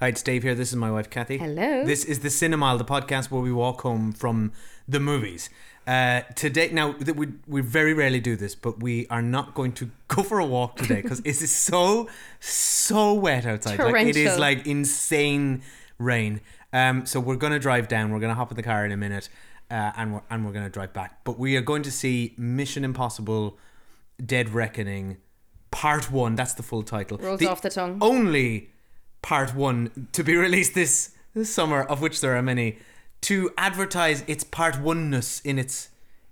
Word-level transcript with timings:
Hi, 0.00 0.06
it's 0.06 0.22
Dave 0.22 0.44
here. 0.44 0.54
This 0.54 0.68
is 0.68 0.76
my 0.76 0.92
wife, 0.92 1.10
Kathy. 1.10 1.38
Hello. 1.38 1.84
This 1.84 2.04
is 2.04 2.20
the 2.20 2.28
Cinemile, 2.28 2.78
the 2.78 2.84
podcast 2.84 3.32
where 3.32 3.42
we 3.42 3.50
walk 3.52 3.80
home 3.80 4.12
from 4.12 4.52
the 4.86 5.00
movies. 5.00 5.50
Uh, 5.88 6.20
today, 6.36 6.70
now 6.70 6.92
th- 6.92 7.16
we 7.16 7.26
we 7.48 7.62
very 7.62 7.94
rarely 7.94 8.20
do 8.20 8.36
this, 8.36 8.54
but 8.54 8.80
we 8.80 9.08
are 9.08 9.22
not 9.22 9.54
going 9.54 9.72
to 9.72 9.90
go 10.06 10.22
for 10.22 10.38
a 10.38 10.46
walk 10.46 10.76
today 10.76 11.02
because 11.02 11.18
it 11.24 11.42
is 11.42 11.50
so 11.50 12.08
so 12.38 13.12
wet 13.12 13.44
outside. 13.44 13.80
Like 13.80 14.06
it 14.06 14.14
is 14.14 14.38
like 14.38 14.68
insane 14.68 15.62
rain. 15.98 16.42
Um, 16.72 17.04
so 17.04 17.18
we're 17.18 17.34
gonna 17.34 17.58
drive 17.58 17.88
down. 17.88 18.12
We're 18.12 18.20
gonna 18.20 18.36
hop 18.36 18.52
in 18.52 18.56
the 18.56 18.62
car 18.62 18.86
in 18.86 18.92
a 18.92 18.96
minute, 18.96 19.28
uh, 19.68 19.90
and 19.96 20.14
we're 20.14 20.22
and 20.30 20.46
we're 20.46 20.52
gonna 20.52 20.70
drive 20.70 20.92
back. 20.92 21.24
But 21.24 21.40
we 21.40 21.56
are 21.56 21.60
going 21.60 21.82
to 21.82 21.90
see 21.90 22.34
Mission 22.38 22.84
Impossible: 22.84 23.58
Dead 24.24 24.50
Reckoning, 24.50 25.16
Part 25.72 26.12
One. 26.12 26.36
That's 26.36 26.54
the 26.54 26.62
full 26.62 26.84
title. 26.84 27.18
Rolls 27.18 27.44
off 27.44 27.62
the 27.62 27.70
tongue. 27.70 27.98
Only 28.00 28.70
part 29.22 29.54
one 29.54 30.08
to 30.12 30.22
be 30.24 30.36
released 30.46 30.74
this, 30.74 31.14
this 31.34 31.52
summer, 31.52 31.82
of 31.82 32.00
which 32.00 32.20
there 32.20 32.36
are 32.36 32.42
many, 32.42 32.78
to 33.22 33.50
advertise 33.58 34.22
its 34.26 34.44
part 34.44 34.80
oneness 34.80 35.40
in 35.40 35.58
its 35.58 35.88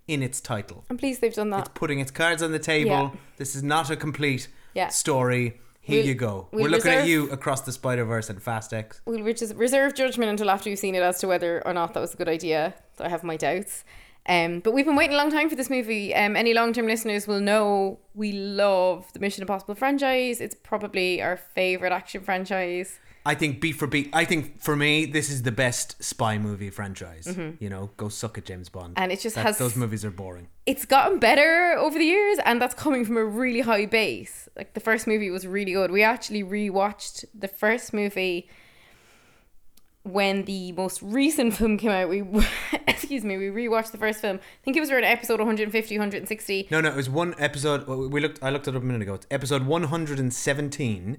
in 0.08 0.22
its 0.22 0.40
title. 0.40 0.84
I'm 0.88 0.96
pleased 0.98 1.20
they've 1.20 1.34
done 1.34 1.50
that. 1.50 1.58
It's 1.60 1.68
putting 1.74 1.98
its 1.98 2.12
cards 2.12 2.40
on 2.40 2.52
the 2.52 2.60
table. 2.60 2.90
Yeah. 2.90 3.10
This 3.38 3.56
is 3.56 3.64
not 3.64 3.90
a 3.90 3.96
complete 3.96 4.46
Yeah. 4.72 4.86
story. 4.88 5.60
Here 5.80 5.98
We'll- 5.98 6.06
you 6.06 6.14
go. 6.14 6.46
we'll 6.52 6.62
We're 6.64 6.68
looking 6.70 6.92
at 6.92 7.08
you 7.08 7.28
across 7.30 7.62
the 7.62 7.72
Spider 7.72 8.04
Verse 8.04 8.30
and 8.30 8.40
Fast 8.40 8.72
X. 8.72 9.00
We'll 9.04 9.22
re- 9.24 9.34
reserve 9.56 9.94
judgment 9.94 10.30
until 10.30 10.48
after 10.50 10.70
you've 10.70 10.78
seen 10.78 10.94
it 10.94 11.02
as 11.02 11.18
to 11.20 11.26
whether 11.28 11.60
or 11.66 11.72
not 11.72 11.92
that 11.94 12.00
was 12.00 12.14
a 12.14 12.16
good 12.16 12.28
idea. 12.28 12.74
I 13.00 13.08
have 13.08 13.24
my 13.24 13.36
doubts. 13.36 13.82
Um, 14.28 14.60
but 14.60 14.72
we've 14.72 14.84
been 14.86 14.96
waiting 14.96 15.14
a 15.14 15.18
long 15.18 15.30
time 15.30 15.48
for 15.48 15.54
this 15.56 15.70
movie. 15.70 16.14
Um, 16.14 16.34
any 16.36 16.52
long 16.52 16.72
term 16.72 16.86
listeners 16.86 17.26
will 17.28 17.40
know 17.40 18.00
we 18.14 18.32
love 18.32 19.12
the 19.12 19.20
Mission 19.20 19.42
Impossible 19.42 19.74
franchise. 19.74 20.40
It's 20.40 20.54
probably 20.54 21.22
our 21.22 21.36
favorite 21.36 21.92
action 21.92 22.22
franchise. 22.22 22.98
I 23.24 23.34
think 23.34 23.60
beat 23.60 23.72
for 23.72 23.88
beat. 23.88 24.10
I 24.12 24.24
think 24.24 24.60
for 24.62 24.76
me, 24.76 25.04
this 25.04 25.30
is 25.30 25.42
the 25.42 25.50
best 25.50 26.02
spy 26.02 26.38
movie 26.38 26.70
franchise. 26.70 27.36
You 27.58 27.68
know, 27.68 27.90
go 27.96 28.08
suck 28.08 28.38
at 28.38 28.44
James 28.44 28.68
Bond. 28.68 28.94
Mm-hmm. 28.94 29.02
And 29.02 29.10
it 29.12 29.18
just 29.20 29.34
That- 29.34 29.46
has- 29.46 29.58
those 29.58 29.74
movies 29.76 30.04
are 30.04 30.12
boring. 30.12 30.46
It's 30.64 30.84
gotten 30.84 31.18
better 31.18 31.74
over 31.76 31.98
the 31.98 32.04
years, 32.04 32.38
and 32.44 32.62
that's 32.62 32.74
coming 32.74 33.04
from 33.04 33.16
a 33.16 33.24
really 33.24 33.60
high 33.60 33.86
base. 33.86 34.48
Like 34.56 34.74
the 34.74 34.80
first 34.80 35.06
movie 35.08 35.30
was 35.30 35.44
really 35.46 35.72
good. 35.72 35.90
We 35.90 36.02
actually 36.04 36.42
rewatched 36.44 37.24
the 37.34 37.48
first 37.48 37.92
movie 37.92 38.48
when 40.06 40.44
the 40.44 40.72
most 40.72 41.02
recent 41.02 41.54
film 41.54 41.76
came 41.78 41.90
out. 41.90 42.08
We 42.08 42.22
excuse 42.86 43.24
me, 43.24 43.36
we 43.36 43.46
rewatched 43.48 43.92
the 43.92 43.98
first 43.98 44.20
film. 44.20 44.36
I 44.36 44.64
think 44.64 44.76
it 44.76 44.80
was 44.80 44.90
around 44.90 45.04
episode 45.04 45.38
150, 45.40 45.94
160. 45.96 46.68
No, 46.70 46.80
no, 46.80 46.88
it 46.90 46.96
was 46.96 47.10
one 47.10 47.34
episode. 47.38 47.86
We 47.86 48.20
looked. 48.20 48.42
I 48.42 48.50
looked 48.50 48.68
it 48.68 48.76
up 48.76 48.82
a 48.82 48.84
minute 48.84 49.02
ago. 49.02 49.14
It's 49.14 49.26
episode 49.30 49.66
one 49.66 49.84
hundred 49.84 50.18
and 50.18 50.32
seventeen 50.32 51.18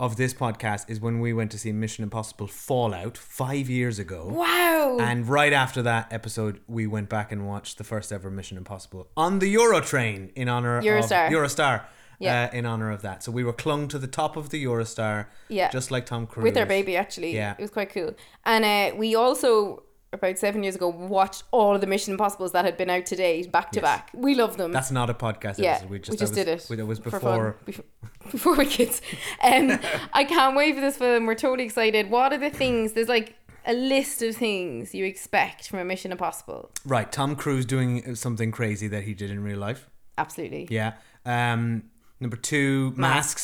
of 0.00 0.16
this 0.16 0.34
podcast 0.34 0.90
is 0.90 1.00
when 1.00 1.20
we 1.20 1.32
went 1.32 1.52
to 1.52 1.58
see 1.58 1.70
Mission 1.70 2.02
Impossible 2.02 2.48
Fallout 2.48 3.16
five 3.16 3.70
years 3.70 3.98
ago. 3.98 4.26
Wow. 4.28 4.98
And 5.00 5.28
right 5.28 5.52
after 5.52 5.82
that 5.82 6.12
episode, 6.12 6.60
we 6.66 6.86
went 6.86 7.08
back 7.08 7.30
and 7.30 7.46
watched 7.46 7.78
the 7.78 7.84
first 7.84 8.12
ever 8.12 8.30
Mission 8.30 8.56
Impossible 8.56 9.08
on 9.16 9.38
the 9.38 9.48
Euro 9.50 9.80
train 9.80 10.32
in 10.34 10.48
honor 10.48 10.82
Eurostar. 10.82 11.28
of 11.28 11.32
Eurostar. 11.32 11.84
Yeah. 12.18 12.50
Uh, 12.52 12.56
in 12.56 12.66
honor 12.66 12.90
of 12.90 13.02
that, 13.02 13.22
so 13.22 13.32
we 13.32 13.44
were 13.44 13.52
clung 13.52 13.88
to 13.88 13.98
the 13.98 14.06
top 14.06 14.36
of 14.36 14.50
the 14.50 14.64
Eurostar, 14.64 15.26
Yeah. 15.48 15.70
just 15.70 15.90
like 15.90 16.06
Tom 16.06 16.26
Cruise 16.26 16.44
with 16.44 16.56
our 16.56 16.66
baby 16.66 16.96
actually. 16.96 17.34
Yeah. 17.34 17.54
It 17.58 17.60
was 17.62 17.70
quite 17.70 17.90
cool. 17.92 18.14
And 18.44 18.64
uh, 18.64 18.96
we 18.96 19.14
also 19.14 19.82
about 20.12 20.38
seven 20.38 20.62
years 20.62 20.76
ago 20.76 20.86
watched 20.88 21.42
all 21.50 21.74
of 21.74 21.80
the 21.80 21.88
Mission 21.88 22.12
Impossibles 22.12 22.52
that 22.52 22.64
had 22.64 22.76
been 22.76 22.88
out 22.88 23.04
today 23.04 23.44
back 23.48 23.72
to 23.72 23.80
Yes. 23.80 23.82
back. 23.82 24.10
We 24.14 24.36
love 24.36 24.56
them. 24.56 24.70
That's 24.70 24.92
not 24.92 25.10
a 25.10 25.14
podcast. 25.14 25.58
yeah, 25.58 25.72
episode. 25.72 25.90
we 25.90 25.98
just, 25.98 26.18
that 26.18 26.24
was- 26.24 26.30
did 26.30 26.46
it. 26.46 26.66
we- 26.70 26.78
It 26.78 26.86
was 26.86 27.00
before. 27.00 27.56
before, 27.66 27.84
before 28.30 28.54
we 28.54 28.66
kids. 28.66 29.02
Um, 29.42 29.76
I 30.12 30.22
can't 30.22 30.54
wait 30.56 30.76
for 30.76 30.80
this 30.80 30.96
film. 30.98 31.26
We're 31.26 31.34
totally 31.34 31.64
excited. 31.64 32.10
What 32.10 32.32
are 32.32 32.38
the 32.38 32.50
things? 32.50 32.92
There's 32.92 33.08
like 33.08 33.34
a 33.66 33.72
list 33.74 34.22
of 34.22 34.36
things 34.36 34.94
you 34.94 35.04
expect 35.04 35.68
from 35.68 35.80
a 35.80 35.84
Mission 35.84 36.12
Impossible. 36.12 36.70
Right, 36.86 37.10
Tom 37.10 37.34
Cruise 37.34 37.66
doing 37.66 38.14
something 38.14 38.52
crazy 38.52 38.86
that 38.88 39.02
he 39.02 39.14
did 39.14 39.32
in 39.32 39.42
real 39.42 39.58
life. 39.58 39.90
Absolutely. 40.16 40.68
Yeah. 40.70 40.92
Um, 41.26 41.90
number 42.24 42.36
two, 42.36 42.90
masks. 42.96 42.98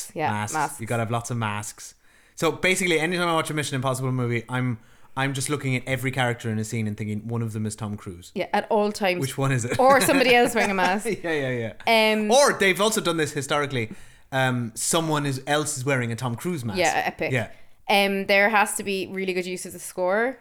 Masks, 0.09 0.13
yeah, 0.15 0.31
masks. 0.33 0.55
masks. 0.55 0.81
You 0.81 0.87
gotta 0.89 1.03
have 1.03 1.11
lots 1.13 1.31
of 1.31 1.37
masks. 1.37 1.95
So 2.35 2.51
basically, 2.51 2.99
anytime 2.99 3.29
I 3.29 3.35
watch 3.35 3.51
a 3.51 3.55
Mission 3.55 3.77
Impossible 3.77 4.11
movie, 4.11 4.45
I'm 4.49 4.79
I'm 5.17 5.35
just 5.35 5.51
looking 5.51 5.77
at 5.77 5.83
every 5.87 6.11
character 6.11 6.51
in 6.51 6.59
a 6.59 6.65
scene 6.65 6.87
and 6.89 6.97
thinking 6.97 7.29
one 7.29 7.43
of 7.43 7.53
them 7.53 7.67
is 7.67 7.77
Tom 7.77 7.97
Cruise. 7.97 8.33
Yeah, 8.35 8.47
at 8.53 8.67
all 8.71 8.91
times. 8.93 9.21
Which 9.21 9.37
one 9.39 9.53
is 9.53 9.65
it? 9.65 9.79
Or 9.79 10.01
somebody 10.01 10.35
else 10.35 10.55
wearing 10.55 10.71
a 10.71 10.75
mask. 10.87 11.07
yeah, 11.07 11.33
yeah, 11.33 11.73
yeah. 11.87 12.13
Um, 12.15 12.31
or 12.31 12.55
they've 12.55 12.81
also 12.81 13.01
done 13.01 13.17
this 13.19 13.33
historically. 13.33 13.93
Um, 14.33 14.73
someone 14.75 15.27
is 15.27 15.43
else 15.47 15.77
is 15.77 15.85
wearing 15.85 16.11
a 16.13 16.17
Tom 16.17 16.35
Cruise 16.37 16.65
mask. 16.65 16.79
yeah, 16.79 17.03
epic. 17.05 17.33
Yeah. 17.33 17.49
Um, 17.89 18.27
there 18.27 18.49
has 18.49 18.77
to 18.77 18.85
be 18.85 19.09
really 19.09 19.33
good 19.33 19.47
use 19.47 19.67
of 19.67 19.73
the 19.73 19.81
score. 19.81 20.39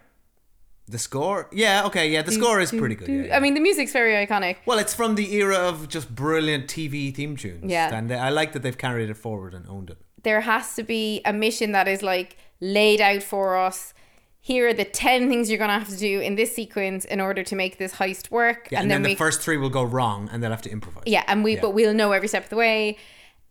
The 0.89 0.97
score. 0.97 1.47
Yeah. 1.51 1.85
Okay. 1.85 2.09
Yeah. 2.09 2.23
The 2.23 2.31
score 2.31 2.59
is 2.59 2.71
pretty 2.71 2.95
good. 2.95 3.07
Yeah, 3.09 3.21
yeah. 3.27 3.37
I 3.37 3.39
mean, 3.39 3.53
the 3.53 3.59
music's 3.59 3.91
very 3.93 4.13
iconic. 4.25 4.57
Well, 4.65 4.79
it's 4.79 4.93
from 4.93 5.15
the 5.15 5.33
era 5.35 5.57
of 5.57 5.87
just 5.87 6.13
brilliant 6.13 6.67
TV 6.67 7.13
theme 7.13 7.35
tunes. 7.37 7.71
Yeah. 7.71 7.93
And 7.95 8.11
I 8.11 8.29
like 8.29 8.53
that 8.53 8.61
they've 8.63 8.77
carried 8.77 9.09
it 9.09 9.17
forward 9.17 9.53
and 9.53 9.65
owned 9.67 9.89
it. 9.91 9.97
there 10.23 10.41
has 10.41 10.75
to 10.75 10.83
be 10.83 11.21
a 11.25 11.31
mission 11.31 11.71
that 11.71 11.87
is 11.87 12.01
like 12.03 12.37
laid 12.59 12.99
out 13.01 13.23
for 13.23 13.55
us. 13.57 13.93
Here 14.41 14.67
are 14.69 14.73
the 14.73 14.85
10 14.85 15.29
things 15.29 15.49
you're 15.49 15.57
going 15.59 15.69
to 15.69 15.79
have 15.79 15.89
to 15.89 15.97
do 15.97 16.19
in 16.21 16.35
this 16.35 16.55
sequence 16.55 17.05
in 17.05 17.19
order 17.21 17.43
to 17.43 17.55
make 17.55 17.77
this 17.77 17.93
heist 17.95 18.31
work. 18.31 18.69
Yeah, 18.71 18.81
and, 18.81 18.89
then, 18.89 19.03
we, 19.03 19.09
the 19.09 19.15
first 19.15 19.41
three 19.41 19.57
will 19.57 19.69
go 19.69 19.83
wrong, 19.83 20.29
and 20.31 20.41
they'll 20.41 20.49
have 20.51 20.61
to 20.63 20.71
improvise. 20.71 21.03
yeah, 21.05 21.23
and 21.27 21.43
we, 21.43 21.55
Yeah. 21.55 21.61
but 21.61 21.71
we'll 21.71 21.93
know 21.93 22.13
every 22.13 22.27
step 22.29 22.45
of 22.45 22.49
the 22.49 22.55
way. 22.55 22.97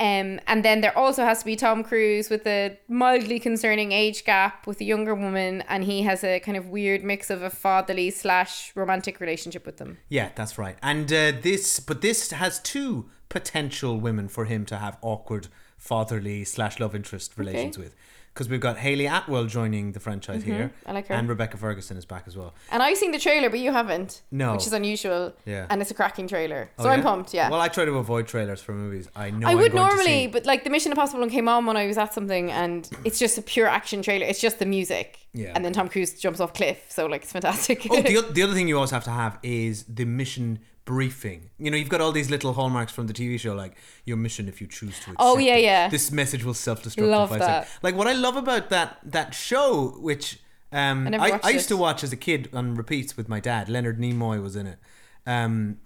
Um, 0.00 0.38
and 0.46 0.64
then 0.64 0.80
there 0.80 0.96
also 0.96 1.24
has 1.24 1.40
to 1.40 1.44
be 1.44 1.56
Tom 1.56 1.82
Cruise 1.82 2.30
with 2.30 2.46
a 2.46 2.78
mildly 2.88 3.40
concerning 3.40 3.90
age 3.90 4.24
gap 4.24 4.64
with 4.64 4.80
a 4.80 4.84
younger 4.84 5.14
woman, 5.14 5.62
and 5.68 5.82
he 5.82 6.02
has 6.02 6.22
a 6.22 6.38
kind 6.38 6.56
of 6.56 6.68
weird 6.68 7.02
mix 7.02 7.30
of 7.30 7.42
a 7.42 7.50
fatherly 7.50 8.10
slash 8.10 8.72
romantic 8.76 9.18
relationship 9.18 9.66
with 9.66 9.78
them. 9.78 9.98
Yeah, 10.08 10.30
that's 10.36 10.56
right. 10.56 10.76
And 10.82 11.12
uh, 11.12 11.32
this, 11.42 11.80
but 11.80 12.00
this 12.00 12.30
has 12.30 12.60
two 12.60 13.10
potential 13.28 13.98
women 13.98 14.28
for 14.28 14.44
him 14.44 14.64
to 14.66 14.76
have 14.76 14.98
awkward 15.02 15.48
fatherly 15.76 16.44
slash 16.44 16.78
love 16.78 16.94
interest 16.94 17.36
relations 17.36 17.76
with. 17.76 17.94
Because 18.38 18.48
we've 18.48 18.60
got 18.60 18.76
Hayley 18.78 19.06
Atwell 19.06 19.46
joining 19.46 19.90
the 19.90 19.98
franchise 19.98 20.44
here, 20.44 20.66
Mm-hmm. 20.70 20.88
I 20.88 20.92
like 20.92 21.08
her. 21.08 21.14
and 21.16 21.28
Rebecca 21.28 21.56
Ferguson 21.56 21.96
is 21.96 22.04
back 22.04 22.22
as 22.28 22.36
well. 22.36 22.54
And 22.70 22.80
I've 22.84 22.96
seen 22.96 23.10
the 23.10 23.18
trailer, 23.18 23.50
but 23.50 23.58
you 23.58 23.72
haven't. 23.72 24.22
No. 24.30 24.52
Which 24.52 24.64
is 24.64 24.72
unusual. 24.72 25.32
Yeah. 25.44 25.66
And 25.68 25.82
it's 25.82 25.90
a 25.90 25.94
cracking 25.94 26.28
trailer. 26.28 26.70
Oh, 26.78 26.84
So 26.84 26.88
I'm 26.88 27.02
pumped, 27.02 27.34
yeah. 27.34 27.50
Well, 27.50 27.60
I 27.60 27.66
try 27.66 27.84
to 27.84 27.94
avoid 27.98 28.28
trailers 28.28 28.60
for 28.62 28.72
movies. 28.74 29.08
I 29.16 29.30
know 29.30 29.48
I 29.48 29.56
would 29.56 29.74
normally, 29.74 30.28
but 30.28 30.46
like 30.46 30.62
the 30.62 30.70
Mission 30.70 30.92
Impossible 30.92 31.18
one 31.18 31.30
came 31.30 31.48
on 31.48 31.66
when 31.66 31.76
I 31.76 31.88
was 31.88 31.98
at 31.98 32.14
something, 32.14 32.52
and 32.52 32.88
it's 33.04 33.18
just 33.18 33.38
a 33.38 33.42
pure 33.42 33.66
action 33.66 34.02
trailer. 34.02 34.24
It's 34.26 34.40
just 34.40 34.60
the 34.60 34.66
music, 34.66 35.18
Yeah. 35.34 35.50
and 35.56 35.64
then 35.64 35.72
Tom 35.72 35.88
Cruise 35.88 36.12
jumps 36.20 36.38
off 36.38 36.54
cliff. 36.54 36.78
So 36.90 37.06
like 37.06 37.22
it's 37.22 37.32
fantastic. 37.32 37.88
Oh, 37.90 38.00
the, 38.00 38.24
the 38.32 38.42
other 38.44 38.54
thing 38.54 38.68
you 38.68 38.76
always 38.76 38.92
have 38.92 39.02
to 39.04 39.10
have 39.10 39.40
is 39.42 39.82
the 39.88 40.04
mission 40.04 40.60
briefing. 40.92 41.50
You 41.58 41.70
know, 41.70 41.76
you've 41.76 41.90
got 41.90 42.00
all 42.00 42.12
these 42.12 42.30
little 42.30 42.54
hallmarks 42.54 42.92
from 42.92 43.06
the 43.08 43.12
TV 43.12 43.38
show, 43.38 43.54
like 43.54 43.74
your 44.06 44.16
mission 44.16 44.48
if 44.48 44.60
you 44.62 44.66
choose 44.66 44.94
to. 45.00 45.10
Accept 45.10 45.16
Oh, 45.20 45.36
yeah, 45.38 45.56
it. 45.56 45.62
yeah. 45.64 45.88
This 45.90 46.10
message 46.10 46.42
will 46.44 46.54
self-destruct. 46.54 47.10
Love 47.10 47.30
that. 47.30 47.40
seconds. 47.66 47.78
Like 47.82 47.94
what 47.94 48.06
I 48.08 48.14
love 48.14 48.36
about 48.36 48.70
that 48.70 48.98
that 49.04 49.34
show, 49.34 49.70
which 50.00 50.38
um, 50.72 51.08
I 51.14 51.16
I, 51.32 51.40
I 51.44 51.50
used 51.50 51.68
to 51.68 51.76
watch 51.76 52.02
as 52.02 52.12
a 52.12 52.16
kid 52.16 52.48
on 52.54 52.74
repeats 52.74 53.16
with 53.18 53.28
my 53.28 53.40
dad. 53.40 53.68
Leonard 53.68 53.98
Nimoy 54.00 54.42
was 54.42 54.56
in 54.56 54.66
it. 54.66 54.78
Um, 55.26 55.78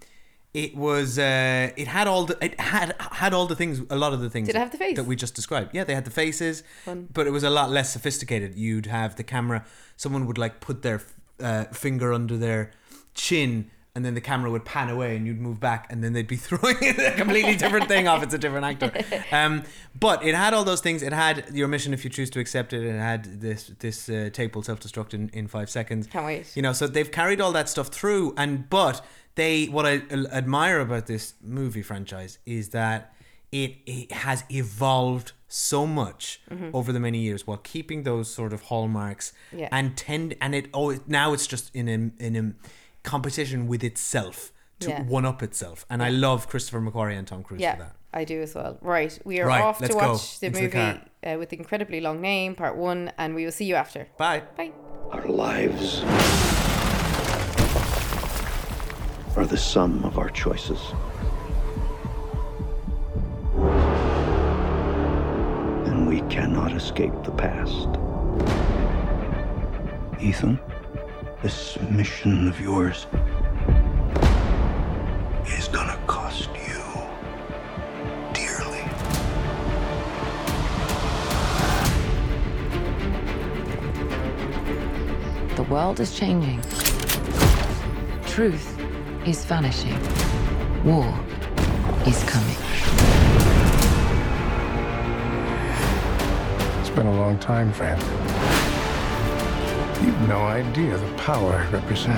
it 0.53 0.73
was 0.75 1.19
uh, 1.19 1.71
it 1.75 1.87
had 1.87 2.07
all 2.07 2.23
the 2.29 2.37
it 2.47 2.57
had 2.59 2.95
had 3.23 3.33
all 3.33 3.45
the 3.47 3.55
things 3.61 3.81
a 3.89 3.95
lot 3.97 4.13
of 4.13 4.21
the 4.21 4.29
things 4.29 4.47
Did 4.47 4.55
it 4.55 4.59
have 4.59 4.71
the 4.71 4.77
face? 4.77 4.95
that 4.97 5.05
we 5.05 5.15
just 5.15 5.33
described 5.35 5.71
yeah 5.73 5.83
they 5.83 5.95
had 5.95 6.05
the 6.05 6.11
faces 6.11 6.63
Fun. 6.85 7.09
but 7.11 7.25
it 7.25 7.31
was 7.31 7.43
a 7.43 7.49
lot 7.49 7.71
less 7.71 7.91
sophisticated 7.91 8.53
you'd 8.55 8.85
have 8.85 9.15
the 9.15 9.23
camera 9.23 9.65
someone 9.97 10.27
would 10.27 10.37
like 10.37 10.59
put 10.61 10.83
their 10.83 11.01
uh, 11.41 11.63
finger 11.85 12.13
under 12.13 12.37
their 12.37 12.69
chin 13.15 13.71
and 13.95 14.03
then 14.03 14.15
the 14.15 14.21
camera 14.21 14.49
would 14.49 14.65
pan 14.65 14.89
away 14.89 15.15
and 15.15 15.27
you'd 15.27 15.39
move 15.39 15.59
back 15.59 15.85
and 15.91 16.03
then 16.03 16.13
they'd 16.13 16.27
be 16.27 16.35
throwing 16.47 16.75
a 16.99 17.11
completely 17.11 17.55
different 17.55 17.87
thing 17.87 18.07
off 18.07 18.23
it's 18.23 18.33
a 18.33 18.37
different 18.39 18.65
actor 18.65 18.91
um, 19.31 19.63
but 19.99 20.23
it 20.25 20.33
had 20.35 20.53
all 20.53 20.63
those 20.63 20.81
things 20.81 21.03
it 21.03 21.13
had 21.13 21.45
your 21.53 21.67
mission 21.67 21.93
if 21.93 22.03
you 22.03 22.09
choose 22.09 22.29
to 22.29 22.39
accept 22.39 22.73
it 22.73 22.83
it 22.83 22.97
had 22.97 23.41
this 23.41 23.71
this 23.79 24.09
uh, 24.09 24.29
tape 24.33 24.55
will 24.55 24.63
self-destruct 24.63 25.13
in, 25.13 25.29
in 25.33 25.47
five 25.47 25.69
seconds 25.69 26.07
Can't 26.07 26.25
wait. 26.25 26.55
you 26.55 26.61
know 26.61 26.73
so 26.73 26.87
they've 26.87 27.11
carried 27.11 27.39
all 27.39 27.51
that 27.51 27.69
stuff 27.69 27.89
through 27.89 28.33
and 28.37 28.69
but 28.69 29.05
they 29.35 29.65
what 29.65 29.85
i 29.85 29.97
uh, 30.11 30.25
admire 30.31 30.79
about 30.79 31.05
this 31.07 31.33
movie 31.41 31.81
franchise 31.83 32.39
is 32.45 32.69
that 32.69 33.13
it, 33.51 33.75
it 33.85 34.11
has 34.11 34.43
evolved 34.49 35.33
so 35.47 35.85
much 35.85 36.41
over 36.73 36.91
the 36.91 36.99
many 36.99 37.19
years 37.19 37.45
while 37.45 37.57
keeping 37.57 38.01
those 38.01 38.27
sort 38.33 38.53
of 38.53 38.63
hallmarks 38.63 39.33
Mm-hmm. 39.51 39.59
Yeah. 39.59 39.69
and 39.71 39.95
tend 39.95 40.35
and 40.41 40.55
it 40.55 40.67
oh 40.73 40.97
now 41.05 41.33
it's 41.33 41.45
just 41.45 41.69
in 41.75 41.87
a 41.87 42.23
in 42.23 42.35
a 42.35 42.53
competition 43.03 43.67
with 43.67 43.83
itself 43.83 44.51
to 44.79 44.89
Yeah. 44.89 45.03
one 45.03 45.25
up 45.25 45.43
itself 45.43 45.85
and 45.89 46.01
i 46.03 46.09
love 46.09 46.47
christopher 46.49 46.81
mcquarrie 46.81 47.17
and 47.17 47.27
tom 47.27 47.43
cruise 47.43 47.61
yeah, 47.61 47.75
for 47.75 47.83
that 47.83 47.95
I 48.15 48.25
do 48.25 48.43
as 48.43 48.53
well. 48.53 48.77
Right, 48.81 49.17
we 49.25 49.39
are 49.41 49.47
Right, 49.47 49.59
off 49.63 49.81
let's 49.81 49.91
to 49.95 49.99
go 49.99 50.11
watch 50.11 50.39
the 50.39 50.45
into 50.47 50.59
the 50.59 50.63
movie 50.65 50.99
car. 51.23 51.33
uh, 51.33 51.37
with 51.39 51.49
the 51.49 51.57
incredibly 51.57 51.99
long 51.99 52.21
name, 52.21 52.53
part 52.53 52.75
one, 52.77 53.11
and 53.17 53.33
we 53.33 53.43
will 53.43 53.51
see 53.51 53.65
you 53.65 53.73
after. 53.73 54.05
bye 54.19 54.43
Bye. 54.55 54.71
Our 55.11 55.25
lives 55.25 56.03
are 59.35 59.47
the 59.47 59.57
sum 59.57 60.03
of 60.05 60.19
our 60.19 60.29
choices. 60.29 60.79
And 65.87 66.07
we 66.07 66.21
cannot 66.29 66.73
escape 66.73 67.13
the 67.23 67.31
past. 67.31 67.87
Ethan, 70.21 70.59
this 71.43 71.77
mission 71.89 72.47
of 72.47 72.57
yours 72.61 73.05
is 75.45 75.67
gonna 75.67 75.99
cost 76.07 76.49
you 76.55 76.81
dearly. 78.31 78.85
The 85.57 85.63
world 85.69 85.99
is 85.99 86.17
changing. 86.17 86.61
Truth 88.25 88.79
is 89.27 89.43
vanishing. 89.43 89.99
War 90.85 91.13
is 92.07 92.23
coming. 92.23 92.55
It's 96.79 96.89
been 96.89 97.07
a 97.07 97.13
long 97.13 97.37
time, 97.37 97.73
friend. 97.73 98.01
No 100.27 100.39
idea 100.39 100.97
the 100.97 101.13
power 101.15 101.51
I 101.51 101.69
represent. 101.69 102.17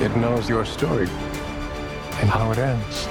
It 0.00 0.16
knows 0.16 0.48
your 0.48 0.64
story 0.64 1.08
and 2.20 2.30
how 2.30 2.52
it 2.52 2.58
ends. 2.58 3.06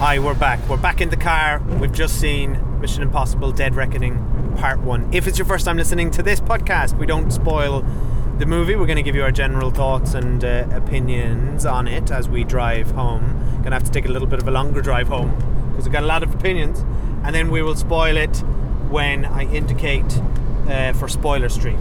Hi, 0.00 0.18
we're 0.18 0.34
back. 0.34 0.58
We're 0.68 0.78
back 0.78 1.00
in 1.00 1.10
the 1.10 1.16
car. 1.16 1.60
We've 1.80 1.92
just 1.92 2.18
seen 2.18 2.80
Mission 2.80 3.04
Impossible 3.04 3.52
Dead 3.52 3.76
Reckoning 3.76 4.56
Part 4.56 4.80
1. 4.80 5.14
If 5.14 5.28
it's 5.28 5.38
your 5.38 5.46
first 5.46 5.64
time 5.64 5.76
listening 5.76 6.10
to 6.10 6.24
this 6.24 6.40
podcast, 6.40 6.98
we 6.98 7.06
don't 7.06 7.30
spoil 7.30 7.82
the 8.38 8.46
movie. 8.46 8.74
We're 8.74 8.86
going 8.86 8.96
to 8.96 9.04
give 9.04 9.14
you 9.14 9.22
our 9.22 9.30
general 9.30 9.70
thoughts 9.70 10.14
and 10.14 10.44
uh, 10.44 10.66
opinions 10.72 11.64
on 11.64 11.86
it 11.86 12.10
as 12.10 12.28
we 12.28 12.42
drive 12.42 12.90
home. 12.90 13.38
Going 13.58 13.66
to 13.66 13.74
have 13.74 13.84
to 13.84 13.92
take 13.92 14.06
a 14.06 14.10
little 14.12 14.26
bit 14.26 14.40
of 14.40 14.48
a 14.48 14.50
longer 14.50 14.80
drive 14.80 15.06
home 15.06 15.36
because 15.70 15.84
we've 15.84 15.92
got 15.92 16.02
a 16.02 16.06
lot 16.06 16.24
of 16.24 16.34
opinions. 16.34 16.80
And 17.22 17.32
then 17.32 17.48
we 17.52 17.62
will 17.62 17.76
spoil 17.76 18.16
it 18.16 18.42
when 18.90 19.24
I 19.24 19.44
indicate 19.44 20.20
uh, 20.72 20.92
for 20.94 21.06
Spoiler 21.08 21.48
Street, 21.48 21.76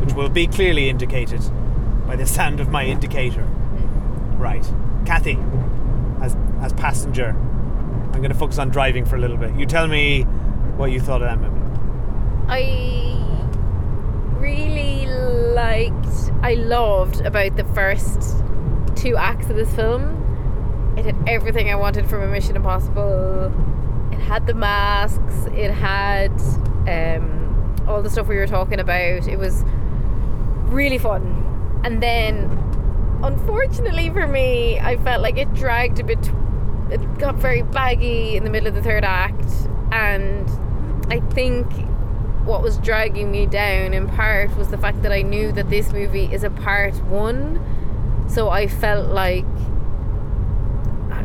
which 0.00 0.14
will 0.14 0.28
be 0.28 0.46
clearly 0.46 0.88
indicated 0.88 1.42
by 2.06 2.16
the 2.16 2.26
sound 2.26 2.60
of 2.60 2.68
my 2.68 2.84
indicator. 2.84 3.42
Right. 4.36 4.64
Kathy, 5.04 5.38
as, 6.22 6.36
as 6.60 6.72
passenger, 6.74 7.30
I'm 8.12 8.22
going 8.22 8.30
to 8.30 8.38
focus 8.38 8.58
on 8.58 8.68
driving 8.70 9.04
for 9.04 9.16
a 9.16 9.18
little 9.18 9.36
bit. 9.36 9.54
You 9.56 9.66
tell 9.66 9.88
me 9.88 10.22
what 10.76 10.92
you 10.92 11.00
thought 11.00 11.22
of 11.22 11.28
that 11.28 11.40
movie. 11.40 11.58
I 12.48 13.18
really 14.38 15.06
liked, 15.54 16.32
I 16.42 16.54
loved 16.54 17.20
about 17.22 17.56
the 17.56 17.64
first 17.74 18.42
two 18.96 19.16
acts 19.16 19.50
of 19.50 19.56
this 19.56 19.72
film. 19.74 20.94
It 20.96 21.04
had 21.04 21.28
everything 21.28 21.70
I 21.70 21.74
wanted 21.74 22.08
from 22.08 22.22
a 22.22 22.28
Mission 22.28 22.56
Impossible. 22.56 23.52
It 24.12 24.18
had 24.18 24.46
the 24.46 24.54
masks, 24.54 25.46
it 25.54 25.70
had 25.70 26.32
um, 26.88 27.37
all 27.88 28.02
the 28.02 28.10
stuff 28.10 28.28
we 28.28 28.36
were 28.36 28.46
talking 28.46 28.78
about. 28.78 29.26
It 29.26 29.38
was 29.38 29.64
really 30.66 30.98
fun. 30.98 31.80
And 31.84 32.02
then, 32.02 32.44
unfortunately 33.22 34.10
for 34.10 34.26
me, 34.26 34.78
I 34.78 34.96
felt 34.98 35.22
like 35.22 35.38
it 35.38 35.52
dragged 35.54 35.98
a 35.98 36.04
bit. 36.04 36.30
It 36.90 37.18
got 37.18 37.36
very 37.36 37.62
baggy 37.62 38.36
in 38.36 38.44
the 38.44 38.50
middle 38.50 38.68
of 38.68 38.74
the 38.74 38.82
third 38.82 39.04
act, 39.04 39.50
and 39.92 40.48
I 41.12 41.20
think 41.34 41.66
what 42.44 42.62
was 42.62 42.78
dragging 42.78 43.30
me 43.30 43.44
down 43.44 43.92
in 43.92 44.08
part 44.08 44.56
was 44.56 44.68
the 44.68 44.78
fact 44.78 45.02
that 45.02 45.12
I 45.12 45.20
knew 45.20 45.52
that 45.52 45.68
this 45.68 45.92
movie 45.92 46.32
is 46.32 46.44
a 46.44 46.50
part 46.50 46.94
one. 47.04 47.60
So 48.28 48.48
I 48.48 48.68
felt 48.68 49.08
like 49.08 49.44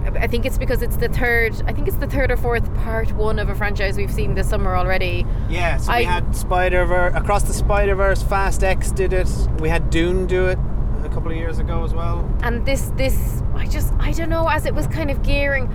I- 0.05 0.23
I 0.23 0.27
think 0.27 0.45
it's 0.45 0.57
because 0.57 0.81
it's 0.81 0.97
the 0.97 1.07
third. 1.09 1.53
I 1.67 1.73
think 1.73 1.87
it's 1.87 1.97
the 1.97 2.07
third 2.07 2.31
or 2.31 2.37
fourth 2.37 2.73
part 2.83 3.11
one 3.13 3.39
of 3.39 3.49
a 3.49 3.55
franchise 3.55 3.97
we've 3.97 4.11
seen 4.11 4.35
this 4.35 4.49
summer 4.49 4.75
already. 4.75 5.25
Yeah, 5.49 5.77
so 5.77 5.95
we 5.95 6.03
had 6.03 6.35
Spider 6.35 6.85
Verse, 6.85 7.13
Across 7.15 7.43
the 7.43 7.53
Spider 7.53 7.95
Verse, 7.95 8.21
Fast 8.23 8.63
X 8.63 8.91
did 8.91 9.13
it. 9.13 9.29
We 9.59 9.69
had 9.69 9.89
Dune 9.89 10.27
do 10.27 10.47
it 10.47 10.59
a 11.03 11.09
couple 11.09 11.31
of 11.31 11.37
years 11.37 11.59
ago 11.59 11.83
as 11.83 11.93
well. 11.93 12.27
and 12.43 12.65
this 12.65 12.91
this 12.95 13.41
I 13.55 13.67
just 13.67 13.93
I 13.99 14.11
don't 14.13 14.29
know 14.29 14.47
as 14.47 14.65
it 14.65 14.73
was 14.73 14.87
kind 14.87 15.11
of 15.11 15.21
gearing 15.23 15.69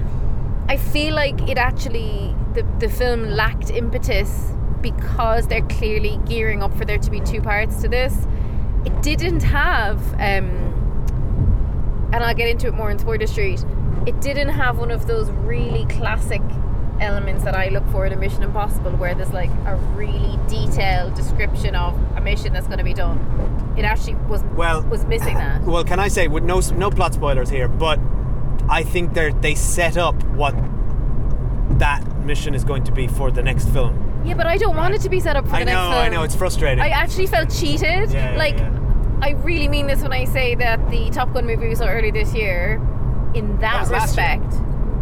I 0.69 0.77
feel 0.79 1.15
like 1.15 1.49
it 1.49 1.59
actually 1.59 2.35
the 2.55 2.65
the 2.79 2.89
film 2.89 3.25
lacked 3.31 3.71
impetus 3.71 4.53
because 4.81 5.47
they're 5.47 5.67
clearly 5.69 6.19
gearing 6.27 6.63
up 6.63 6.73
for 6.79 6.85
there 6.87 6.99
to 6.99 7.11
be 7.11 7.21
two 7.21 7.43
parts 7.43 7.83
to 7.83 7.89
this 7.89 8.27
it 8.87 9.03
didn't 9.03 9.43
have 9.43 9.99
um 10.15 10.49
and 12.13 12.25
I'll 12.25 12.35
get 12.35 12.49
into 12.49 12.67
it 12.69 12.75
more 12.75 12.91
in 12.91 12.99
Spoiler 12.99 13.27
Street 13.27 13.63
it 14.09 14.21
didn't 14.23 14.49
have 14.49 14.79
one 14.79 14.91
of 14.91 15.07
those 15.07 15.31
really 15.31 15.85
classic 15.87 16.41
elements 16.99 17.45
that 17.45 17.55
I 17.55 17.69
look 17.69 17.87
for 17.91 18.07
in 18.07 18.13
a 18.13 18.17
Mission 18.17 18.43
Impossible 18.43 18.93
where 18.93 19.15
there's 19.15 19.33
like 19.33 19.51
a 19.67 19.77
really 19.95 20.39
detailed 20.49 21.15
description 21.15 21.75
of 21.77 21.95
a 22.17 22.21
mission 22.21 22.53
that's 22.55 22.67
going 22.67 22.79
to 22.79 22.85
be 22.85 22.95
done 22.95 23.19
it 23.77 23.85
actually 23.85 24.15
was 24.33 24.43
Well- 24.57 24.83
was 24.83 25.05
missing 25.05 25.35
that 25.45 25.63
Well, 25.63 25.85
can 25.85 26.01
I 26.01 26.09
say 26.09 26.27
with 26.27 26.43
no 26.43 26.61
no 26.75 26.91
plot 26.91 27.15
spoilers 27.15 27.51
here, 27.51 27.69
but 27.69 28.01
I 28.69 28.83
think 28.83 29.15
they 29.15 29.31
they 29.33 29.55
set 29.55 29.97
up 29.97 30.21
what 30.41 30.55
that 31.79 32.03
mission 32.25 32.55
is 32.55 32.65
going 32.65 32.85
to 32.85 32.93
be 32.93 33.07
for 33.07 33.31
the 33.31 33.43
next 33.43 33.69
film. 33.69 34.23
Yeah, 34.25 34.35
but 34.35 34.47
I 34.47 34.57
don't 34.57 34.77
want 34.77 34.95
it 34.95 35.01
to 35.03 35.09
be 35.09 35.21
set 35.21 35.37
up 35.37 35.47
for 35.47 35.55
I 35.55 35.61
the 35.61 35.65
next 35.67 35.79
I 35.79 35.85
know, 35.85 35.91
film. 35.93 36.05
I 36.05 36.09
know, 36.09 36.23
it's 36.25 36.35
frustrating. 36.35 36.81
I 36.83 36.89
actually 36.89 37.29
felt 37.29 37.51
cheated. 37.51 38.11
Yeah, 38.11 38.33
yeah, 38.33 38.39
like, 38.39 38.59
yeah. 38.59 38.73
I 39.23 39.31
really 39.31 39.69
mean 39.69 39.87
this 39.87 40.03
when 40.03 40.13
I 40.13 40.25
say 40.25 40.55
that 40.57 40.91
the 40.91 41.11
Top 41.11 41.33
Gun 41.33 41.47
movie 41.47 41.69
we 41.69 41.75
saw 41.77 41.87
early 41.87 42.11
this 42.11 42.35
year, 42.35 42.81
in 43.39 43.59
that, 43.59 43.81
was 43.81 43.91
respect, 43.91 44.45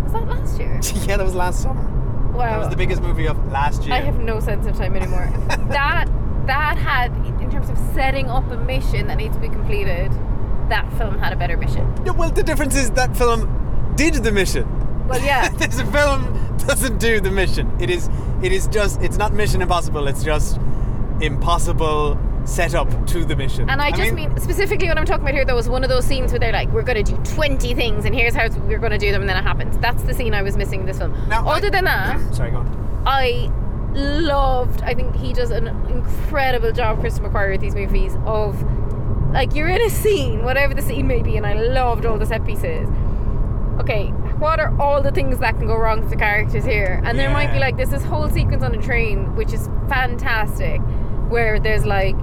was 0.05 0.12
that 0.12 0.29
last 0.29 0.59
year? 0.59 0.81
yeah, 1.06 1.17
that 1.17 1.25
was 1.25 1.35
last 1.35 1.62
summer. 1.62 1.83
Wow, 2.33 2.50
That 2.50 2.59
was 2.59 2.69
the 2.69 2.77
biggest 2.77 3.03
movie 3.03 3.27
of 3.27 3.50
last 3.50 3.85
year. 3.85 3.94
I 3.94 4.00
have 4.00 4.19
no 4.19 4.41
sense 4.41 4.67
of 4.67 4.77
time 4.77 4.94
anymore. 4.94 5.33
that 5.71 6.06
that 6.47 6.77
had, 6.79 7.12
in 7.41 7.50
terms 7.50 7.71
of 7.71 7.79
setting 7.94 8.31
up 8.31 8.49
a 8.50 8.56
mission 8.56 9.06
that 9.09 9.17
needs 9.17 9.35
to 9.35 9.41
be 9.41 9.49
completed, 9.49 10.12
that 10.69 10.91
film 10.99 11.19
had 11.19 11.33
a 11.33 11.37
better 11.37 11.56
mission. 11.56 11.93
Yeah, 12.05 12.12
well, 12.12 12.31
the 12.31 12.43
difference 12.43 12.77
is 12.77 12.91
that 12.93 13.17
film 13.17 13.93
did 13.97 14.15
the 14.15 14.31
mission. 14.31 14.69
Well, 15.09 15.21
yeah. 15.23 15.49
this 15.56 15.81
film 15.81 16.56
doesn't 16.59 16.99
do 16.99 17.21
the 17.21 17.31
mission. 17.31 17.73
It 17.81 17.91
is 17.91 18.09
it 18.43 18.53
is 18.53 18.69
just 18.69 19.00
it's 19.00 19.17
not 19.17 19.33
Mission 19.33 19.62
Impossible. 19.62 20.06
It's 20.06 20.23
just 20.23 20.59
impossible 21.21 22.19
setup 22.46 22.88
to 23.08 23.25
the 23.25 23.37
mission. 23.37 23.69
And 23.69 23.82
I 23.82 23.90
just 23.90 24.12
mean, 24.12 24.37
specifically 24.38 24.88
what 24.88 24.96
I'm 24.98 25.04
talking 25.04 25.22
about 25.22 25.34
here, 25.34 25.44
though, 25.44 25.58
is 25.58 25.69
one 25.69 25.82
of 25.82 25.88
those 25.90 26.04
scenes 26.06 26.32
where 26.32 26.38
they're 26.38 26.52
like, 26.52 26.69
"We're 26.70 26.82
going 26.82 27.02
to 27.04 27.12
do 27.14 27.16
20 27.34 27.75
things, 27.75 28.04
and 28.04 28.14
here's 28.14 28.34
how 28.34 28.48
we're 28.60 28.78
going 28.78 28.93
to 28.93 28.98
do 28.98 29.12
them," 29.12 29.20
and 29.22 29.28
then 29.28 29.37
it 29.37 29.43
happens. 29.43 29.76
That's 29.78 30.02
the 30.04 30.14
scene 30.14 30.32
I 30.34 30.43
was 30.43 30.56
missing 30.56 30.81
in 30.81 30.87
this 30.87 30.98
film. 30.98 31.12
Now, 31.28 31.46
I- 31.46 31.56
Other 31.58 31.70
than 31.70 31.84
that, 31.84 32.20
Sorry, 32.34 32.50
go 32.50 32.58
on. 32.58 33.02
I 33.06 33.50
loved. 33.94 34.82
I 34.82 34.94
think 34.94 35.14
he 35.16 35.32
does 35.32 35.50
an 35.50 35.66
incredible 35.88 36.73
job, 36.73 37.00
Chris 37.00 37.18
McQuarrie, 37.18 37.52
with 37.52 37.61
these 37.61 37.75
movies. 37.75 38.16
Of 38.26 38.62
like 39.32 39.54
you're 39.54 39.68
in 39.68 39.80
a 39.82 39.90
scene, 39.90 40.44
whatever 40.44 40.73
the 40.75 40.82
scene 40.82 41.06
may 41.06 41.23
be, 41.23 41.37
and 41.37 41.47
I 41.47 41.54
loved 41.54 42.06
all 42.06 42.18
the 42.18 42.26
set 42.26 42.44
pieces. 42.47 42.88
Okay, 43.80 44.09
what 44.38 44.59
are 44.59 44.75
all 44.80 45.02
the 45.02 45.11
things 45.11 45.38
that 45.40 45.56
can 45.59 45.66
go 45.66 45.76
wrong 45.76 46.00
with 46.00 46.11
the 46.11 46.16
characters 46.16 46.64
here? 46.64 47.00
And 47.04 47.18
there 47.18 47.30
might 47.30 47.52
be 47.52 47.59
like 47.59 47.76
there's 47.76 47.90
this 47.90 48.04
whole 48.04 48.28
sequence 48.30 48.62
on 48.62 48.75
a 48.75 48.80
train, 48.80 49.35
which 49.37 49.52
is 49.52 49.68
fantastic, 49.88 50.80
where 51.28 51.59
there's 51.61 51.85
like 51.85 52.16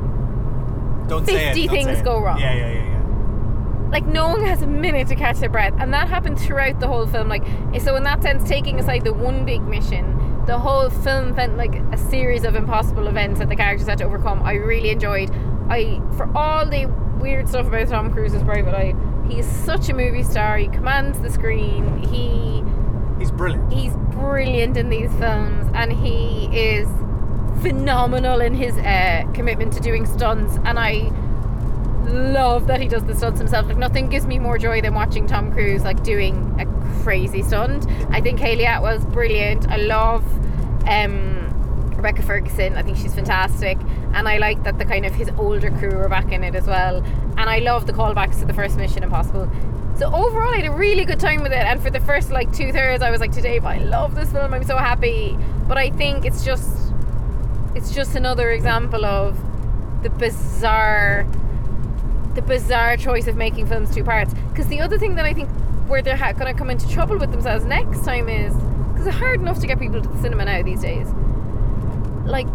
Don't 1.08 1.26
say 1.26 1.50
it. 1.50 1.56
50 1.56 1.68
don't 1.68 1.76
say 1.76 1.84
things 1.84 2.02
go 2.04 2.20
wrong. 2.22 2.40
Yeah, 2.40 2.54
yeah, 2.54 2.72
yeah, 2.72 2.84
yeah. 2.84 3.90
like 3.92 4.06
no 4.06 4.28
one 4.28 4.42
has 4.44 4.62
a 4.62 4.68
minute 4.68 5.08
to 5.10 5.16
catch 5.16 5.38
their 5.38 5.50
breath 5.50 5.74
and 5.80 5.94
that 5.94 6.08
happened 6.10 6.40
throughout 6.40 6.80
the 6.80 6.88
whole 6.88 7.06
film 7.06 7.28
like 7.30 7.44
so 7.80 7.96
in 7.96 8.04
that 8.04 8.22
sense 8.24 8.48
taking 8.50 8.80
aside 8.80 9.04
the 9.04 9.14
one 9.14 9.46
big 9.46 9.62
mission 9.64 10.20
the 10.48 10.58
whole 10.58 10.90
film 10.90 11.34
felt 11.36 11.52
like 11.54 11.76
a 11.92 11.98
series 11.98 12.44
of 12.44 12.56
impossible 12.56 13.08
events 13.08 13.40
that 13.40 13.50
the 13.50 13.56
characters 13.56 13.88
had 13.88 13.98
to 14.00 14.04
overcome 14.04 14.42
i 14.44 14.54
really 14.54 14.90
enjoyed 14.90 15.30
i 15.70 16.02
for 16.18 16.28
all 16.36 16.66
the 16.66 16.86
weird 17.20 17.48
stuff 17.48 17.68
about 17.68 17.88
tom 17.88 18.12
cruise's 18.12 18.42
private 18.44 18.74
eye 18.74 18.96
he's 19.30 19.46
such 19.46 19.90
a 19.90 19.94
movie 19.94 20.24
star 20.24 20.58
he 20.58 20.68
commands 20.70 21.20
the 21.20 21.30
screen 21.30 21.98
he 22.12 22.64
He's 23.20 23.32
brilliant. 23.32 23.72
he's 23.72 23.96
brilliant 24.12 24.76
in 24.76 24.90
these 24.90 25.12
films 25.14 25.70
and 25.76 25.94
he 25.94 26.46
is 26.52 26.88
phenomenal 27.64 28.42
in 28.42 28.54
his 28.54 28.78
uh, 28.78 29.26
commitment 29.34 29.74
to 29.74 29.80
doing 29.80 30.06
stunts 30.06 30.58
and 30.66 30.78
i 30.78 31.10
love 32.10 32.68
that 32.68 32.82
he 32.82 32.88
does 32.88 33.04
the 33.06 33.16
stunts 33.16 33.40
himself 33.40 33.66
like 33.66 33.78
nothing 33.78 34.10
gives 34.10 34.28
me 34.28 34.38
more 34.38 34.58
joy 34.58 34.82
than 34.82 34.94
watching 34.94 35.26
tom 35.26 35.52
cruise 35.52 35.84
like 35.84 36.04
doing 36.04 36.36
a 36.60 36.66
crazy 37.02 37.42
stunt 37.42 37.88
i 38.12 38.20
think 38.20 38.40
hayley 38.40 38.66
atwell's 38.66 39.06
brilliant 39.06 39.68
i 39.70 39.78
love 39.78 40.24
um 40.88 41.44
Rebecca 42.04 42.24
Ferguson, 42.24 42.76
I 42.76 42.82
think 42.82 42.98
she's 42.98 43.16
fantastic, 43.16 43.78
and 44.14 44.28
I 44.28 44.38
like 44.38 44.62
that 44.64 44.78
the 44.78 44.84
kind 44.84 45.06
of 45.06 45.16
his 45.16 45.30
older 45.38 45.72
crew 45.72 45.92
are 45.92 46.10
back 46.10 46.34
in 46.34 46.44
it 46.44 46.54
as 46.54 46.68
well. 46.68 46.98
And 47.38 47.50
I 47.50 47.60
love 47.60 47.88
the 47.88 47.94
callbacks 47.94 48.40
to 48.42 48.46
the 48.46 48.54
first 48.54 48.76
Mission 48.76 49.04
Impossible. 49.04 49.50
So 49.98 50.14
overall, 50.14 50.54
I 50.54 50.58
had 50.58 50.66
a 50.66 50.72
really 50.72 51.06
good 51.06 51.22
time 51.22 51.42
with 51.44 51.54
it. 51.54 51.60
And 51.60 51.82
for 51.82 51.90
the 51.90 52.02
first 52.02 52.30
like 52.30 52.52
two 52.52 52.74
thirds, 52.74 53.02
I 53.02 53.10
was 53.10 53.22
like, 53.22 53.32
"Today, 53.32 53.58
I 53.60 53.78
love 53.78 54.16
this 54.16 54.34
film. 54.34 54.54
I'm 54.54 54.66
so 54.66 54.76
happy." 54.76 55.38
But 55.66 55.78
I 55.78 55.92
think 55.92 56.26
it's 56.26 56.44
just, 56.44 56.93
it's 57.76 57.94
just 57.94 58.16
another 58.16 58.52
example 58.52 59.06
of 59.06 59.38
the 60.04 60.10
bizarre, 60.10 61.26
the 62.36 62.42
bizarre 62.42 62.98
choice 62.98 63.28
of 63.28 63.36
making 63.36 63.68
films 63.68 63.94
two 63.94 64.04
parts. 64.04 64.34
Because 64.50 64.68
the 64.68 64.80
other 64.80 64.98
thing 64.98 65.16
that 65.16 65.26
I 65.26 65.34
think 65.34 65.50
where 65.88 66.02
they're 66.02 66.16
ha- 66.16 66.34
going 66.34 66.52
to 66.52 66.58
come 66.58 66.70
into 66.70 66.88
trouble 66.90 67.18
with 67.18 67.32
themselves 67.32 67.66
next 67.66 68.06
time 68.06 68.30
is 68.30 68.54
because 68.92 69.08
it's 69.08 69.18
hard 69.18 69.40
enough 69.42 69.60
to 69.60 69.68
get 69.68 69.80
people 69.80 70.02
to 70.02 70.08
the 70.08 70.22
cinema 70.22 70.46
now 70.46 70.62
these 70.62 70.82
days. 70.82 71.08
Like 72.26 72.54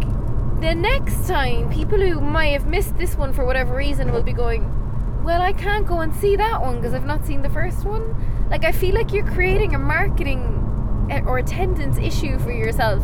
the 0.61 0.73
next 0.75 1.27
time, 1.27 1.69
people 1.69 1.99
who 1.99 2.19
might 2.19 2.49
have 2.49 2.65
missed 2.65 2.97
this 2.97 3.15
one 3.15 3.33
for 3.33 3.45
whatever 3.45 3.75
reason 3.75 4.11
will 4.11 4.23
be 4.23 4.33
going, 4.33 4.75
well, 5.23 5.41
I 5.41 5.53
can't 5.53 5.85
go 5.85 5.99
and 5.99 6.13
see 6.15 6.35
that 6.35 6.61
one 6.61 6.77
because 6.77 6.93
I've 6.93 7.05
not 7.05 7.25
seen 7.25 7.41
the 7.41 7.49
first 7.49 7.85
one. 7.85 8.15
Like, 8.49 8.65
I 8.65 8.71
feel 8.71 8.95
like 8.95 9.13
you're 9.13 9.27
creating 9.27 9.75
a 9.75 9.79
marketing 9.79 11.07
eh, 11.11 11.21
or 11.25 11.37
attendance 11.37 11.97
issue 11.97 12.39
for 12.39 12.51
yourself. 12.51 13.03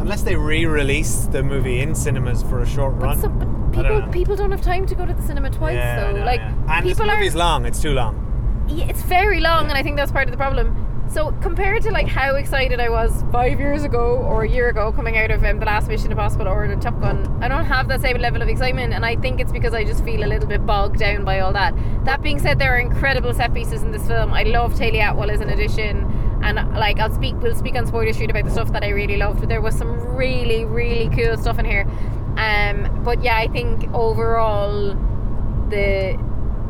Unless 0.00 0.22
they 0.22 0.34
re-release 0.36 1.26
the 1.26 1.42
movie 1.42 1.80
in 1.80 1.94
cinemas 1.94 2.42
for 2.42 2.60
a 2.60 2.66
short 2.66 2.98
But, 2.98 3.06
run. 3.06 3.20
some, 3.20 3.38
I 3.40 3.44
don't 3.44 3.72
people 3.72 4.00
know. 4.00 4.12
people 4.12 4.36
don't 4.36 4.50
have 4.50 4.62
time 4.62 4.86
to 4.86 4.94
go 4.94 5.06
to 5.06 5.12
the 5.14 5.22
cinema 5.22 5.50
twice, 5.50 5.74
yeah, 5.74 6.00
though. 6.00 6.18
know, 6.18 6.24
like, 6.24 6.40
yeah. 6.40 6.54
and 6.78 6.86
this 6.86 6.98
people 6.98 7.10
are. 7.10 7.30
long. 7.30 7.66
It's 7.66 7.80
too 7.80 7.92
long. 7.92 8.66
Yeah, 8.68 8.86
it's 8.88 9.02
very 9.02 9.40
long, 9.40 9.68
and 9.68 9.76
I 9.76 9.82
think 9.82 9.96
that's 9.96 10.12
part 10.12 10.26
of 10.26 10.30
the 10.32 10.36
problem. 10.36 10.86
So 11.12 11.32
compared 11.42 11.82
to 11.82 11.90
like 11.90 12.06
how 12.06 12.36
excited 12.36 12.78
I 12.78 12.88
was 12.88 13.24
five 13.32 13.58
years 13.58 13.82
ago 13.82 14.18
or 14.18 14.44
a 14.44 14.48
year 14.48 14.68
ago 14.68 14.92
coming 14.92 15.18
out 15.18 15.32
of 15.32 15.42
um, 15.44 15.58
the 15.58 15.66
last 15.66 15.88
Mission 15.88 16.12
Impossible 16.12 16.46
or 16.46 16.68
the 16.68 16.76
Top 16.76 17.00
Gun, 17.00 17.42
I 17.42 17.48
don't 17.48 17.64
have 17.64 17.88
that 17.88 18.00
same 18.00 18.18
level 18.18 18.42
of 18.42 18.48
excitement, 18.48 18.94
and 18.94 19.04
I 19.04 19.16
think 19.16 19.40
it's 19.40 19.50
because 19.50 19.74
I 19.74 19.82
just 19.82 20.04
feel 20.04 20.22
a 20.22 20.28
little 20.28 20.46
bit 20.48 20.64
bogged 20.64 21.00
down 21.00 21.24
by 21.24 21.40
all 21.40 21.52
that. 21.52 21.74
That 22.04 22.22
being 22.22 22.38
said, 22.38 22.60
there 22.60 22.72
are 22.76 22.78
incredible 22.78 23.34
set 23.34 23.52
pieces 23.52 23.82
in 23.82 23.90
this 23.90 24.06
film. 24.06 24.32
I 24.32 24.44
love 24.44 24.78
Hayley 24.78 25.00
Atwell 25.00 25.32
as 25.32 25.40
an 25.40 25.50
addition, 25.50 26.04
and 26.58 26.74
like 26.74 26.98
I'll 26.98 27.14
speak, 27.14 27.34
we'll 27.40 27.54
speak 27.54 27.76
on 27.76 27.86
Spoiler 27.86 28.12
Street 28.12 28.30
about 28.30 28.44
the 28.44 28.50
stuff 28.50 28.72
that 28.72 28.82
I 28.82 28.88
really 28.88 29.16
loved, 29.16 29.40
but 29.40 29.48
there 29.48 29.60
was 29.60 29.76
some 29.76 29.92
really, 30.16 30.64
really 30.64 31.08
cool 31.16 31.36
stuff 31.36 31.58
in 31.58 31.64
here. 31.64 31.86
Um, 32.36 33.02
but 33.04 33.22
yeah, 33.22 33.36
I 33.36 33.48
think 33.48 33.92
overall 33.94 34.94
the 35.68 36.18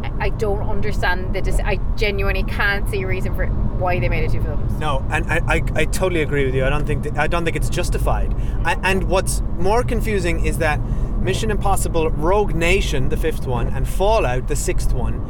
I- 0.02 0.26
I 0.26 0.28
don't 0.30 0.62
understand 0.68 1.34
the. 1.34 1.42
Dis- 1.42 1.60
I 1.64 1.76
genuinely 1.96 2.42
can't 2.44 2.88
see 2.88 3.02
a 3.02 3.06
reason 3.06 3.34
for 3.34 3.46
why 3.46 3.98
they 4.00 4.08
made 4.08 4.24
it 4.24 4.32
two 4.32 4.42
films. 4.42 4.72
No, 4.78 5.04
and 5.10 5.26
I, 5.30 5.40
I, 5.46 5.62
I 5.74 5.84
totally 5.86 6.22
agree 6.22 6.44
with 6.46 6.54
you. 6.54 6.64
I 6.64 6.70
don't 6.70 6.86
think 6.86 7.02
that, 7.04 7.18
I 7.18 7.26
don't 7.26 7.44
think 7.44 7.56
it's 7.56 7.68
justified. 7.70 8.32
And, 8.64 8.80
and 8.84 9.04
what's 9.04 9.42
more 9.58 9.82
confusing 9.82 10.44
is 10.44 10.58
that 10.58 10.80
Mission 11.20 11.50
Impossible 11.50 12.10
Rogue 12.10 12.54
Nation, 12.54 13.08
the 13.10 13.16
fifth 13.16 13.46
one, 13.46 13.68
and 13.68 13.86
Fallout, 13.88 14.48
the 14.48 14.56
sixth 14.56 14.92
one, 14.94 15.20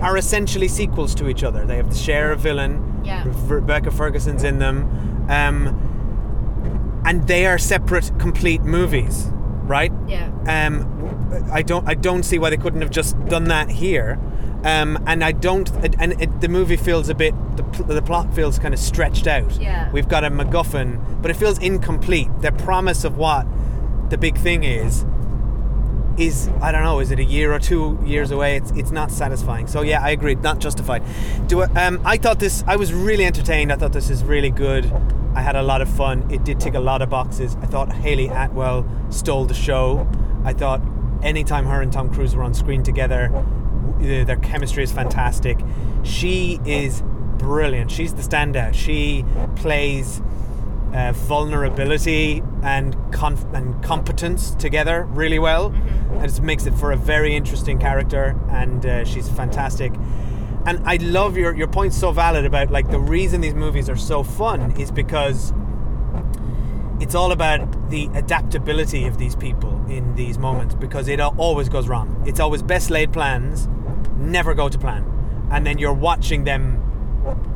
are 0.00 0.16
essentially 0.16 0.68
sequels 0.68 1.14
to 1.16 1.28
each 1.28 1.42
other. 1.42 1.64
They 1.66 1.76
have 1.76 1.90
the 1.90 1.96
share 1.96 2.32
a 2.32 2.36
villain. 2.36 3.02
Yeah. 3.04 3.24
Rebecca 3.46 3.90
Ferguson's 3.90 4.44
in 4.44 4.58
them, 4.58 4.84
um, 5.30 7.02
and 7.04 7.26
they 7.26 7.46
are 7.46 7.58
separate, 7.58 8.10
complete 8.18 8.62
movies, 8.62 9.28
right? 9.64 9.92
Yeah. 10.06 10.30
um, 10.46 10.94
I 11.52 11.62
don't 11.62 11.86
I 11.88 11.94
don't 11.94 12.22
see 12.22 12.38
why 12.38 12.50
they 12.50 12.56
couldn't 12.56 12.80
have 12.80 12.90
just 12.90 13.18
done 13.26 13.44
that 13.44 13.70
here. 13.70 14.18
Um, 14.64 15.02
and 15.06 15.22
I 15.22 15.32
don't 15.32 15.70
and 16.00 16.20
it, 16.20 16.40
the 16.40 16.48
movie 16.48 16.76
feels 16.76 17.08
a 17.08 17.14
bit 17.14 17.32
the, 17.56 17.84
the 17.84 18.02
plot 18.02 18.34
feels 18.34 18.58
kind 18.58 18.74
of 18.74 18.80
stretched 18.80 19.26
out. 19.26 19.58
Yeah. 19.60 19.90
We've 19.92 20.08
got 20.08 20.24
a 20.24 20.30
MacGuffin, 20.30 21.22
but 21.22 21.30
it 21.30 21.34
feels 21.34 21.58
incomplete. 21.58 22.28
The 22.40 22.52
promise 22.52 23.04
of 23.04 23.16
what 23.16 23.46
the 24.10 24.18
big 24.18 24.36
thing 24.36 24.64
is 24.64 25.04
is 26.18 26.48
I 26.60 26.72
don't 26.72 26.82
know. 26.82 27.00
Is 27.00 27.10
it 27.10 27.18
a 27.18 27.24
year 27.24 27.52
or 27.52 27.58
two 27.58 27.98
years 28.04 28.30
away? 28.30 28.56
It's 28.56 28.70
it's 28.72 28.90
not 28.90 29.10
satisfying. 29.10 29.66
So 29.66 29.82
yeah, 29.82 30.02
I 30.02 30.10
agree. 30.10 30.34
Not 30.34 30.58
justified. 30.58 31.02
Do 31.46 31.62
I, 31.62 31.86
um, 31.86 32.00
I 32.04 32.16
thought 32.16 32.40
this. 32.40 32.64
I 32.66 32.76
was 32.76 32.92
really 32.92 33.24
entertained. 33.24 33.72
I 33.72 33.76
thought 33.76 33.92
this 33.92 34.10
is 34.10 34.24
really 34.24 34.50
good. 34.50 34.92
I 35.34 35.40
had 35.40 35.56
a 35.56 35.62
lot 35.62 35.80
of 35.80 35.88
fun. 35.88 36.28
It 36.30 36.44
did 36.44 36.58
tick 36.58 36.74
a 36.74 36.80
lot 36.80 37.02
of 37.02 37.10
boxes. 37.10 37.56
I 37.62 37.66
thought 37.66 37.92
Hayley 37.92 38.28
Atwell 38.28 38.86
stole 39.10 39.44
the 39.44 39.54
show. 39.54 40.08
I 40.44 40.52
thought 40.52 40.80
anytime 41.22 41.66
her 41.66 41.80
and 41.80 41.92
Tom 41.92 42.12
Cruise 42.12 42.34
were 42.34 42.42
on 42.42 42.54
screen 42.54 42.82
together, 42.82 43.30
uh, 43.34 44.24
their 44.24 44.36
chemistry 44.36 44.82
is 44.82 44.92
fantastic. 44.92 45.58
She 46.02 46.60
is 46.64 47.02
brilliant. 47.38 47.90
She's 47.90 48.14
the 48.14 48.22
standout. 48.22 48.74
She 48.74 49.24
plays 49.56 50.20
uh, 50.94 51.12
vulnerability 51.12 52.42
and 52.62 52.96
conf- 53.12 53.46
and 53.54 53.82
competence 53.82 54.54
together 54.54 55.04
really 55.04 55.38
well. 55.38 55.66
And 55.66 56.24
it 56.24 56.40
makes 56.40 56.66
it 56.66 56.74
for 56.74 56.92
a 56.92 56.96
very 56.96 57.34
interesting 57.36 57.78
character, 57.78 58.38
and 58.50 58.84
uh, 58.84 59.04
she's 59.04 59.28
fantastic. 59.28 59.92
And 60.66 60.80
I 60.84 60.96
love 60.96 61.36
your 61.36 61.54
your 61.54 61.68
point's 61.68 61.96
so 61.96 62.10
valid 62.12 62.44
about 62.44 62.70
like 62.70 62.90
the 62.90 62.98
reason 62.98 63.40
these 63.40 63.54
movies 63.54 63.88
are 63.88 63.96
so 63.96 64.22
fun 64.22 64.72
is 64.72 64.90
because 64.90 65.52
it's 67.00 67.14
all 67.14 67.32
about 67.32 67.90
the 67.90 68.10
adaptability 68.14 69.06
of 69.06 69.18
these 69.18 69.36
people 69.36 69.80
in 69.88 70.14
these 70.16 70.36
moments 70.36 70.74
because 70.74 71.08
it 71.08 71.20
always 71.20 71.68
goes 71.68 71.88
wrong. 71.88 72.22
It's 72.26 72.40
always 72.40 72.62
best 72.62 72.90
laid 72.90 73.12
plans, 73.12 73.68
never 74.16 74.52
go 74.52 74.68
to 74.68 74.78
plan, 74.78 75.04
and 75.50 75.64
then 75.64 75.78
you're 75.78 75.92
watching 75.92 76.44
them 76.44 76.82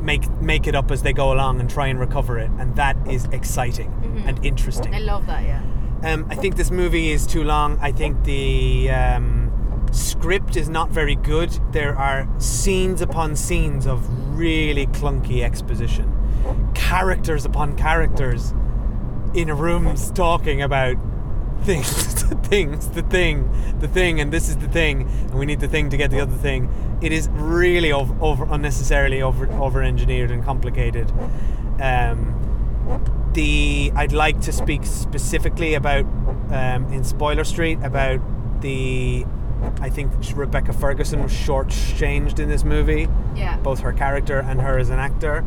make 0.01 0.29
make 0.41 0.67
it 0.67 0.75
up 0.75 0.91
as 0.91 1.03
they 1.03 1.13
go 1.13 1.31
along 1.31 1.59
and 1.59 1.69
try 1.69 1.87
and 1.87 1.99
recover 1.99 2.37
it, 2.39 2.49
and 2.59 2.75
that 2.75 2.95
is 3.07 3.25
exciting 3.25 3.91
and 4.25 4.43
interesting. 4.45 4.93
I 4.93 4.99
love 4.99 5.25
that. 5.27 5.43
Yeah. 5.43 5.63
Um, 6.03 6.27
I 6.29 6.35
think 6.35 6.57
this 6.57 6.69
movie 6.69 7.11
is 7.11 7.25
too 7.25 7.43
long. 7.43 7.77
I 7.79 7.91
think 7.91 8.25
the 8.25 8.89
um, 8.89 9.87
script 9.91 10.57
is 10.57 10.67
not 10.67 10.89
very 10.89 11.15
good. 11.15 11.57
There 11.71 11.97
are 11.97 12.27
scenes 12.39 13.01
upon 13.01 13.35
scenes 13.35 13.87
of 13.87 14.07
really 14.37 14.87
clunky 14.87 15.43
exposition, 15.43 16.11
characters 16.73 17.45
upon 17.45 17.77
characters 17.77 18.53
in 19.33 19.51
rooms 19.55 20.11
talking 20.11 20.61
about 20.61 20.97
things, 21.63 22.23
the 22.29 22.35
things, 22.35 22.89
the 22.89 23.01
thing, 23.03 23.49
the 23.79 23.87
thing, 23.87 24.19
and 24.19 24.31
this 24.31 24.49
is 24.49 24.57
the 24.57 24.67
thing, 24.67 25.01
and 25.03 25.33
we 25.35 25.45
need 25.45 25.59
the 25.59 25.67
thing 25.67 25.89
to 25.89 25.97
get 25.97 26.11
the 26.11 26.19
other 26.19 26.35
thing. 26.37 26.69
It 27.01 27.11
is 27.11 27.27
really 27.29 27.91
over, 27.91 28.15
over 28.21 28.47
unnecessarily 28.49 29.21
over 29.21 29.51
over 29.53 29.81
engineered 29.83 30.31
and 30.31 30.43
complicated. 30.43 31.11
Um, 31.81 32.39
the 33.33 33.91
I'd 33.95 34.11
like 34.13 34.41
to 34.41 34.51
speak 34.51 34.85
specifically 34.85 35.73
about 35.73 36.05
um, 36.51 36.91
in 36.93 37.03
Spoiler 37.03 37.43
Street 37.43 37.79
about 37.83 38.19
the 38.61 39.25
I 39.81 39.89
think 39.89 40.11
Rebecca 40.35 40.73
Ferguson 40.73 41.23
was 41.23 41.31
shortchanged 41.31 42.39
in 42.39 42.49
this 42.49 42.63
movie 42.63 43.07
Yeah. 43.35 43.57
both 43.57 43.79
her 43.79 43.93
character 43.93 44.39
and 44.39 44.61
her 44.61 44.77
as 44.77 44.89
an 44.89 44.99
actor. 44.99 45.39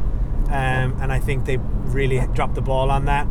Um, 0.46 0.96
and 1.00 1.12
I 1.12 1.18
think 1.18 1.44
they 1.44 1.58
really 1.58 2.24
dropped 2.34 2.54
the 2.54 2.62
ball 2.62 2.90
on 2.90 3.04
that. 3.06 3.26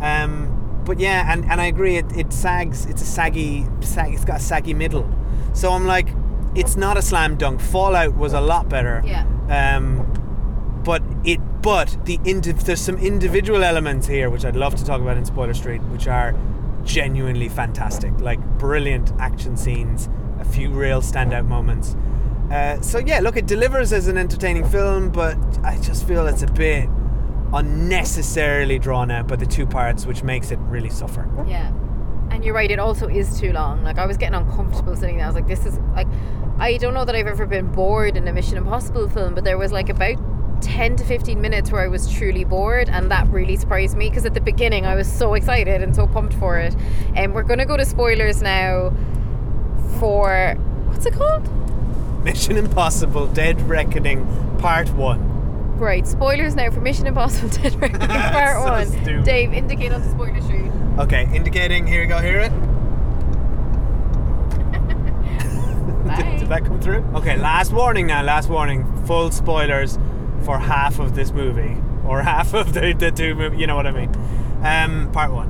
Um, 0.00 0.61
but 0.84 0.98
yeah, 0.98 1.32
and, 1.32 1.44
and 1.50 1.60
I 1.60 1.66
agree, 1.66 1.96
it, 1.96 2.16
it 2.16 2.32
sags, 2.32 2.86
it's 2.86 3.02
a 3.02 3.06
saggy, 3.06 3.66
sag, 3.80 4.14
it's 4.14 4.24
got 4.24 4.36
a 4.36 4.42
saggy 4.42 4.74
middle. 4.74 5.08
So 5.54 5.72
I'm 5.72 5.86
like, 5.86 6.08
it's 6.54 6.76
not 6.76 6.96
a 6.96 7.02
slam 7.02 7.36
dunk. 7.36 7.60
Fallout 7.60 8.16
was 8.16 8.32
a 8.32 8.40
lot 8.40 8.68
better. 8.68 9.02
Yeah. 9.04 9.26
Um, 9.48 10.08
but 10.84 11.02
it, 11.24 11.40
but 11.62 11.96
the 12.04 12.18
indiv- 12.18 12.64
there's 12.64 12.80
some 12.80 12.98
individual 12.98 13.62
elements 13.62 14.06
here 14.06 14.30
which 14.30 14.44
I'd 14.44 14.56
love 14.56 14.74
to 14.76 14.84
talk 14.84 15.00
about 15.00 15.16
in 15.16 15.24
Spoiler 15.24 15.54
Street, 15.54 15.82
which 15.84 16.08
are 16.08 16.34
genuinely 16.84 17.48
fantastic, 17.48 18.18
like 18.20 18.40
brilliant 18.58 19.12
action 19.20 19.56
scenes, 19.56 20.08
a 20.40 20.44
few 20.44 20.70
real 20.70 21.00
standout 21.00 21.46
moments. 21.46 21.96
Uh, 22.50 22.80
so 22.80 22.98
yeah, 22.98 23.20
look, 23.20 23.36
it 23.36 23.46
delivers 23.46 23.92
as 23.92 24.08
an 24.08 24.18
entertaining 24.18 24.68
film, 24.68 25.10
but 25.10 25.36
I 25.62 25.78
just 25.78 26.06
feel 26.06 26.26
it's 26.26 26.42
a 26.42 26.48
bit 26.48 26.88
unnecessarily 27.52 28.78
drawn 28.78 29.10
out 29.10 29.26
by 29.26 29.36
the 29.36 29.46
two 29.46 29.66
parts, 29.66 30.06
which 30.06 30.22
makes 30.22 30.50
it 30.50 30.58
really 30.60 30.90
suffer. 30.90 31.28
Yeah. 31.46 31.68
And 32.30 32.44
you're 32.44 32.54
right, 32.54 32.70
it 32.70 32.78
also 32.78 33.08
is 33.08 33.38
too 33.38 33.52
long. 33.52 33.82
Like 33.84 33.98
I 33.98 34.06
was 34.06 34.16
getting 34.16 34.34
uncomfortable 34.34 34.96
sitting 34.96 35.18
there. 35.18 35.26
I 35.26 35.28
was 35.28 35.36
like, 35.36 35.46
this 35.46 35.66
is 35.66 35.78
like 35.94 36.08
I 36.58 36.76
don't 36.76 36.94
know 36.94 37.04
that 37.04 37.14
I've 37.14 37.26
ever 37.26 37.46
been 37.46 37.72
bored 37.72 38.16
in 38.16 38.28
a 38.28 38.32
Mission 38.32 38.56
Impossible 38.56 39.08
film, 39.08 39.34
but 39.34 39.44
there 39.44 39.58
was 39.58 39.72
like 39.72 39.88
about 39.88 40.16
10 40.62 40.96
to 40.96 41.04
15 41.04 41.40
minutes 41.40 41.72
where 41.72 41.82
I 41.82 41.88
was 41.88 42.10
truly 42.10 42.44
bored, 42.44 42.88
and 42.88 43.10
that 43.10 43.26
really 43.28 43.56
surprised 43.56 43.96
me 43.96 44.08
because 44.08 44.24
at 44.24 44.34
the 44.34 44.40
beginning 44.40 44.86
I 44.86 44.94
was 44.94 45.10
so 45.10 45.34
excited 45.34 45.82
and 45.82 45.94
so 45.94 46.06
pumped 46.06 46.34
for 46.34 46.58
it. 46.58 46.74
And 47.14 47.34
we're 47.34 47.42
gonna 47.42 47.66
go 47.66 47.76
to 47.76 47.84
spoilers 47.84 48.40
now 48.40 48.94
for 49.98 50.54
what's 50.86 51.04
it 51.04 51.14
called? 51.14 51.48
Mission 52.22 52.56
Impossible: 52.56 53.26
Dead 53.26 53.60
Reckoning 53.68 54.24
Part 54.58 54.88
One. 54.94 55.31
Right, 55.82 56.06
spoilers 56.06 56.54
now 56.54 56.70
for 56.70 56.80
Mission 56.80 57.08
Impossible 57.08 57.48
Dead 57.60 57.74
Reckoning 57.82 58.06
Part 58.08 58.56
So 58.56 58.70
1. 58.70 58.86
stupid. 59.02 59.24
Dave, 59.24 59.52
indicate 59.52 59.90
on 59.92 60.00
the 60.00 60.10
Spoiler 60.12 60.40
Street. 60.40 60.70
Okay, 61.00 61.28
indicating. 61.34 61.88
Here 61.88 62.02
we 62.02 62.06
go. 62.06 62.18
Hear 62.20 62.38
it. 62.38 62.50
Bye. 66.06 66.36
Did 66.38 66.48
that 66.50 66.64
come 66.64 66.80
through? 66.80 67.04
Okay, 67.16 67.36
last 67.36 67.72
warning 67.72 68.06
now. 68.06 68.22
Last 68.22 68.48
warning. 68.48 68.84
Full 69.06 69.32
spoilers 69.32 69.98
for 70.44 70.56
half 70.60 71.00
of 71.00 71.16
this 71.16 71.32
movie, 71.32 71.76
or 72.06 72.22
half 72.22 72.54
of 72.54 72.74
the, 72.74 72.92
the 72.92 73.10
two 73.10 73.34
movie. 73.34 73.56
You 73.56 73.66
know 73.66 73.74
what 73.74 73.88
I 73.88 73.90
mean? 73.90 74.14
Um, 74.64 75.10
part 75.12 75.32
one. 75.32 75.48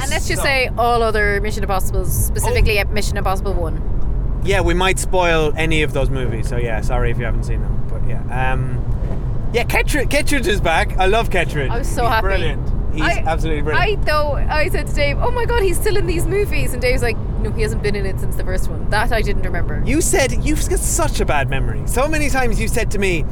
And 0.00 0.10
let's 0.10 0.26
just 0.26 0.40
So- 0.40 0.42
say 0.46 0.68
all 0.76 1.04
other 1.04 1.40
Mission 1.40 1.62
Impossibles, 1.62 2.12
specifically 2.12 2.80
at 2.80 2.90
Mission 2.90 3.16
Impossible 3.16 3.54
1. 3.54 4.40
Yeah, 4.44 4.62
we 4.62 4.74
might 4.74 4.98
spoil 4.98 5.52
any 5.56 5.82
of 5.82 5.92
those 5.92 6.10
movies. 6.10 6.48
So 6.48 6.56
yeah, 6.56 6.80
sorry 6.80 7.12
if 7.12 7.18
you 7.18 7.24
haven't 7.24 7.44
seen 7.44 7.62
them. 7.62 7.85
Yeah, 8.08 8.52
um, 8.52 9.50
yeah, 9.52 9.64
Kittridge, 9.64 10.08
Kittridge 10.10 10.46
is 10.46 10.60
back. 10.60 10.96
I 10.98 11.06
love 11.06 11.30
Kittridge. 11.30 11.70
I 11.70 11.78
was 11.78 11.88
so 11.88 12.02
He's 12.02 12.10
happy. 12.10 12.22
Brilliant. 12.26 12.72
He's 12.94 13.02
I- 13.02 13.24
absolutely 13.26 13.62
brilliant. 13.62 14.00
I 14.00 14.04
though 14.04 14.32
I 14.34 14.68
said 14.68 14.86
to 14.86 14.94
Dave, 14.94 15.18
"Oh 15.20 15.30
my 15.30 15.44
god, 15.44 15.62
he's 15.62 15.78
still 15.78 15.96
in 15.96 16.06
these 16.06 16.26
movies," 16.26 16.72
and 16.72 16.80
Dave's 16.80 17.02
like, 17.02 17.16
"No, 17.42 17.50
he 17.52 17.62
hasn't 17.62 17.82
been 17.82 17.94
in 17.94 18.06
it 18.06 18.18
since 18.20 18.36
the 18.36 18.44
first 18.44 18.70
one." 18.70 18.88
That 18.90 19.12
I 19.12 19.20
didn't 19.22 19.42
remember. 19.42 19.82
You 19.84 20.00
said 20.00 20.44
you've 20.44 20.66
got 20.68 20.78
such 20.78 21.20
a 21.20 21.26
bad 21.26 21.50
memory. 21.50 21.82
So 21.86 22.08
many 22.08 22.30
times 22.30 22.58
you 22.60 22.68
said 22.68 22.90
to 22.92 22.98
me, 22.98 23.24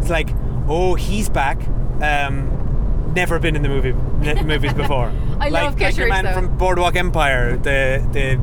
"It's 0.00 0.10
like, 0.10 0.30
oh, 0.68 0.94
he's 0.94 1.28
back." 1.28 1.58
Um, 2.02 2.50
never 3.14 3.38
been 3.38 3.54
in 3.54 3.62
the 3.62 3.68
movie 3.68 3.94
n- 4.28 4.46
movies 4.46 4.74
before. 4.82 5.12
I 5.38 5.48
like, 5.48 5.52
love 5.52 5.62
like 5.74 5.78
Kittridge 5.78 5.98
your 5.98 6.08
man 6.08 6.24
though. 6.24 6.32
from 6.34 6.56
Boardwalk 6.58 6.96
Empire, 6.96 7.56
the 7.56 8.04
the 8.12 8.40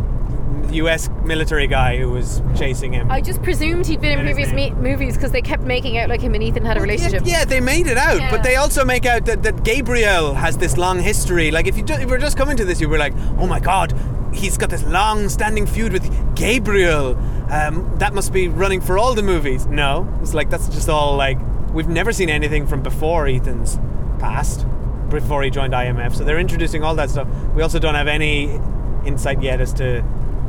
U.S. 0.75 1.09
military 1.23 1.67
guy 1.67 1.97
who 1.97 2.09
was 2.11 2.41
chasing 2.57 2.93
him. 2.93 3.09
I 3.11 3.21
just 3.21 3.41
presumed 3.43 3.85
he'd 3.87 4.01
been 4.01 4.17
in 4.17 4.25
previous 4.25 4.51
me- 4.51 4.71
movies 4.71 5.15
because 5.15 5.31
they 5.31 5.41
kept 5.41 5.63
making 5.63 5.97
out 5.97 6.09
like 6.09 6.21
him 6.21 6.33
and 6.33 6.43
Ethan 6.43 6.65
had 6.65 6.77
a 6.77 6.81
relationship. 6.81 7.23
Yeah, 7.25 7.39
yeah, 7.39 7.45
they 7.45 7.59
made 7.59 7.87
it 7.87 7.97
out, 7.97 8.19
Yeah. 8.19 8.31
but 8.31 8.43
they 8.43 8.55
also 8.55 8.83
make 8.85 9.05
out 9.05 9.25
that, 9.25 9.43
that 9.43 9.63
Gabriel 9.63 10.33
has 10.33 10.57
this 10.57 10.77
long 10.77 10.99
history. 10.99 11.51
Like, 11.51 11.67
if 11.67 11.77
you 11.77 11.83
ju- 11.83 11.93
if 11.95 12.09
we're 12.09 12.17
just 12.19 12.37
coming 12.37 12.57
to 12.57 12.65
this, 12.65 12.79
you 12.81 12.89
were 12.89 12.97
like, 12.97 13.13
oh 13.37 13.47
my 13.47 13.59
god, 13.59 13.93
he's 14.33 14.57
got 14.57 14.69
this 14.69 14.83
long-standing 14.85 15.65
feud 15.65 15.91
with 15.93 16.35
Gabriel. 16.35 17.17
Um, 17.51 17.93
that 17.99 18.13
must 18.13 18.31
be 18.31 18.47
running 18.47 18.79
for 18.81 18.97
all 18.97 19.13
the 19.13 19.23
movies. 19.23 19.65
No, 19.65 20.07
it's 20.21 20.33
like 20.33 20.49
that's 20.49 20.69
just 20.69 20.87
all 20.89 21.15
like 21.17 21.37
we've 21.73 21.87
never 21.89 22.11
seen 22.13 22.29
anything 22.29 22.65
from 22.67 22.81
before 22.81 23.27
Ethan's 23.27 23.77
past, 24.19 24.65
before 25.09 25.43
he 25.43 25.49
joined 25.49 25.73
IMF. 25.73 26.15
So 26.15 26.23
they're 26.23 26.39
introducing 26.39 26.83
all 26.83 26.95
that 26.95 27.09
stuff. 27.09 27.27
We 27.55 27.61
also 27.61 27.79
don't 27.79 27.95
have 27.95 28.07
any 28.07 28.59
insight 29.05 29.41
yet 29.41 29.59
as 29.59 29.73
to 29.73 30.03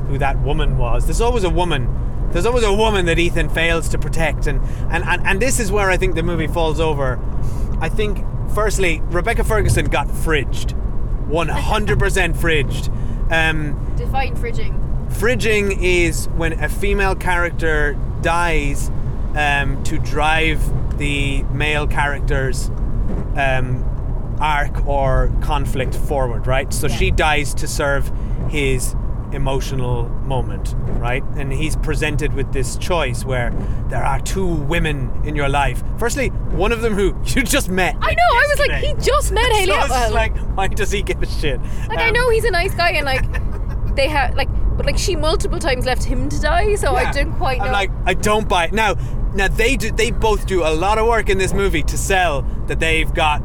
who 0.09 0.19
that 0.19 0.41
woman 0.41 0.79
was. 0.79 1.05
There's 1.07 1.21
always 1.21 1.45
a 1.45 1.51
woman. 1.51 2.29
There's 2.33 2.47
always 2.47 2.65
a 2.65 2.73
woman 2.73 3.07
that 3.07 3.19
Ethan 3.19 3.51
fails 3.51 3.89
to 3.91 3.99
protect, 3.99 4.47
and 4.47 4.61
and, 4.91 5.05
and, 5.05 5.27
and 5.27 5.41
this 5.41 5.61
is 5.61 5.71
where 5.71 5.91
I 5.91 5.97
think 5.97 6.15
the 6.15 6.23
movie 6.23 6.47
falls 6.47 6.81
over. 6.81 7.19
I 7.81 7.89
think, 7.89 8.25
firstly, 8.55 9.01
Rebecca 9.07 9.45
Ferguson 9.45 9.87
got 9.87 10.07
fridged, 10.09 10.73
100% 11.29 12.37
fridged. 12.37 12.89
Um, 13.33 13.95
Define 13.97 14.37
fridging. 14.37 15.11
fridging 15.13 15.77
is 15.83 16.29
when 16.37 16.53
a 16.63 16.69
female 16.69 17.15
character 17.15 17.99
dies 18.23 18.91
um, 19.35 19.83
to 19.85 19.99
drive 19.99 20.61
the 20.99 21.43
male 21.45 21.87
character's 21.87 22.69
um, 23.37 24.37
arc 24.41 24.87
or 24.87 25.33
conflict 25.43 25.95
forward, 25.95 26.47
right? 26.47 26.73
So 26.73 26.89
she 26.89 27.11
dies 27.11 27.55
to 27.55 27.67
serve 27.67 28.11
his 28.49 28.95
emotional 29.35 30.09
moment, 30.27 30.75
right? 31.01 31.23
And 31.37 31.53
he's 31.53 31.77
presented 31.77 32.33
with 32.35 32.53
this 32.53 32.77
choice 32.77 33.25
where 33.25 33.51
there 33.89 34.05
are 34.05 34.21
two 34.21 34.47
women 34.47 35.11
in 35.25 35.35
your 35.37 35.49
life. 35.49 35.83
Firstly, 35.99 36.29
one 36.29 36.73
of 36.73 36.81
them 36.83 36.95
who 36.95 37.15
you 37.25 37.43
just 37.43 37.69
met. 37.69 37.97
I 38.01 38.11
know. 38.11 38.31
I 38.31 38.47
was 38.51 38.59
like, 38.69 38.73
he 38.85 38.95
just 38.95 39.33
met 39.33 39.51
Hayley 39.53 39.67
So 39.73 39.79
it's 39.81 39.85
Atwell. 39.87 40.13
like, 40.13 40.37
why 40.57 40.69
does 40.69 40.91
he 40.91 41.03
give 41.03 41.23
a 41.23 41.27
shit? 41.27 41.61
Like 41.89 41.99
I 41.99 42.09
Um, 42.09 42.15
know 42.15 42.31
he's 42.31 42.45
a 42.45 42.51
nice 42.51 42.75
guy 42.75 42.91
and 42.93 43.05
like 43.07 43.25
they 43.97 44.09
have 44.09 44.35
like 44.35 44.49
but 44.77 44.87
like 44.87 44.97
she 44.99 45.17
multiple 45.17 45.59
times 45.59 45.85
left 45.85 46.03
him 46.03 46.29
to 46.31 46.41
die, 46.41 46.75
so 46.77 46.95
I 46.95 47.03
Yeah. 47.03 47.13
didn't 47.13 47.35
quite 47.35 47.59
know. 47.59 47.65
I'm 47.67 47.73
like, 47.73 47.91
I 48.07 48.15
don't 48.15 48.49
buy 48.49 48.65
it. 48.65 48.73
Now, 48.73 48.95
now 49.35 49.49
they 49.49 49.77
do. 49.77 49.91
They 49.91 50.11
both 50.11 50.47
do 50.47 50.63
a 50.63 50.73
lot 50.73 50.97
of 50.99 51.07
work 51.07 51.29
in 51.29 51.37
this 51.39 51.53
movie 51.53 51.83
to 51.83 51.99
sell 51.99 52.43
that 52.69 52.81
they've 52.81 53.13
got, 53.13 53.43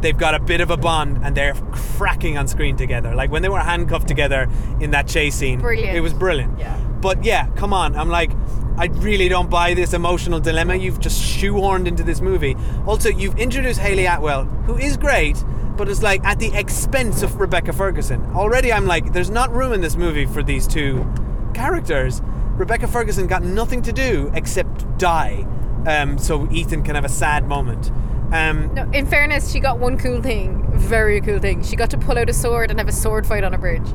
they've 0.00 0.16
got 0.16 0.34
a 0.34 0.38
bit 0.38 0.60
of 0.60 0.70
a 0.70 0.76
bond 0.76 1.20
and 1.22 1.36
they're 1.36 1.54
cracking 1.72 2.38
on 2.38 2.46
screen 2.48 2.76
together. 2.76 3.14
Like 3.14 3.30
when 3.30 3.42
they 3.42 3.48
were 3.48 3.60
handcuffed 3.60 4.08
together 4.08 4.48
in 4.80 4.90
that 4.92 5.08
chase 5.08 5.34
scene, 5.34 5.60
Brilliant. 5.60 5.96
It 5.96 6.00
was 6.00 6.12
brilliant. 6.12 6.58
Yeah. 6.58 6.76
But 7.00 7.24
yeah, 7.24 7.48
come 7.56 7.72
on. 7.72 7.96
I'm 7.96 8.08
like, 8.08 8.30
I 8.76 8.86
really 8.86 9.28
don't 9.28 9.50
buy 9.50 9.74
this 9.74 9.92
emotional 9.92 10.38
dilemma 10.38 10.76
you've 10.76 11.00
just 11.00 11.20
shoehorned 11.20 11.88
into 11.88 12.04
this 12.04 12.20
movie. 12.20 12.56
Also, 12.86 13.08
you've 13.08 13.36
introduced 13.38 13.80
Hayley 13.80 14.06
Atwell, 14.06 14.44
who 14.44 14.76
is 14.76 14.96
great, 14.96 15.42
but 15.76 15.88
it's 15.88 16.02
like 16.02 16.24
at 16.24 16.38
the 16.38 16.54
expense 16.56 17.22
of 17.22 17.40
Rebecca 17.40 17.72
Ferguson. 17.72 18.24
Already, 18.34 18.72
I'm 18.72 18.86
like, 18.86 19.12
there's 19.12 19.30
not 19.30 19.52
room 19.52 19.72
in 19.72 19.80
this 19.80 19.96
movie 19.96 20.26
for 20.26 20.42
these 20.44 20.66
two 20.66 21.04
characters. 21.54 22.22
Rebecca 22.56 22.86
Ferguson 22.86 23.26
got 23.26 23.42
nothing 23.42 23.82
to 23.82 23.92
do 23.92 24.30
except 24.34 24.98
die, 24.98 25.46
um, 25.86 26.18
so 26.18 26.48
Ethan 26.50 26.82
can 26.84 26.94
have 26.94 27.04
a 27.04 27.08
sad 27.08 27.46
moment. 27.48 27.90
Um, 28.32 28.74
no, 28.74 28.88
in 28.90 29.06
fairness, 29.06 29.50
she 29.50 29.60
got 29.60 29.78
one 29.78 29.96
cool 29.96 30.20
thing, 30.20 30.64
very 30.78 31.20
cool 31.20 31.38
thing. 31.38 31.62
She 31.62 31.76
got 31.76 31.90
to 31.90 31.98
pull 31.98 32.18
out 32.18 32.28
a 32.28 32.34
sword 32.34 32.70
and 32.70 32.78
have 32.78 32.88
a 32.88 32.92
sword 32.92 33.26
fight 33.26 33.44
on 33.44 33.54
a 33.54 33.58
bridge. 33.58 33.88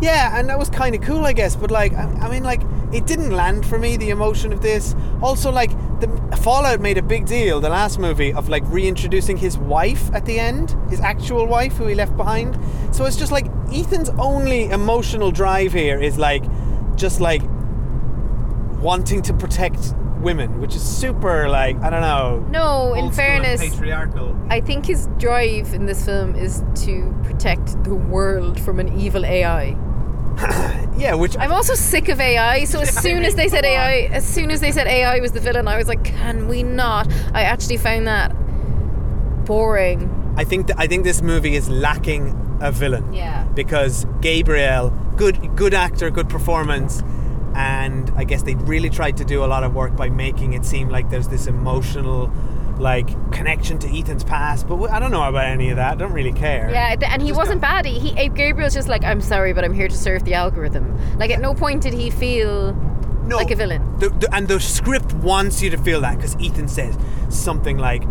Yeah, 0.00 0.38
and 0.38 0.48
that 0.48 0.58
was 0.58 0.70
kind 0.70 0.94
of 0.94 1.02
cool, 1.02 1.24
I 1.24 1.32
guess. 1.32 1.56
But 1.56 1.70
like, 1.70 1.92
I, 1.94 2.04
I 2.20 2.30
mean, 2.30 2.44
like, 2.44 2.62
it 2.92 3.06
didn't 3.06 3.30
land 3.30 3.66
for 3.66 3.78
me. 3.78 3.96
The 3.96 4.10
emotion 4.10 4.52
of 4.52 4.60
this. 4.60 4.94
Also, 5.22 5.50
like, 5.50 5.70
the 6.00 6.36
Fallout 6.42 6.80
made 6.80 6.98
a 6.98 7.02
big 7.02 7.26
deal. 7.26 7.60
The 7.60 7.70
last 7.70 7.98
movie 7.98 8.32
of 8.32 8.48
like 8.48 8.62
reintroducing 8.66 9.36
his 9.36 9.56
wife 9.56 10.12
at 10.12 10.26
the 10.26 10.38
end, 10.38 10.76
his 10.90 11.00
actual 11.00 11.46
wife 11.46 11.74
who 11.76 11.86
he 11.86 11.94
left 11.94 12.16
behind. 12.16 12.58
So 12.94 13.04
it's 13.04 13.16
just 13.16 13.32
like 13.32 13.46
Ethan's 13.72 14.10
only 14.10 14.64
emotional 14.70 15.30
drive 15.30 15.72
here 15.72 16.00
is 16.00 16.18
like, 16.18 16.44
just 16.96 17.20
like 17.20 17.42
wanting 18.80 19.22
to 19.22 19.32
protect 19.32 19.94
women, 20.24 20.60
which 20.60 20.74
is 20.74 20.82
super 20.82 21.48
like 21.48 21.76
I 21.82 21.90
don't 21.90 22.00
know. 22.00 22.40
No, 22.50 22.94
in 22.94 23.04
old 23.04 23.14
school 23.14 23.24
and 23.24 23.44
fairness, 23.44 23.60
patriarchal. 23.60 24.36
I 24.50 24.60
think 24.60 24.86
his 24.86 25.06
drive 25.18 25.72
in 25.74 25.86
this 25.86 26.04
film 26.04 26.34
is 26.34 26.64
to 26.86 27.14
protect 27.22 27.84
the 27.84 27.94
world 27.94 28.58
from 28.60 28.80
an 28.80 28.98
evil 28.98 29.24
AI. 29.24 29.76
Yeah, 30.96 31.14
which 31.14 31.36
I'm 31.36 31.50
also 31.50 31.74
sick 31.74 32.08
of 32.08 32.20
AI, 32.20 32.64
so 32.66 32.78
as 32.86 32.94
soon 32.96 33.24
as 33.24 33.34
they 33.34 33.48
said 33.48 33.64
AI, 33.64 34.08
as 34.12 34.24
soon 34.24 34.52
as 34.52 34.60
they 34.60 34.70
said 34.70 34.86
AI 34.86 35.18
was 35.18 35.32
the 35.32 35.40
villain, 35.40 35.66
I 35.66 35.76
was 35.76 35.88
like, 35.88 36.04
can 36.04 36.46
we 36.46 36.62
not? 36.62 37.12
I 37.34 37.42
actually 37.42 37.78
found 37.78 38.06
that 38.06 38.28
boring. 39.44 40.08
I 40.36 40.44
think 40.44 40.68
th- 40.68 40.78
I 40.78 40.86
think 40.86 41.02
this 41.04 41.20
movie 41.20 41.56
is 41.56 41.68
lacking 41.68 42.32
a 42.60 42.70
villain. 42.70 43.12
Yeah. 43.12 43.44
Because 43.54 44.06
Gabriel, 44.20 44.90
good 45.16 45.56
good 45.56 45.74
actor, 45.74 46.10
good 46.10 46.28
performance, 46.28 47.02
and 47.54 48.10
I 48.16 48.24
guess 48.24 48.42
they 48.42 48.54
really 48.54 48.90
tried 48.90 49.16
to 49.18 49.24
do 49.24 49.44
a 49.44 49.46
lot 49.46 49.64
of 49.64 49.74
work 49.74 49.96
by 49.96 50.08
making 50.08 50.54
it 50.54 50.64
seem 50.64 50.88
like 50.88 51.10
there's 51.10 51.28
this 51.28 51.46
emotional 51.46 52.32
like 52.78 53.08
connection 53.32 53.78
to 53.78 53.98
Ethan's 53.98 54.24
past. 54.24 54.66
But 54.66 54.90
I 54.90 54.98
don't 54.98 55.10
know 55.10 55.22
about 55.22 55.46
any 55.46 55.70
of 55.70 55.76
that. 55.76 55.92
I 55.92 55.94
don't 55.94 56.12
really 56.12 56.32
care. 56.32 56.70
Yeah, 56.70 56.96
and 57.08 57.22
he 57.22 57.28
Just 57.28 57.38
wasn't 57.38 57.60
bad. 57.60 57.86
He, 57.86 58.28
Gabriel's 58.28 58.74
just 58.74 58.88
like, 58.88 59.04
I'm 59.04 59.20
sorry, 59.20 59.52
but 59.52 59.64
I'm 59.64 59.72
here 59.72 59.88
to 59.88 59.96
serve 59.96 60.24
the 60.24 60.34
algorithm. 60.34 60.98
Like 61.18 61.30
at 61.30 61.40
no 61.40 61.54
point 61.54 61.82
did 61.82 61.94
he 61.94 62.10
feel 62.10 62.74
no, 63.26 63.36
like 63.36 63.50
a 63.50 63.56
villain. 63.56 63.98
The, 64.00 64.08
the, 64.10 64.34
and 64.34 64.48
the 64.48 64.58
script 64.60 65.14
wants 65.14 65.62
you 65.62 65.70
to 65.70 65.78
feel 65.78 66.00
that 66.00 66.16
because 66.16 66.36
Ethan 66.38 66.68
says 66.68 66.98
something 67.30 67.78
like, 67.78 68.02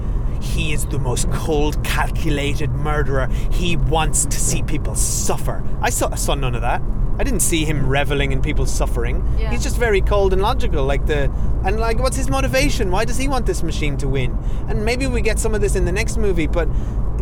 he 0.41 0.73
is 0.73 0.86
the 0.88 0.99
most 0.99 1.32
cold, 1.32 1.82
calculated 1.86 2.69
murderer. 2.71 3.27
He 3.51 3.77
wants 3.77 4.25
to 4.25 4.39
see 4.39 4.62
people 4.63 4.93
suffer. 4.95 5.63
I 5.82 5.89
saw, 5.89 6.10
I 6.12 6.15
saw 6.15 6.36
none 6.36 6.56
of 6.56 6.62
that. 6.62 6.82
I 7.19 7.23
didn't 7.23 7.41
see 7.41 7.63
him 7.63 7.88
reveling 7.88 8.32
in 8.32 8.41
people's 8.41 8.73
suffering. 8.73 9.23
Yeah. 9.38 9.52
He's 9.52 9.62
just 9.63 9.78
very 9.78 10.02
cold 10.02 10.34
and 10.34 10.41
logical. 10.41 10.84
Like 10.84 11.06
the 11.06 11.30
and 11.63 11.80
like, 11.80 11.99
what's 11.99 12.17
his 12.17 12.30
motivation? 12.30 12.89
Why 12.91 13.06
does 13.06 13.17
he 13.17 13.28
want 13.28 13.45
this 13.45 13.62
machine 13.63 13.97
to 13.97 14.08
win? 14.08 14.38
And 14.67 14.84
maybe 14.84 15.06
we 15.08 15.21
get 15.21 15.39
some 15.39 15.54
of 15.54 15.62
this 15.62 15.76
in 15.76 15.86
the 15.86 15.91
next 15.91 16.17
movie. 16.17 16.47
But 16.47 16.65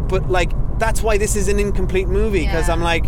but 0.08 0.30
like 0.30 0.52
that's 0.80 1.02
why 1.04 1.18
this 1.18 1.36
is 1.36 1.48
an 1.48 1.60
incomplete 1.60 2.08
movie 2.08 2.46
because 2.46 2.68
Yeah. 2.68 2.74
I'm 2.74 2.82
like, 2.82 3.06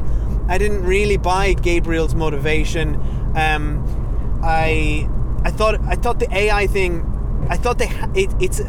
I 0.48 0.58
didn't 0.58 0.84
really 0.84 1.18
buy 1.18 1.54
Gabriel's 1.54 2.16
motivation. 2.16 2.96
Um, 3.36 4.42
I 4.44 5.08
I 5.44 5.52
thought 5.52 5.80
I 5.88 5.96
thought 5.96 6.20
the 6.20 6.32
AI 6.36 6.68
thing. 6.68 7.10
I 7.50 7.58
thought 7.58 7.78
they 7.78 7.90
it, 8.14 8.30
it's 8.42 8.60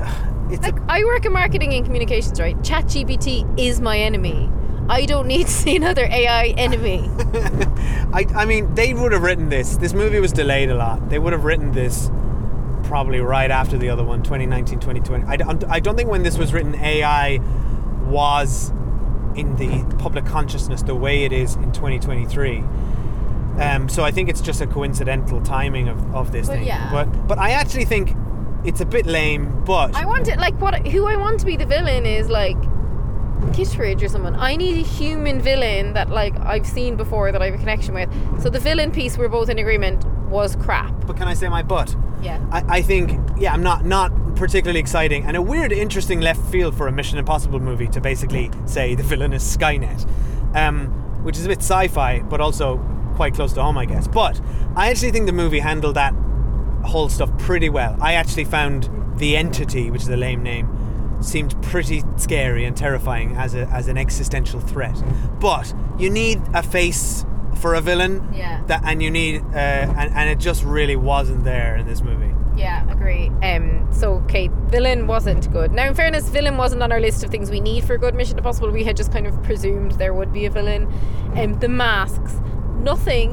it's 0.50 0.62
Like 0.62 0.79
a, 0.79 0.85
I 0.88 1.03
work 1.05 1.24
in 1.24 1.33
marketing 1.33 1.72
and 1.74 1.85
communications, 1.85 2.38
right? 2.40 2.57
ChatGPT 2.59 3.59
is 3.59 3.81
my 3.81 3.98
enemy. 3.98 4.50
I 4.88 5.07
don't 5.07 5.27
need 5.27 5.47
to 5.49 5.53
see 5.53 5.77
another 5.77 6.05
AI 6.05 6.55
enemy. 6.57 7.11
I 8.12 8.27
I 8.35 8.44
mean 8.44 8.75
they 8.75 8.94
would 8.94 9.12
have 9.12 9.23
written 9.23 9.49
this. 9.49 9.77
This 9.77 9.92
movie 9.92 10.20
was 10.20 10.33
delayed 10.33 10.70
a 10.70 10.75
lot. 10.75 11.09
They 11.09 11.18
would 11.18 11.33
have 11.33 11.44
written 11.44 11.73
this 11.73 12.11
probably 12.85 13.20
right 13.20 13.51
after 13.51 13.79
the 13.79 13.88
other 13.88 14.05
one 14.05 14.23
2019 14.23 14.79
2020 14.79 15.25
I 15.25 15.37
don't, 15.37 15.64
I 15.64 15.81
don't 15.81 15.97
think 15.97 16.11
when 16.11 16.23
this 16.23 16.37
was 16.37 16.53
written 16.53 16.75
AI 16.75 17.38
was 18.07 18.70
in 19.35 19.57
the 19.57 19.97
public 19.99 20.27
consciousness 20.27 20.83
the 20.83 20.94
way 20.94 21.25
it 21.25 21.33
is 21.33 21.55
in 21.57 21.73
2023 21.73 22.59
um, 23.59 23.88
so 23.88 24.05
I 24.05 24.11
think 24.11 24.29
it's 24.29 24.42
just 24.42 24.61
a 24.61 24.66
coincidental 24.66 25.40
timing 25.40 25.88
of, 25.88 26.14
of 26.14 26.31
this 26.31 26.47
Well, 26.47 26.59
thing 26.59 26.66
yeah. 26.66 26.90
but 26.92 27.07
but 27.27 27.38
I 27.38 27.53
actually 27.53 27.87
think 27.87 28.14
it's 28.66 28.83
a 28.83 28.87
bit 28.87 29.07
lame 29.07 29.64
but 29.64 29.94
I 29.94 30.05
want 30.05 30.29
it 30.29 30.38
like 30.38 30.55
what 30.61 30.87
who 30.87 31.07
I 31.07 31.16
want 31.16 31.40
to 31.40 31.47
be 31.47 31.57
the 31.57 31.66
villain 31.66 32.05
is 32.05 32.29
like 32.29 32.59
Kittridge 33.53 34.03
or 34.03 34.09
someone. 34.09 34.35
I 34.37 34.57
need 34.57 34.79
a 34.79 34.83
human 34.83 35.40
villain 35.40 35.92
that 35.94 36.11
like 36.11 36.35
I've 36.40 36.66
seen 36.66 36.97
before 36.97 37.31
that 37.33 37.42
I 37.42 37.47
have 37.47 37.55
a 37.55 37.59
connection 37.59 37.94
with. 37.94 38.09
So 38.42 38.49
the 38.51 38.59
villain 38.61 38.90
piece 38.90 39.16
we're 39.18 39.29
both 39.29 39.49
in 39.49 39.59
agreement 39.59 40.05
was 40.29 40.57
crap. 40.57 40.92
but 41.07 41.16
can 41.16 41.29
I 41.29 41.35
say 41.35 41.49
my 41.49 41.62
butt 41.62 41.94
Yeah. 42.23 42.40
I, 42.51 42.79
I 42.79 42.83
think 42.83 43.20
yeah 43.38 43.53
I'm 43.53 43.62
not 43.62 43.85
not 43.85 44.11
particularly 44.35 44.81
exciting 44.81 45.25
and 45.27 45.37
a 45.37 45.42
weird 45.42 45.70
interesting 45.73 46.20
left 46.20 46.40
field 46.51 46.77
for 46.77 46.88
a 46.88 46.92
Mission 46.92 47.18
Impossible 47.18 47.61
movie 47.61 47.87
to 47.88 48.01
basically 48.01 48.51
say 48.66 48.94
the 48.97 49.03
villain 49.05 49.33
is 49.33 49.42
Skynet 49.44 50.09
um, 50.57 50.87
which 51.23 51.37
is 51.37 51.44
a 51.44 51.49
bit 51.49 51.59
sci-fi 51.59 52.20
but 52.20 52.40
also 52.40 52.79
quite 53.14 53.35
close 53.35 53.53
to 53.53 53.62
home 53.62 53.79
I 53.79 53.85
guess 53.85 54.09
but 54.09 54.40
I 54.75 54.90
actually 54.90 55.12
think 55.12 55.27
the 55.27 55.33
movie 55.33 55.61
handled 55.61 55.94
that 55.97 56.14
whole 56.85 57.09
stuff 57.09 57.31
pretty 57.38 57.68
well 57.68 57.97
I 58.01 58.14
actually 58.14 58.44
found 58.44 58.88
the 59.18 59.37
entity 59.37 59.90
which 59.90 60.03
is 60.03 60.09
a 60.09 60.16
lame 60.16 60.42
name 60.42 60.66
seemed 61.25 61.61
pretty 61.63 62.03
scary 62.17 62.65
and 62.65 62.77
terrifying 62.77 63.37
as, 63.37 63.55
a, 63.55 63.67
as 63.69 63.89
an 63.89 63.97
existential 63.99 64.61
threat 64.61 64.97
but 65.41 65.73
you 65.99 66.11
need 66.11 66.41
a 66.55 66.63
face 66.63 67.25
for 67.61 67.75
a 67.75 67.81
villain 67.81 68.29
Yeah. 68.35 68.63
that 68.67 68.83
and 68.85 69.03
you 69.03 69.11
need 69.11 69.41
uh, 69.55 69.57
and, 70.01 70.11
and 70.15 70.29
it 70.31 70.39
just 70.39 70.63
really 70.65 70.97
wasn't 70.97 71.45
there 71.45 71.77
in 71.77 71.87
this 71.87 72.03
movie 72.03 72.33
Yeah, 72.57 72.89
agree. 72.93 73.31
Um, 73.43 73.89
so 73.91 74.07
okay, 74.25 74.49
villain 74.71 75.07
wasn't 75.09 75.51
good. 75.53 75.73
Now, 75.73 75.87
in 75.89 75.95
fairness, 75.95 76.29
villain 76.31 76.57
wasn't 76.57 76.83
on 76.85 76.93
our 76.93 77.01
list 77.01 77.25
of 77.25 77.31
things 77.31 77.51
we 77.51 77.59
need 77.61 77.83
for 77.85 77.95
a 77.95 77.99
good 77.99 78.15
Mission 78.15 78.39
Impossible. 78.39 78.71
We 78.71 78.85
had 78.85 78.97
just 78.97 79.11
kind 79.11 79.27
of 79.27 79.35
presumed 79.43 79.93
there 79.99 80.15
would 80.15 80.33
be 80.33 80.47
a 80.47 80.51
villain. 80.51 80.83
Um, 81.35 81.55
the 81.59 81.69
masks, 81.69 82.33
nothing. 82.79 83.31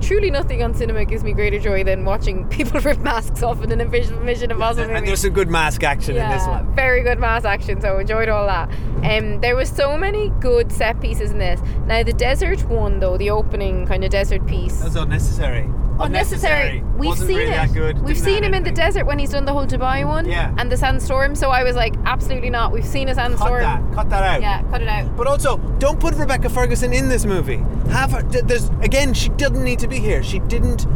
Truly 0.00 0.30
nothing 0.30 0.62
on 0.62 0.74
cinema 0.74 1.04
gives 1.04 1.24
me 1.24 1.32
greater 1.32 1.58
joy 1.58 1.84
than 1.84 2.04
watching 2.04 2.48
people 2.50 2.80
rip 2.80 2.98
masks 3.00 3.42
off 3.42 3.62
in 3.62 3.72
an 3.78 3.90
Mission 3.90 4.24
Mission 4.24 4.50
Impossible 4.50 4.84
movie. 4.86 4.98
And 4.98 5.06
there's 5.08 5.20
some 5.20 5.32
good 5.32 5.48
mask 5.50 5.82
action 5.82 6.16
in 6.16 6.30
this 6.30 6.42
Yeah, 6.42 6.62
one. 6.62 6.74
very 6.74 7.02
good 7.02 7.18
mask 7.18 7.44
action. 7.46 7.80
So 7.80 7.96
I 7.96 8.00
enjoyed 8.00 8.28
all 8.28 8.46
that. 8.46 8.70
Um, 9.02 9.40
there 9.40 9.56
was 9.56 9.68
so 9.68 9.96
many 9.96 10.30
good 10.40 10.70
set 10.72 11.00
pieces 11.00 11.30
in 11.30 11.38
this. 11.38 11.60
Now 11.86 12.02
the 12.02 12.12
desert 12.12 12.62
one 12.68 13.00
though, 13.00 13.16
the 13.18 13.30
opening 13.30 13.86
kind 13.86 14.04
of 14.04 14.10
desert 14.10 14.46
piece. 14.46 14.78
That 14.78 14.84
was 14.86 14.96
unnecessary. 14.96 15.68
Unnecessary. 16.00 16.82
We've 16.96 17.08
Wasn't 17.10 17.28
seen 17.28 17.38
really 17.38 17.50
it. 17.50 17.54
that 17.54 17.72
good. 17.72 17.98
We've 17.98 18.14
Didn't 18.16 18.24
seen 18.24 18.36
add 18.38 18.44
him 18.44 18.54
in 18.54 18.62
the 18.62 18.68
anything. 18.70 18.74
desert 18.74 19.06
when 19.06 19.18
he's 19.18 19.30
done 19.30 19.44
the 19.44 19.52
whole 19.52 19.66
Dubai 19.66 20.06
one. 20.06 20.26
Yeah. 20.26 20.54
And 20.58 20.70
the 20.70 20.76
sandstorm. 20.76 21.34
So 21.34 21.50
I 21.50 21.62
was 21.64 21.76
like, 21.76 21.94
absolutely 22.06 22.50
not. 22.50 22.72
We've 22.72 22.84
seen 22.84 23.08
a 23.08 23.14
Cut 23.14 23.16
sandstorm. 23.38 23.62
that. 23.62 23.82
Cut 23.94 24.10
that 24.10 24.22
out. 24.22 24.40
Yeah, 24.40 24.62
cut 24.70 24.82
it 24.82 24.88
out. 24.88 25.16
But 25.16 25.26
also, 25.26 25.58
don't 25.78 26.00
put 26.00 26.14
Rebecca 26.14 26.48
Ferguson 26.48 26.92
in 26.92 27.08
this 27.08 27.24
movie. 27.24 27.62
Have 27.90 28.12
her. 28.12 28.22
th- 28.22 28.44
There's 28.44 28.68
again, 28.80 29.14
she 29.14 29.28
didn't 29.30 29.62
need 29.64 29.78
to 29.80 29.88
be 29.88 29.98
here. 29.98 30.22
She 30.22 30.38
didn't. 30.40 30.86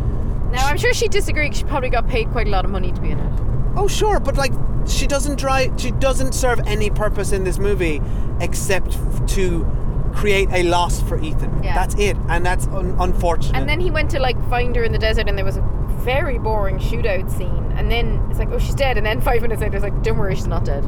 Now 0.52 0.66
I'm 0.66 0.76
sure 0.78 0.92
she 0.92 1.08
disagreed. 1.08 1.54
She 1.56 1.64
probably 1.64 1.88
got 1.90 2.06
paid 2.08 2.30
quite 2.30 2.46
a 2.46 2.50
lot 2.50 2.64
of 2.64 2.70
money 2.70 2.92
to 2.92 3.00
be 3.00 3.10
in 3.10 3.18
it. 3.18 3.40
Oh 3.76 3.88
sure, 3.88 4.20
but 4.20 4.36
like 4.36 4.52
she 4.86 5.06
doesn't 5.06 5.38
try. 5.38 5.70
She 5.78 5.92
doesn't 5.92 6.32
serve 6.34 6.60
any 6.66 6.90
purpose 6.90 7.32
in 7.32 7.44
this 7.44 7.58
movie 7.58 8.02
except 8.40 8.88
f- 8.88 9.26
to 9.28 9.64
create 10.12 10.48
a 10.52 10.62
loss 10.64 11.00
for 11.02 11.18
Ethan. 11.18 11.62
Yeah. 11.62 11.74
That's 11.74 11.94
it, 11.96 12.16
and 12.28 12.44
that's 12.44 12.66
un- 12.68 12.96
unfortunate. 12.98 13.56
And 13.58 13.68
then 13.68 13.80
he 13.80 13.90
went 13.90 14.10
to 14.10 14.18
like 14.20 14.36
find 14.48 14.74
her 14.76 14.82
in 14.84 14.92
the 14.92 14.98
desert, 14.98 15.28
and 15.28 15.36
there 15.38 15.44
was 15.44 15.56
a 15.56 15.62
very 16.00 16.38
boring 16.38 16.78
shootout 16.78 17.30
scene. 17.30 17.72
And 17.76 17.90
then 17.90 18.24
it's 18.30 18.38
like, 18.38 18.48
oh, 18.50 18.58
she's 18.58 18.74
dead. 18.74 18.96
And 18.98 19.06
then 19.06 19.20
five 19.20 19.40
minutes 19.42 19.60
later, 19.62 19.76
it's 19.76 19.82
like, 19.84 20.02
don't 20.02 20.18
worry, 20.18 20.34
she's 20.34 20.46
not 20.46 20.64
dead. 20.64 20.84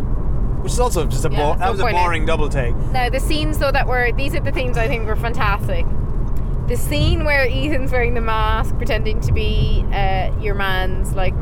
which 0.62 0.72
is 0.72 0.80
also 0.80 1.06
just 1.06 1.24
a 1.24 1.30
Yeah, 1.30 1.36
bo- 1.52 1.58
that 1.58 1.66
no 1.66 1.70
was 1.72 1.80
a 1.80 1.86
in- 1.86 1.92
boring 1.94 2.26
double 2.26 2.48
take. 2.48 2.74
Now 2.92 3.08
the 3.10 3.20
scenes 3.20 3.58
though 3.58 3.72
that 3.72 3.86
were 3.86 4.12
these 4.12 4.34
are 4.34 4.40
the 4.40 4.52
things 4.52 4.76
I 4.78 4.88
think 4.88 5.06
were 5.06 5.16
fantastic. 5.16 5.84
The 6.68 6.76
scene 6.76 7.24
where 7.26 7.44
Ethan's 7.46 7.92
wearing 7.92 8.14
the 8.14 8.22
mask, 8.22 8.74
pretending 8.78 9.20
to 9.20 9.32
be 9.32 9.84
uh, 9.92 10.34
your 10.40 10.54
man's 10.54 11.12
like 11.14 11.34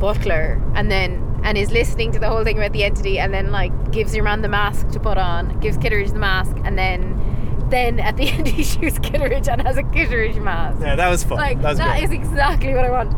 butler, 0.00 0.60
and 0.74 0.90
then 0.90 1.20
and 1.44 1.56
is 1.56 1.70
listening 1.70 2.10
to 2.12 2.18
the 2.18 2.28
whole 2.28 2.42
thing 2.42 2.56
about 2.56 2.72
the 2.72 2.82
entity, 2.82 3.18
and 3.18 3.32
then 3.32 3.52
like 3.52 3.92
gives 3.92 4.14
your 4.14 4.24
man 4.24 4.42
the 4.42 4.48
mask 4.48 4.88
to 4.88 4.98
put 4.98 5.18
on, 5.18 5.60
gives 5.60 5.76
Kittridge 5.76 6.10
the 6.10 6.18
mask, 6.18 6.56
and 6.64 6.76
then 6.76 7.20
then 7.68 8.00
at 8.00 8.16
the 8.16 8.28
end 8.30 8.48
he 8.48 8.64
shoots 8.64 8.98
Kittridge 8.98 9.48
and 9.48 9.62
has 9.62 9.76
a 9.76 9.82
Kittridge 9.82 10.36
mask. 10.36 10.80
Yeah, 10.80 10.96
that 10.96 11.08
was 11.08 11.22
fun. 11.22 11.38
Like 11.38 11.60
that 11.62 11.70
was 11.70 11.78
that 11.78 12.02
is 12.02 12.10
exactly 12.10 12.74
what 12.74 12.84
I 12.84 12.90
want. 12.90 13.14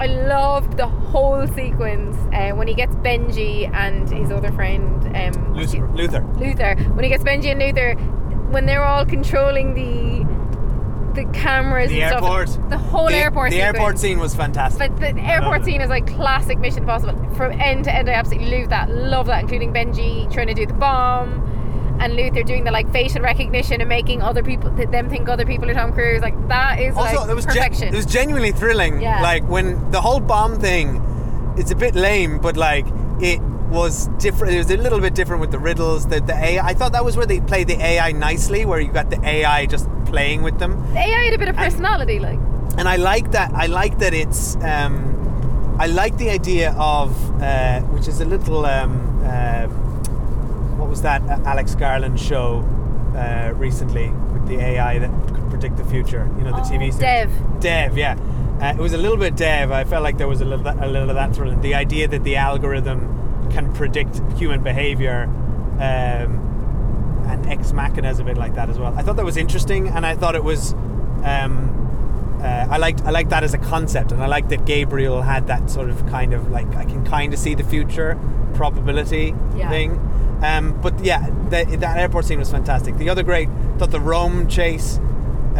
I 0.00 0.06
loved 0.06 0.78
the 0.78 0.86
whole 0.86 1.46
sequence 1.48 2.16
uh, 2.32 2.52
when 2.52 2.66
he 2.66 2.74
gets 2.74 2.94
Benji 2.96 3.70
and 3.74 4.08
his 4.08 4.30
other 4.30 4.50
friend 4.52 5.04
um, 5.14 5.54
Luther. 5.54 5.86
Luther. 5.88 6.26
Luther. 6.38 6.74
When 6.94 7.04
he 7.04 7.10
gets 7.10 7.22
Benji 7.22 7.50
and 7.50 7.60
Luther, 7.60 7.94
when 8.50 8.64
they're 8.64 8.82
all 8.82 9.04
controlling 9.04 9.74
the 9.74 10.19
the 11.24 11.32
cameras 11.32 11.90
The 11.90 12.02
and 12.02 12.14
airport. 12.14 12.48
stuff, 12.48 12.70
the 12.70 12.78
whole 12.78 13.08
the, 13.08 13.14
airport. 13.16 13.50
The 13.50 13.60
airport 13.60 13.98
scene 13.98 14.18
was 14.18 14.34
fantastic. 14.34 14.90
But 14.98 15.14
the 15.14 15.20
airport 15.20 15.64
scene 15.64 15.80
is 15.80 15.90
like 15.90 16.06
classic 16.06 16.58
Mission 16.58 16.80
Impossible 16.80 17.34
from 17.34 17.52
end 17.60 17.84
to 17.84 17.94
end. 17.94 18.08
I 18.08 18.14
absolutely 18.14 18.60
love 18.60 18.70
that. 18.70 18.90
Love 18.90 19.26
that, 19.26 19.42
including 19.42 19.72
Benji 19.72 20.32
trying 20.32 20.46
to 20.48 20.54
do 20.54 20.66
the 20.66 20.74
bomb. 20.74 21.46
And 22.00 22.14
Luther 22.16 22.42
doing 22.42 22.64
the 22.64 22.70
like 22.70 22.90
facial 22.92 23.20
recognition 23.20 23.80
and 23.82 23.88
making 23.88 24.22
other 24.22 24.42
people 24.42 24.70
them 24.70 25.10
think 25.10 25.28
other 25.28 25.44
people 25.44 25.68
are 25.68 25.74
Tom 25.74 25.92
Cruise 25.92 26.22
like 26.22 26.48
that 26.48 26.80
is 26.80 26.96
also, 26.96 27.20
like 27.20 27.28
it 27.28 27.34
was 27.34 27.44
gen- 27.44 27.88
it 27.88 27.94
was 27.94 28.06
genuinely 28.06 28.52
thrilling. 28.52 29.02
Yeah. 29.02 29.20
Like 29.20 29.46
when 29.46 29.90
the 29.90 30.00
whole 30.00 30.18
bomb 30.20 30.58
thing, 30.58 31.02
it's 31.58 31.70
a 31.70 31.76
bit 31.76 31.94
lame, 31.94 32.38
but 32.38 32.56
like 32.56 32.86
it 33.20 33.38
was 33.70 34.08
different. 34.18 34.54
It 34.54 34.58
was 34.58 34.70
a 34.70 34.76
little 34.76 35.00
bit 35.00 35.14
different 35.14 35.40
with 35.40 35.50
the 35.50 35.58
riddles. 35.58 36.06
The 36.06 36.20
the 36.20 36.34
AI. 36.34 36.66
I 36.66 36.74
thought 36.74 36.92
that 36.92 37.04
was 37.04 37.16
where 37.16 37.26
they 37.26 37.40
played 37.40 37.68
the 37.68 37.80
AI 37.82 38.12
nicely, 38.12 38.64
where 38.64 38.80
you 38.80 38.92
got 38.92 39.10
the 39.10 39.20
AI 39.26 39.66
just 39.66 39.88
playing 40.06 40.42
with 40.42 40.58
them. 40.58 40.72
the 40.92 40.98
AI 40.98 41.24
had 41.24 41.34
a 41.34 41.38
bit 41.38 41.48
of 41.48 41.56
personality, 41.56 42.18
like 42.18 42.38
and 42.78 42.88
I 42.88 42.96
like 42.96 43.32
that. 43.32 43.52
I 43.54 43.66
like 43.66 43.98
that 43.98 44.14
it's. 44.14 44.56
Um, 44.56 45.16
I 45.78 45.86
like 45.86 46.18
the 46.18 46.28
idea 46.28 46.74
of, 46.78 47.10
uh, 47.40 47.80
which 47.92 48.06
is 48.06 48.20
a 48.20 48.24
little. 48.24 48.66
Um, 48.66 49.22
uh, 49.24 49.66
what 50.76 50.88
was 50.88 51.02
that 51.02 51.22
uh, 51.22 51.40
Alex 51.44 51.74
Garland 51.74 52.18
show 52.18 52.60
uh, 53.16 53.52
recently 53.56 54.10
with 54.32 54.46
the 54.46 54.58
AI 54.60 54.98
that 54.98 55.10
could 55.34 55.50
predict 55.50 55.76
the 55.76 55.84
future? 55.84 56.28
You 56.38 56.44
know, 56.44 56.52
the 56.52 56.62
TV 56.62 56.92
series. 56.92 56.96
Dev. 56.96 57.60
Dev, 57.60 57.98
yeah. 57.98 58.18
Uh, 58.60 58.74
it 58.78 58.80
was 58.80 58.92
a 58.92 58.98
little 58.98 59.16
bit 59.16 59.36
Dev. 59.36 59.72
I 59.72 59.84
felt 59.84 60.02
like 60.02 60.18
there 60.18 60.28
was 60.28 60.40
a 60.40 60.44
little, 60.44 60.66
a 60.66 60.86
little 60.86 61.08
of 61.08 61.16
that 61.16 61.36
in. 61.38 61.60
The 61.60 61.74
idea 61.74 62.08
that 62.08 62.24
the 62.24 62.36
algorithm 62.36 63.19
can 63.50 63.72
predict 63.74 64.20
human 64.38 64.62
behavior. 64.62 65.24
Um, 65.80 66.46
and 67.28 67.46
Ex 67.46 67.72
Machina 67.72 68.10
is 68.10 68.18
a 68.18 68.24
bit 68.24 68.36
like 68.36 68.54
that 68.54 68.68
as 68.70 68.78
well. 68.78 68.92
I 68.96 69.02
thought 69.02 69.16
that 69.16 69.24
was 69.24 69.36
interesting, 69.36 69.88
and 69.88 70.04
I 70.06 70.14
thought 70.16 70.34
it 70.34 70.44
was. 70.44 70.72
Um, 71.24 71.76
uh, 72.42 72.66
I 72.70 72.78
liked 72.78 73.02
I 73.02 73.10
liked 73.10 73.30
that 73.30 73.44
as 73.44 73.52
a 73.54 73.58
concept, 73.58 74.12
and 74.12 74.22
I 74.22 74.26
liked 74.26 74.48
that 74.48 74.64
Gabriel 74.64 75.20
had 75.22 75.46
that 75.48 75.68
sort 75.70 75.90
of 75.90 76.06
kind 76.06 76.32
of 76.32 76.50
like 76.50 76.74
I 76.74 76.84
can 76.84 77.04
kind 77.04 77.32
of 77.34 77.38
see 77.38 77.54
the 77.54 77.64
future 77.64 78.18
probability 78.54 79.34
Yeah. 79.56 79.68
thing. 79.70 79.92
Um, 80.42 80.78
but 80.80 81.04
yeah, 81.04 81.28
the, 81.50 81.76
that 81.80 81.98
airport 81.98 82.24
scene 82.24 82.38
was 82.38 82.50
fantastic. 82.50 82.96
The 82.96 83.10
other 83.10 83.22
great, 83.22 83.48
thought 83.78 83.90
the 83.90 84.00
Rome 84.00 84.48
chase 84.48 84.98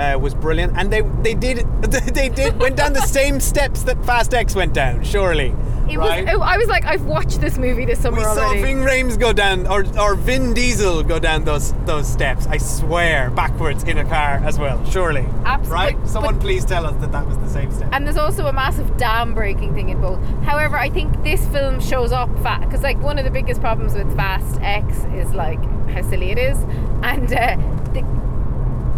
uh, 0.00 0.18
was 0.18 0.34
brilliant, 0.34 0.72
and 0.76 0.90
they 0.92 1.02
they 1.22 1.34
did 1.34 1.58
they 2.14 2.28
did 2.28 2.58
went 2.58 2.76
down 2.76 2.92
the 2.92 3.06
same 3.06 3.40
steps 3.40 3.82
that 3.84 4.02
Fast 4.04 4.32
X 4.34 4.54
went 4.54 4.72
down. 4.72 5.04
Surely, 5.04 5.54
it 5.90 5.98
right? 5.98 6.24
was. 6.24 6.40
I 6.40 6.56
was 6.56 6.68
like, 6.68 6.84
I've 6.84 7.04
watched 7.04 7.40
this 7.40 7.58
movie 7.58 7.84
this 7.84 8.00
summer 8.00 8.18
We 8.18 8.24
saw 8.24 8.46
already. 8.46 8.62
Ving 8.62 8.78
Rhames 8.78 9.18
go 9.18 9.32
down, 9.32 9.66
or, 9.66 9.84
or 9.98 10.14
Vin 10.14 10.54
Diesel 10.54 11.02
go 11.02 11.18
down 11.18 11.44
those 11.44 11.74
those 11.84 12.08
steps. 12.08 12.46
I 12.46 12.56
swear, 12.58 13.30
backwards 13.30 13.82
in 13.84 13.98
a 13.98 14.04
car 14.04 14.40
as 14.44 14.58
well. 14.58 14.82
Surely, 14.86 15.26
Abs- 15.44 15.68
right? 15.68 15.96
Someone 16.08 16.36
but- 16.36 16.42
please 16.42 16.64
tell 16.64 16.86
us 16.86 16.96
that 17.02 17.12
that 17.12 17.26
was 17.26 17.36
the 17.38 17.48
same 17.48 17.70
step. 17.70 17.88
and 17.92 18.06
there's 18.06 18.16
also 18.16 18.46
a 18.46 18.52
massive 18.52 18.96
dam 18.96 19.34
breaking 19.34 19.74
thing 19.74 19.90
in 19.90 20.00
both. 20.00 20.18
However, 20.44 20.76
I 20.78 20.88
think 20.88 21.22
this 21.22 21.44
film 21.48 21.80
shows 21.80 22.12
up 22.12 22.30
fat 22.42 22.60
because 22.60 22.82
like 22.82 22.98
one 23.00 23.18
of 23.18 23.24
the 23.24 23.30
biggest 23.30 23.60
problems 23.60 23.94
with 23.94 24.08
Fast 24.16 24.60
X 24.62 24.86
is 25.14 25.34
like 25.34 25.62
how 25.90 26.02
silly 26.08 26.30
it 26.30 26.38
is, 26.38 26.56
and 27.02 27.30
uh, 27.32 27.56
the 27.92 28.02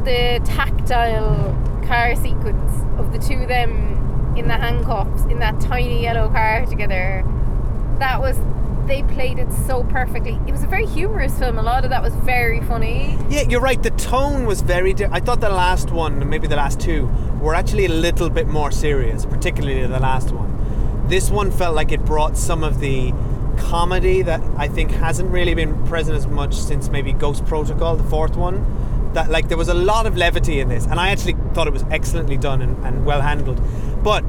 the 0.05 0.41
tactile 0.45 1.57
car 1.87 2.17
sequence 2.17 2.73
of 2.99 3.13
the 3.13 3.19
two 3.19 3.35
of 3.43 3.49
them 3.49 4.35
in 4.37 4.49
the 4.49 4.55
handcuffs 4.55 5.25
in 5.25 5.39
that 5.41 5.61
tiny 5.61 6.03
yellow 6.03 6.29
car 6.29 6.67
together. 6.67 7.25
That 7.99 8.21
was 8.21 8.39
they 8.87 9.03
played 9.05 9.39
it 9.39 9.53
so 9.67 9.85
perfectly. 9.85 10.39
It 10.47 10.53
was 10.53 10.65
a 10.65 10.67
very 10.67 10.87
humorous 10.87 11.39
film. 11.39 11.57
A 11.57 11.63
lot 11.63 11.85
of 11.85 11.91
that 11.91 12.03
was 12.03 12.15
very 12.17 12.61
funny. 12.63 13.17
Yeah, 13.31 13.43
you're 13.43 13.61
right. 13.61 13.81
The 13.81 13.91
tone 13.91 14.45
was 14.45 14.61
very. 14.61 14.93
Di- 14.93 15.09
I 15.11 15.21
thought 15.21 15.41
the 15.41 15.51
last 15.51 15.91
one, 15.91 16.29
maybe 16.29 16.49
the 16.49 16.57
last 16.57 16.81
two, 16.81 17.07
were 17.41 17.55
actually 17.55 17.85
a 17.85 17.91
little 17.91 18.29
bit 18.29 18.49
more 18.49 18.71
serious, 18.73 19.25
particularly 19.25 19.87
the 19.87 20.01
last 20.01 20.33
one. 20.33 20.51
This 21.09 21.31
one 21.31 21.51
felt 21.51 21.77
like 21.77 21.93
it 21.93 22.05
brought 22.05 22.37
some 22.37 22.65
of 22.65 22.81
the 22.81 23.13
comedy 23.57 24.23
that 24.23 24.41
I 24.57 24.67
think 24.67 24.91
hasn't 24.91 25.31
really 25.31 25.55
been 25.55 25.87
present 25.87 26.17
as 26.17 26.27
much 26.27 26.55
since 26.55 26.89
maybe 26.89 27.13
Ghost 27.13 27.45
Protocol, 27.47 27.97
the 27.97 28.05
fourth 28.05 28.37
one. 28.37 28.65
That 29.15 29.31
like 29.31 29.49
there 29.49 29.59
was 29.59 29.69
a 29.69 29.75
lot 29.75 30.07
of 30.07 30.17
levity 30.17 30.61
in 30.61 30.69
this, 30.69 30.87
and 30.87 30.99
I 30.99 31.11
actually 31.11 31.37
thought 31.55 31.67
it 31.67 31.73
was 31.73 31.85
excellently 31.91 32.37
done 32.37 32.63
and, 32.63 32.83
and 32.85 33.05
well 33.05 33.21
handled. 33.21 33.61
But 34.03 34.25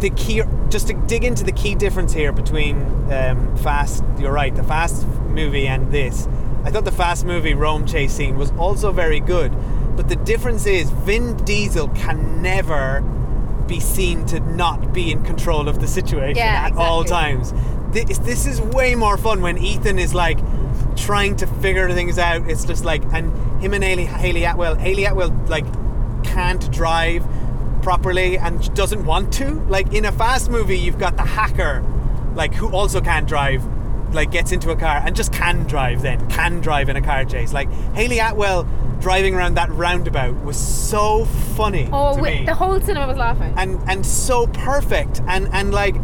the 0.00 0.10
key 0.10 0.42
just 0.68 0.88
to 0.88 0.94
dig 0.94 1.22
into 1.24 1.44
the 1.44 1.52
key 1.52 1.74
difference 1.74 2.12
here 2.12 2.32
between 2.32 2.76
um, 3.12 3.56
fast 3.58 4.02
you're 4.18 4.32
right 4.32 4.54
the 4.56 4.62
fast 4.64 5.06
movie 5.28 5.68
and 5.68 5.92
this 5.92 6.26
i 6.64 6.70
thought 6.70 6.84
the 6.84 6.90
fast 6.90 7.24
movie 7.24 7.54
rome 7.54 7.86
chase 7.86 8.12
scene 8.12 8.36
was 8.36 8.50
also 8.52 8.90
very 8.90 9.20
good 9.20 9.52
but 9.96 10.08
the 10.08 10.16
difference 10.16 10.66
is 10.66 10.90
vin 10.90 11.36
diesel 11.44 11.86
can 11.88 12.42
never 12.42 13.00
be 13.68 13.78
seen 13.78 14.24
to 14.26 14.40
not 14.40 14.92
be 14.92 15.12
in 15.12 15.22
control 15.22 15.68
of 15.68 15.80
the 15.80 15.86
situation 15.86 16.36
Yeah, 16.36 16.66
at 16.66 16.76
all 16.76 17.04
times 17.04 17.52
this, 17.92 18.18
this 18.18 18.46
is 18.46 18.60
way 18.60 18.94
more 18.96 19.16
fun 19.16 19.40
when 19.40 19.56
ethan 19.58 19.98
is 20.00 20.14
like 20.14 20.38
trying 20.96 21.36
to 21.36 21.46
figure 21.46 21.90
things 21.92 22.18
out 22.18 22.48
it's 22.50 22.64
just 22.64 22.84
like 22.84 23.02
and 23.12 23.32
him 23.62 23.74
and 23.74 23.82
hayley, 23.84 24.04
hayley 24.04 24.44
atwell 24.44 24.74
hayley 24.74 25.04
atwell 25.04 25.30
like 25.48 25.64
can't 26.24 26.70
drive 26.72 27.24
properly 27.82 28.38
and 28.38 28.72
doesn't 28.74 29.04
want 29.04 29.32
to. 29.34 29.54
Like 29.68 29.92
in 29.92 30.04
a 30.04 30.12
fast 30.12 30.48
movie, 30.48 30.78
you've 30.78 30.98
got 31.00 31.16
the 31.16 31.24
hacker, 31.24 31.82
like 32.36 32.54
who 32.54 32.68
also 32.70 33.00
can't 33.00 33.26
drive, 33.26 33.64
like 34.14 34.30
gets 34.30 34.52
into 34.52 34.70
a 34.70 34.76
car 34.76 35.02
and 35.04 35.16
just 35.16 35.32
can 35.32 35.64
drive. 35.64 36.00
Then 36.00 36.28
can 36.30 36.60
drive 36.60 36.88
in 36.88 36.96
a 36.96 37.02
car 37.02 37.24
chase. 37.24 37.52
Like 37.52 37.68
Hayley 37.94 38.20
Atwell 38.20 38.68
driving 39.00 39.34
around 39.34 39.54
that 39.56 39.68
roundabout 39.70 40.32
was 40.44 40.56
so 40.56 41.24
funny 41.56 41.88
Oh, 41.92 42.16
me 42.18 42.44
the 42.46 42.54
whole 42.54 42.80
cinema 42.80 43.08
was 43.08 43.16
laughing. 43.16 43.52
and 43.56 43.80
and 43.88 44.06
so 44.06 44.46
perfect 44.46 45.20
and 45.26 45.48
and 45.52 45.72
like 45.74 45.96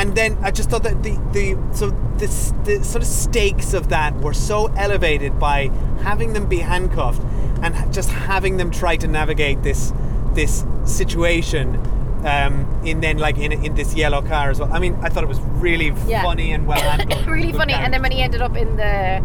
and 0.00 0.14
then 0.14 0.36
I 0.42 0.50
just 0.50 0.70
thought 0.70 0.82
that 0.84 1.02
the 1.02 1.12
the 1.32 1.46
so 1.72 1.90
the, 2.18 2.26
the 2.64 2.84
sort 2.84 3.02
of 3.02 3.08
stakes 3.08 3.74
of 3.74 3.88
that 3.90 4.14
were 4.20 4.34
so 4.34 4.66
elevated 4.76 5.38
by 5.38 5.70
having 6.02 6.32
them 6.32 6.46
be 6.46 6.58
handcuffed 6.58 7.22
and 7.62 7.74
just 7.92 8.10
having 8.10 8.56
them 8.56 8.70
try 8.70 8.96
to 8.96 9.06
navigate 9.06 9.62
this 9.62 9.92
this 10.34 10.64
situation 10.84 11.76
Um, 12.24 12.66
in 12.84 13.00
then 13.00 13.16
like 13.18 13.38
in 13.38 13.52
in 13.66 13.74
this 13.74 13.94
yellow 13.94 14.20
car 14.22 14.50
as 14.50 14.58
well. 14.60 14.70
I 14.72 14.78
mean, 14.78 14.94
I 15.02 15.08
thought 15.08 15.24
it 15.24 15.28
was 15.36 15.40
really 15.66 15.92
Yeah. 16.06 16.22
funny 16.22 16.52
and 16.52 16.66
well 16.66 16.80
handled. 16.98 17.26
really 17.26 17.52
funny. 17.52 17.72
And 17.72 17.92
then 17.94 18.02
when 18.02 18.12
he 18.12 18.20
ended 18.22 18.42
up 18.42 18.56
in 18.56 18.76
the, 18.76 19.22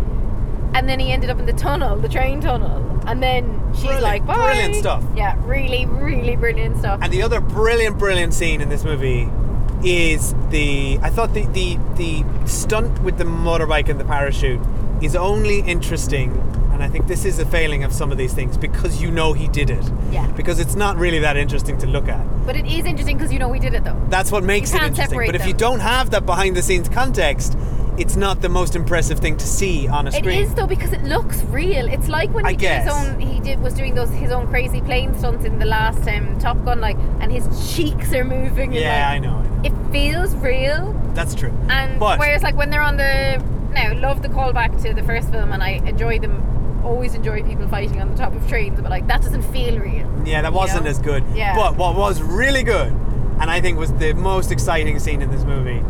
and 0.78 0.88
then 0.90 1.00
he 1.00 1.12
ended 1.12 1.30
up 1.30 1.38
in 1.40 1.46
the 1.46 1.58
tunnel, 1.68 1.98
the 1.98 2.08
train 2.18 2.40
tunnel, 2.40 2.80
and 3.06 3.22
then 3.22 3.44
she's 3.74 3.84
Brilliant, 3.84 4.04
like, 4.04 4.26
Bye. 4.26 4.36
brilliant 4.46 4.76
stuff. 4.76 5.04
Yeah, 5.16 5.36
really, 5.46 5.86
really 5.86 6.36
brilliant 6.38 6.78
stuff. 6.78 7.00
And 7.04 7.12
the 7.12 7.22
other 7.22 7.42
brilliant, 7.42 7.98
brilliant 7.98 8.34
scene 8.34 8.62
in 8.62 8.70
this 8.70 8.84
movie 8.86 9.28
is 9.84 10.34
the 10.50 11.00
I 11.02 11.10
thought 11.10 11.34
the 11.34 11.46
the 11.48 11.78
the 11.96 12.24
stunt 12.48 13.02
with 13.04 13.18
the 13.18 13.24
motorbike 13.24 13.90
and 13.90 14.00
the 14.00 14.06
parachute 14.06 14.62
is 15.02 15.16
only 15.16 15.60
interesting, 15.62 16.32
and 16.72 16.82
I 16.82 16.88
think 16.90 17.08
this 17.08 17.26
is 17.26 17.38
a 17.40 17.46
failing 17.46 17.84
of 17.84 17.92
some 17.94 18.12
of 18.12 18.18
these 18.18 18.34
things 18.34 18.58
because 18.58 19.02
you 19.02 19.12
know 19.12 19.34
he 19.34 19.48
did 19.48 19.70
it. 19.70 19.84
Yeah. 20.12 20.26
Because 20.32 20.60
it's 20.60 20.76
not 20.76 20.98
really 20.98 21.20
that 21.20 21.36
interesting 21.38 21.78
to 21.80 21.88
look 21.88 22.08
at. 22.08 22.26
but 22.46 22.56
it 22.56 22.66
is 22.66 22.86
interesting 22.86 23.18
because 23.18 23.32
you 23.34 23.40
know 23.40 23.50
we 23.50 23.60
did 23.60 23.74
it 23.74 23.84
though. 23.84 24.00
That's 24.10 24.32
what 24.32 24.44
makes 24.44 24.72
it 24.72 24.76
interesting. 24.82 25.08
separate 25.08 25.26
But 25.28 25.36
if 25.36 25.46
you 25.46 25.54
don't 25.54 25.80
have 25.82 26.12
that 26.12 26.26
behind 26.26 26.56
the 26.56 26.62
scenes 26.62 26.88
context, 26.90 27.58
it's 27.98 28.16
not 28.16 28.42
the 28.42 28.50
most 28.50 28.76
impressive 28.76 29.20
thing 29.20 29.38
to 29.38 29.46
see 29.48 29.88
on 29.88 30.08
a 30.08 30.12
screen. 30.12 30.42
is 30.44 30.54
though 30.56 30.68
because 30.68 30.92
it 30.94 31.04
looks 31.04 31.42
real. 31.44 31.88
It's 31.88 32.08
like 32.10 32.34
when 32.34 32.46
I 32.46 32.52
he 32.52 32.58
did 32.58 32.82
his 32.82 32.92
own. 32.94 33.20
He 33.20 33.40
did 33.40 33.60
was 33.62 33.74
doing 33.74 33.96
those 33.96 34.10
his 34.10 34.32
own 34.32 34.48
crazy 34.48 34.82
plane 34.82 35.18
stunts 35.18 35.46
in 35.46 35.60
the 35.60 35.66
last 35.66 36.08
um, 36.08 36.38
Top 36.40 36.64
Gun, 36.66 36.82
like, 36.82 36.98
and 37.20 37.32
his 37.32 37.48
cheeks 37.76 38.12
are 38.14 38.24
moving. 38.24 38.72
yeah, 38.74 39.10
I 39.10 39.20
know. 39.20 39.36
I 39.38 39.48
know. 39.48 39.62
It 39.64 39.92
feels 39.92 40.36
real, 40.36 40.94
That's 41.14 41.34
true. 41.36 41.54
and 41.70 42.00
But- 42.00 42.20
whereas 42.20 42.44
like 42.44 42.56
when 42.56 42.70
they're 42.70 42.82
on 42.82 42.98
the 42.98 43.44
now 43.74 43.94
love 44.00 44.22
the 44.22 44.30
callback 44.30 44.82
to 44.84 44.94
the 44.94 45.04
first 45.04 45.30
film, 45.32 45.52
and 45.52 45.64
I 45.64 45.82
enjoy 45.86 46.20
them. 46.20 46.42
Always 46.86 47.16
enjoy 47.16 47.42
people 47.42 47.68
fighting 47.68 48.00
on 48.00 48.12
the 48.12 48.16
top 48.18 48.36
of 48.36 48.48
trains, 48.48 48.80
but 48.80 48.92
like 48.92 49.08
that 49.08 49.22
doesn't 49.24 49.42
feel 49.42 49.80
real. 49.80 50.08
Yeah, 50.24 50.44
that 50.44 50.54
wasn't 50.54 50.84
know? 50.84 50.90
as 50.92 51.00
good. 51.00 51.24
Yeah. 51.34 51.56
But 51.56 51.78
what 51.78 51.96
was 51.96 52.22
really 52.22 52.62
good, 52.62 52.92
and 53.40 53.50
I 53.50 53.60
think 53.60 53.80
was 53.80 53.92
the 53.94 54.14
most 54.14 54.52
exciting 54.52 55.00
scene 55.00 55.24
in 55.24 55.32
this 55.32 55.44
movie, 55.44 55.82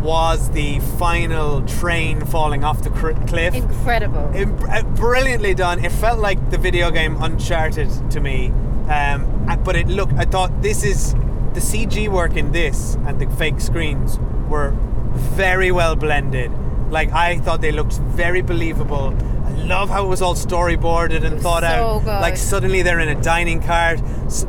was 0.00 0.50
the 0.50 0.78
final 0.98 1.62
train 1.62 2.24
falling 2.26 2.64
off 2.64 2.82
the 2.82 2.90
cr- 2.90 3.12
cliff. 3.26 3.54
Incredible. 3.54 4.30
Im- 4.34 4.58
uh, 4.68 4.82
brilliantly 4.94 5.54
done. 5.54 5.84
It 5.84 5.92
felt 5.92 6.18
like 6.18 6.50
the 6.50 6.58
video 6.58 6.90
game 6.90 7.16
Uncharted 7.22 7.88
to 8.10 8.20
me, 8.20 8.48
um, 8.88 9.46
uh, 9.48 9.56
but 9.56 9.76
it 9.76 9.88
looked. 9.88 10.14
I 10.14 10.24
thought 10.24 10.62
this 10.62 10.84
is 10.84 11.14
the 11.54 11.60
CG 11.60 12.08
work 12.08 12.36
in 12.36 12.52
this 12.52 12.94
and 13.06 13.20
the 13.20 13.28
fake 13.36 13.60
screens 13.60 14.18
were 14.48 14.70
very 15.12 15.72
well 15.72 15.96
blended. 15.96 16.52
Like 16.90 17.10
I 17.12 17.38
thought 17.38 17.60
they 17.60 17.72
looked 17.72 17.94
very 17.94 18.40
believable. 18.42 19.14
I 19.44 19.50
love 19.64 19.88
how 19.90 20.04
it 20.04 20.08
was 20.08 20.22
all 20.22 20.34
storyboarded 20.34 21.24
and 21.24 21.40
thought 21.40 21.62
so 21.62 21.68
out. 21.68 21.98
good. 22.04 22.20
Like 22.20 22.36
suddenly 22.36 22.82
they're 22.82 23.00
in 23.00 23.08
a 23.08 23.20
dining 23.20 23.60
cart. 23.62 23.98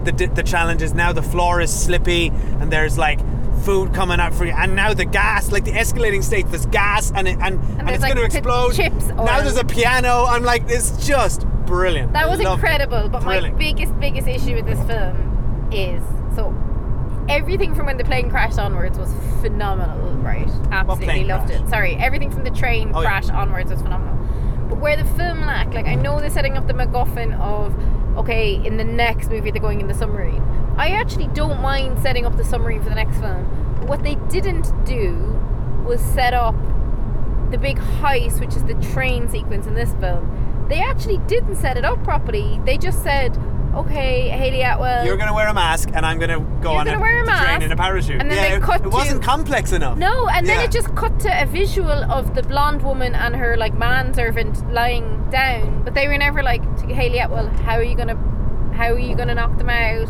The, 0.04 0.32
the 0.34 0.44
challenge 0.44 0.82
is 0.82 0.94
now 0.94 1.12
the 1.14 1.24
floor 1.24 1.60
is 1.62 1.74
slippy 1.74 2.28
and 2.60 2.72
there's 2.72 2.98
like 2.98 3.20
food 3.60 3.94
coming 3.94 4.20
out 4.20 4.34
for 4.34 4.46
you. 4.46 4.52
And 4.52 4.76
now 4.76 4.94
the 4.94 5.06
gas, 5.06 5.52
like 5.52 5.66
the 5.66 5.72
escalating 5.72 6.24
state, 6.24 6.48
there's 6.50 6.66
gas 6.68 7.12
and 7.14 7.28
it, 7.28 7.38
and, 7.42 7.60
and, 7.60 7.88
there's, 7.88 7.96
it's 7.96 8.02
like, 8.04 8.16
going 8.16 8.30
to 8.30 8.38
explode. 8.38 8.74
chips 8.74 9.08
now 9.08 9.42
there's 9.42 9.58
a 9.58 9.66
piano. 9.66 10.26
I'm 10.26 10.44
like, 10.44 10.64
it's 10.68 11.06
just 11.06 11.46
brilliant. 11.66 12.14
That 12.14 12.28
was 12.30 12.40
loved 12.40 12.62
it. 12.62 12.66
incredible, 12.66 13.10
but 13.10 13.22
Thrilling. 13.24 13.54
my 13.54 13.60
biggest, 13.60 14.00
biggest 14.00 14.28
issue 14.28 14.56
with 14.56 14.66
this 14.66 14.82
film 14.88 15.70
is 15.72 16.02
so 16.36 16.56
everything 17.30 17.76
from 17.76 17.86
when 17.86 17.98
the 17.98 18.04
plane 18.04 18.30
crashed 18.30 18.58
onwards 18.58 18.98
was 18.98 19.14
phenomenal, 19.42 20.14
right? 20.18 20.50
Absolutely 20.72 21.26
loved 21.26 21.48
crash? 21.48 21.62
it. 21.62 21.70
Sorry, 21.70 21.96
everything 21.96 22.32
from 22.32 22.44
the 22.44 22.52
train 22.52 22.92
Oh, 22.94 23.02
yeah. 23.02 23.08
crash 23.08 23.30
onwards 23.30 23.72
was 23.72 23.82
phenomenal. 23.82 24.16
But 24.68 24.80
where 24.80 24.98
the 24.98 25.06
film 25.16 25.42
lacked, 25.42 25.74
like 25.74 25.86
I 25.86 25.96
know 25.96 26.20
they're 26.20 26.30
setting 26.30 26.58
up 26.58 26.68
the 26.68 26.74
MacGuffin 26.74 27.40
of 27.40 27.76
okay, 28.18 28.56
in 28.66 28.78
the 28.78 28.84
next 28.84 29.30
movie 29.30 29.52
they're 29.52 29.62
going 29.62 29.80
in 29.80 29.88
the 29.88 29.94
submarine. 29.94 30.44
I 30.80 30.90
actually 31.02 31.28
don't 31.28 31.62
mind 31.62 32.00
setting 32.02 32.26
up 32.26 32.38
the 32.38 32.44
submarine 32.46 32.82
for 32.82 32.90
the 32.90 32.96
next 32.96 33.18
film. 33.20 33.76
But 33.80 33.88
what 33.90 34.02
they 34.04 34.16
didn't 34.30 34.68
do 34.86 35.14
was 35.86 36.00
set 36.00 36.34
up 36.34 36.56
the 37.52 37.58
big 37.58 37.78
heist, 37.78 38.40
which 38.40 38.56
is 38.56 38.64
the 38.64 38.76
train 38.94 39.28
sequence 39.30 39.68
in 39.68 39.74
this 39.74 39.92
film, 40.00 40.24
they 40.70 40.80
actually 40.80 41.18
didn't 41.34 41.58
set 41.58 41.78
it 41.78 41.84
up 41.84 42.02
properly. 42.04 42.62
They 42.64 42.78
just 42.78 43.02
said, 43.04 43.38
"Okay, 43.76 44.30
Hayley 44.30 44.62
Atwell." 44.62 45.06
You're 45.06 45.18
gonna 45.18 45.34
wear 45.34 45.48
a 45.48 45.54
mask, 45.54 45.90
and 45.94 46.06
I'm 46.06 46.18
gonna 46.20 46.40
go 46.62 46.72
on 46.74 46.88
a, 46.88 46.98
wear 47.00 47.24
a 47.24 47.26
train 47.26 47.62
in 47.64 47.72
a 47.72 47.76
parachute. 47.76 48.22
and 48.22 48.30
then 48.30 48.38
yeah, 48.38 48.50
they 48.52 48.56
it, 48.58 48.62
cut 48.62 48.82
it 48.86 48.92
wasn't 48.92 49.22
to- 49.22 49.28
complex 49.28 49.72
enough. 49.74 49.98
no, 49.98 50.28
and 50.30 50.48
then 50.48 50.60
Yeah. 50.60 50.66
it 50.66 50.72
just 50.72 50.94
cut 50.96 51.20
to 51.26 51.42
a 51.44 51.46
visual 51.46 51.92
of 52.18 52.36
the 52.36 52.44
blonde 52.44 52.84
woman 52.84 53.16
and 53.16 53.36
her 53.36 53.58
like 53.58 53.74
manservant 53.74 54.56
lying 54.72 55.08
down, 55.32 55.82
but 55.84 55.94
they 55.96 56.08
were 56.08 56.18
never 56.18 56.42
like 56.44 56.64
Hayley 56.90 57.20
Atwell. 57.20 57.48
How 57.66 57.76
are 57.78 57.84
you 57.92 57.96
gonna, 57.96 58.18
how 58.80 58.90
are 58.94 59.00
you 59.00 59.16
gonna 59.16 59.36
knock 59.36 59.58
them 59.58 59.70
out? 59.70 60.08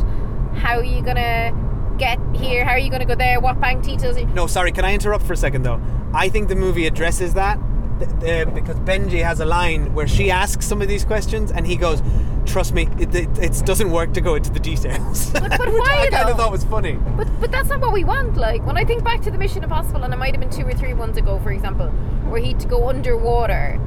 How 0.60 0.78
are 0.78 0.84
you 0.84 1.02
gonna 1.02 1.52
get 1.98 2.20
here? 2.36 2.64
How 2.66 2.72
are 2.72 2.80
you 2.80 2.90
gonna 2.92 3.06
go 3.06 3.16
there? 3.16 3.40
What 3.40 3.60
bank 3.60 3.84
details? 3.84 4.18
are 4.18 4.22
you-" 4.22 4.28
No, 4.28 4.48
sorry. 4.48 4.72
Can 4.72 4.86
I 4.86 4.94
interrupt 4.94 5.26
for 5.26 5.34
a 5.34 5.38
second 5.38 5.64
though? 5.64 5.80
I 6.14 6.30
think 6.30 6.48
the 6.50 6.56
movie 6.56 6.86
addresses 6.88 7.34
that 7.36 7.60
th- 8.00 8.48
uh, 8.48 8.52
because 8.52 8.78
Benji 8.82 9.24
has 9.24 9.40
a 9.40 9.46
line 9.46 9.94
where 9.94 10.08
she 10.08 10.32
asks 10.32 10.66
some 10.66 10.82
of 10.82 10.88
these 10.88 11.06
questions, 11.06 11.52
and 11.52 11.66
he 11.68 11.76
goes, 11.76 12.02
"Trust 12.46 12.74
me, 12.74 12.88
it, 13.00 13.14
it, 13.14 13.30
it 13.38 13.62
doesn't 13.66 13.92
work 13.92 14.14
to 14.14 14.22
go 14.22 14.36
into 14.36 14.50
the 14.52 14.60
details." 14.60 15.30
But- 15.32 15.50
but 15.50 15.60
Which 15.74 15.82
why, 15.82 16.08
I 16.08 16.10
kind 16.10 16.28
though? 16.28 16.32
of 16.32 16.38
thought 16.38 16.52
was 16.52 16.64
funny. 16.64 16.94
But 17.18 17.28
but 17.42 17.52
that's 17.52 17.70
not 17.70 17.80
what 17.82 17.94
we 17.94 18.04
want. 18.04 18.38
Like 18.38 18.66
when 18.66 18.78
I 18.78 18.84
think 18.86 19.04
back 19.04 19.22
to 19.22 19.32
the 19.32 19.38
Mission 19.38 19.64
Impossible, 19.64 20.04
and 20.04 20.14
it 20.14 20.18
might 20.18 20.34
have 20.36 20.40
been 20.42 20.50
two 20.60 20.66
or 20.68 20.74
three 20.74 20.94
ones 20.94 21.18
ago, 21.18 21.40
for 21.40 21.52
example, 21.52 21.88
where 22.32 22.42
he 22.42 22.50
had 22.54 22.60
to 22.62 22.68
go 22.68 22.90
underwater, 22.90 23.80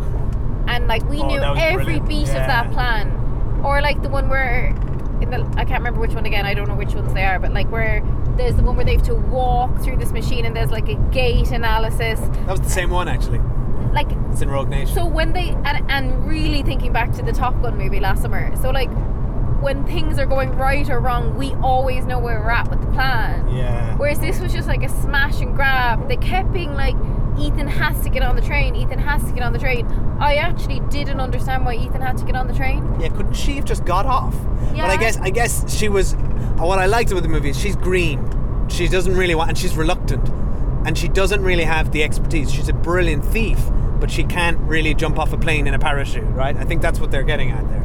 and 0.68 0.86
like 0.86 1.02
we 1.08 1.18
Oh, 1.20 1.26
knew 1.26 1.40
every 1.40 1.84
brilliant. 1.98 2.08
beat 2.08 2.28
of 2.28 2.46
that 2.46 2.70
plan, 2.72 3.10
or 3.64 3.80
like 3.82 4.00
the 4.02 4.08
one 4.08 4.28
where 4.28 4.74
the 5.30 5.40
I 5.56 5.64
can't 5.64 5.80
remember 5.80 6.00
which 6.00 6.12
one 6.14 6.26
again. 6.26 6.44
I 6.46 6.54
don't 6.54 6.68
know 6.68 6.74
which 6.74 6.94
ones 6.94 7.12
they 7.14 7.24
are, 7.24 7.38
but 7.38 7.52
like 7.52 7.70
where 7.70 8.02
there's 8.36 8.56
the 8.56 8.62
one 8.62 8.76
where 8.76 8.84
they 8.84 8.94
have 8.96 9.02
to 9.04 9.14
walk 9.14 9.78
through 9.80 9.96
this 9.98 10.10
machine, 10.12 10.44
and 10.46 10.56
there's 10.56 10.70
like 10.70 10.88
a 10.88 10.94
gait 11.10 11.50
analysis, 11.50 12.18
That 12.20 12.48
was 12.48 12.60
the 12.60 12.70
same 12.70 12.90
one 12.90 13.08
actually. 13.08 13.38
like. 13.92 14.08
It's 14.32 14.40
in 14.42 14.48
Rogue 14.50 14.68
Nation. 14.68 14.94
So 14.94 15.04
when 15.06 15.32
they 15.34 15.50
and, 15.64 15.90
and 15.90 16.26
really 16.26 16.62
thinking 16.62 16.92
back 16.92 17.12
to 17.12 17.22
the 17.22 17.32
Top 17.32 17.60
Gun 17.62 17.76
movie 17.76 18.00
last 18.00 18.22
summer, 18.22 18.54
so 18.56 18.70
like 18.70 18.90
when 19.60 19.84
things 19.84 20.18
are 20.18 20.26
going 20.26 20.50
right 20.56 20.88
or 20.90 20.98
wrong, 20.98 21.36
we 21.36 21.52
always 21.62 22.04
know 22.04 22.18
where 22.18 22.40
we're 22.40 22.50
at 22.50 22.68
with 22.68 22.80
the 22.80 22.86
plan. 22.88 23.48
yeah. 23.54 23.96
Whereas 23.96 24.18
this 24.18 24.40
was 24.40 24.52
just 24.52 24.66
like 24.66 24.82
a 24.82 24.88
smash 24.88 25.40
and 25.40 25.54
grab. 25.54 26.08
They 26.08 26.16
kept 26.16 26.52
being 26.52 26.74
like, 26.74 26.96
Ethan 27.38 27.66
has 27.68 28.00
to 28.04 28.10
get 28.10 28.22
on 28.22 28.36
the 28.36 28.42
train. 28.42 28.74
Ethan 28.76 28.98
has 28.98 29.22
to 29.24 29.32
get 29.32 29.42
on 29.42 29.52
the 29.52 29.58
train. 29.58 29.86
I 30.20 30.36
actually 30.36 30.80
didn't 30.90 31.20
understand 31.20 31.64
why 31.64 31.74
Ethan 31.74 32.00
had 32.00 32.16
to 32.18 32.24
get 32.24 32.36
on 32.36 32.46
the 32.46 32.54
train. 32.54 32.84
Yeah, 33.00 33.08
couldn't 33.08 33.34
she 33.34 33.56
have 33.56 33.64
just 33.64 33.84
got 33.84 34.06
off? 34.06 34.34
Yeah. 34.74 34.82
But 34.86 34.90
I 34.90 34.96
guess 34.96 35.16
I 35.18 35.30
guess 35.30 35.76
she 35.76 35.88
was. 35.88 36.14
uh, 36.14 36.18
What 36.64 36.78
I 36.78 36.86
liked 36.86 37.10
about 37.10 37.22
the 37.22 37.28
movie 37.28 37.50
is 37.50 37.58
she's 37.58 37.76
green. 37.76 38.20
She 38.68 38.86
doesn't 38.88 39.14
really 39.16 39.34
want, 39.34 39.48
and 39.50 39.58
she's 39.58 39.76
reluctant, 39.76 40.28
and 40.86 40.96
she 40.96 41.08
doesn't 41.08 41.42
really 41.42 41.64
have 41.64 41.90
the 41.92 42.02
expertise. 42.04 42.52
She's 42.52 42.68
a 42.68 42.72
brilliant 42.72 43.24
thief, 43.24 43.58
but 44.00 44.10
she 44.10 44.24
can't 44.24 44.58
really 44.60 44.94
jump 44.94 45.18
off 45.18 45.32
a 45.32 45.36
plane 45.38 45.66
in 45.66 45.74
a 45.74 45.78
parachute, 45.78 46.24
right? 46.34 46.56
I 46.56 46.64
think 46.64 46.80
that's 46.80 47.00
what 47.00 47.10
they're 47.10 47.22
getting 47.24 47.50
at 47.50 47.68
there. 47.68 47.81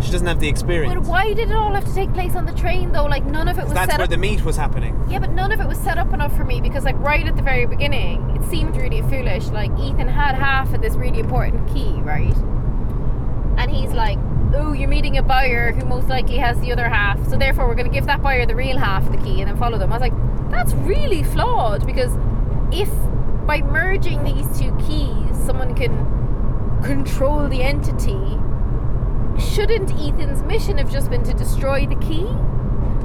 She 0.00 0.10
doesn't 0.12 0.26
have 0.26 0.40
the 0.40 0.48
experience. 0.48 0.94
But 0.94 1.04
why 1.04 1.34
did 1.34 1.50
it 1.50 1.54
all 1.54 1.74
have 1.74 1.84
to 1.84 1.94
take 1.94 2.12
place 2.14 2.34
on 2.34 2.46
the 2.46 2.52
train 2.54 2.92
though? 2.92 3.04
Like 3.04 3.24
none 3.24 3.48
of 3.48 3.58
it 3.58 3.64
was 3.64 3.74
that's 3.74 3.90
set 3.90 3.98
where 3.98 4.04
up. 4.04 4.10
the 4.10 4.16
meet 4.16 4.44
was 4.44 4.56
happening. 4.56 4.98
yeah, 5.08 5.18
but 5.18 5.30
none 5.30 5.52
of 5.52 5.60
it 5.60 5.68
was 5.68 5.78
set 5.78 5.98
up 5.98 6.12
enough 6.12 6.36
for 6.36 6.44
me 6.44 6.60
because 6.60 6.84
like 6.84 6.98
right 6.98 7.26
at 7.26 7.36
the 7.36 7.42
very 7.42 7.66
beginning, 7.66 8.30
it 8.36 8.48
seemed 8.48 8.76
really 8.76 9.02
foolish. 9.02 9.46
Like 9.48 9.70
Ethan 9.78 10.08
had 10.08 10.34
half 10.34 10.72
of 10.72 10.80
this 10.82 10.94
really 10.94 11.20
important 11.20 11.68
key, 11.72 11.92
right? 12.00 12.36
And 13.58 13.70
he's 13.70 13.92
like, 13.92 14.18
"Oh, 14.54 14.72
you're 14.72 14.88
meeting 14.88 15.18
a 15.18 15.22
buyer 15.22 15.72
who 15.72 15.84
most 15.84 16.08
likely 16.08 16.38
has 16.38 16.58
the 16.60 16.72
other 16.72 16.88
half, 16.88 17.18
so 17.28 17.36
therefore 17.36 17.68
we're 17.68 17.74
going 17.74 17.90
to 17.90 17.92
give 17.92 18.06
that 18.06 18.22
buyer 18.22 18.46
the 18.46 18.54
real 18.54 18.78
half 18.78 19.04
of 19.06 19.12
the 19.12 19.18
key 19.18 19.40
and 19.40 19.50
then 19.50 19.56
follow 19.58 19.76
them." 19.78 19.92
I 19.92 19.96
was 19.96 20.00
like, 20.00 20.50
"That's 20.50 20.72
really 20.74 21.22
flawed 21.22 21.84
because 21.86 22.12
if 22.72 22.88
by 23.46 23.60
merging 23.62 24.22
these 24.24 24.46
two 24.58 24.74
keys, 24.86 25.36
someone 25.44 25.74
can 25.74 25.92
control 26.82 27.48
the 27.48 27.62
entity, 27.62 28.38
shouldn't 29.40 29.90
Ethan's 29.92 30.42
mission 30.42 30.78
have 30.78 30.90
just 30.90 31.10
been 31.10 31.22
to 31.24 31.34
destroy 31.34 31.86
the 31.86 31.96
key?" 31.96 32.26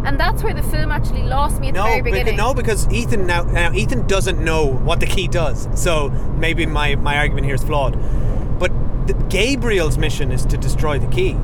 And 0.06 0.20
that's 0.20 0.44
where 0.44 0.54
the 0.54 0.62
film 0.62 0.92
actually 0.92 1.24
lost 1.24 1.60
me 1.60 1.70
at 1.70 1.74
the 1.74 1.80
No, 1.80 1.86
very 1.88 2.02
beca- 2.02 2.04
beginning. 2.04 2.38
no, 2.38 2.54
because 2.54 2.88
Ethan 2.92 3.26
now, 3.26 3.42
now 3.44 3.72
Ethan 3.74 4.06
doesn't 4.06 4.38
know 4.44 4.66
what 4.68 5.00
the 5.00 5.08
key 5.08 5.28
does. 5.28 5.68
So 5.74 6.10
maybe 6.38 6.68
my, 6.68 6.94
my 6.96 7.18
argument 7.18 7.46
here 7.48 7.56
is 7.56 7.64
flawed. 7.64 7.98
But 8.60 8.72
the, 9.08 9.14
Gabriel's 9.30 9.98
mission 9.98 10.32
is 10.32 10.46
to 10.46 10.58
destroy 10.58 11.00
the 11.00 11.08
key. 11.08 11.36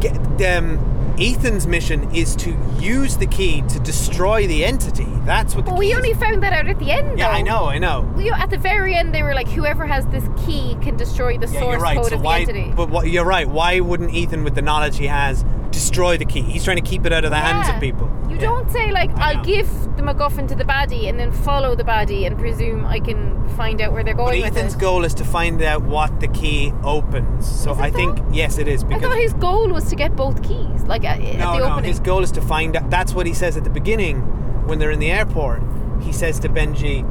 Get, 0.00 0.16
um, 0.56 0.78
Ethan's 1.20 1.66
mission 1.66 2.14
is 2.14 2.36
to 2.36 2.56
use 2.78 3.16
the 3.16 3.26
key 3.26 3.62
to 3.62 3.80
destroy 3.80 4.46
the 4.46 4.64
entity. 4.64 5.06
That's 5.24 5.54
what 5.56 5.64
the 5.64 5.72
key 5.72 5.78
we 5.78 5.90
is. 5.90 5.96
only 5.96 6.14
found 6.14 6.42
that 6.44 6.52
out 6.52 6.68
at 6.68 6.78
the 6.78 6.92
end. 6.92 7.18
Yeah, 7.18 7.28
though. 7.28 7.34
I 7.34 7.42
know, 7.42 7.64
I 7.66 7.78
know. 7.78 8.02
We, 8.16 8.30
at 8.30 8.50
the 8.50 8.56
very 8.58 8.94
end, 8.94 9.12
they 9.14 9.22
were 9.24 9.34
like, 9.34 9.48
whoever 9.48 9.84
has 9.84 10.06
this 10.06 10.24
key 10.46 10.76
can 10.80 10.96
destroy 10.96 11.36
the 11.36 11.46
Yeah, 11.48 11.60
source 11.60 11.72
you're 11.72 11.80
right. 11.80 11.96
code 11.96 12.06
So 12.10 12.14
of 12.16 12.22
why? 12.22 12.44
the 12.44 12.52
entity. 12.52 12.72
But 12.74 12.90
what, 12.90 13.08
you're 13.08 13.24
right. 13.24 13.48
Why 13.48 13.80
wouldn't 13.80 14.14
Ethan, 14.14 14.44
with 14.44 14.54
the 14.54 14.62
knowledge 14.62 14.96
he 14.98 15.06
has, 15.06 15.44
destroy 15.70 16.16
the 16.16 16.24
key. 16.24 16.42
He's 16.42 16.64
trying 16.64 16.76
to 16.76 16.82
keep 16.82 17.04
it 17.06 17.12
out 17.12 17.24
of 17.24 17.30
the 17.30 17.36
hands 17.38 17.68
of 17.68 17.80
people. 17.80 18.08
You 18.28 18.34
Yeah. 18.36 18.40
don't 18.42 18.70
say 18.70 18.90
like 18.92 19.10
I 19.18 19.32
I'll 19.34 19.44
give 19.44 19.68
the 19.96 20.02
MacGuffin 20.02 20.46
to 20.48 20.54
the 20.54 20.64
baddie 20.64 21.08
and 21.08 21.18
then 21.18 21.32
follow 21.32 21.74
the 21.74 21.84
baddie 21.84 22.26
and 22.26 22.38
presume 22.38 22.84
I 22.86 23.00
can 23.00 23.48
find 23.56 23.80
out 23.80 23.92
where 23.92 24.04
they're 24.04 24.14
But 24.14 24.26
going 24.26 24.42
with 24.42 24.56
Ethan's 24.56 24.76
goal 24.76 25.04
is 25.04 25.14
to 25.14 25.24
find 25.24 25.60
out 25.62 25.82
what 25.82 26.20
the 26.20 26.28
key 26.28 26.72
opens. 26.84 27.46
So 27.46 27.74
I 27.74 27.90
think 27.90 28.16
though? 28.18 28.26
yes, 28.32 28.58
it 28.58 28.68
is 28.68 28.84
I 28.84 28.88
because 28.88 29.02
thought 29.02 29.18
his 29.18 29.32
goal 29.34 29.68
was 29.68 29.84
to 29.90 29.96
get 29.96 30.14
both 30.16 30.42
keys, 30.42 30.82
like 30.84 31.04
at, 31.04 31.20
at 31.20 31.38
no, 31.38 31.52
the 31.52 31.58
no, 31.58 31.64
opening. 31.72 31.90
his 31.90 32.00
goal 32.00 32.22
is 32.22 32.30
to 32.32 32.40
find 32.40 32.76
out. 32.76 32.90
That's 32.90 33.12
what 33.14 33.26
he 33.26 33.34
says 33.34 33.56
at 33.56 33.64
the 33.64 33.70
beginning 33.70 34.20
when 34.66 34.78
they're 34.78 34.90
in 34.90 35.00
the 35.00 35.10
airport. 35.10 35.62
He 36.02 36.12
says 36.12 36.38
to 36.40 36.48
Benji, 36.48 37.04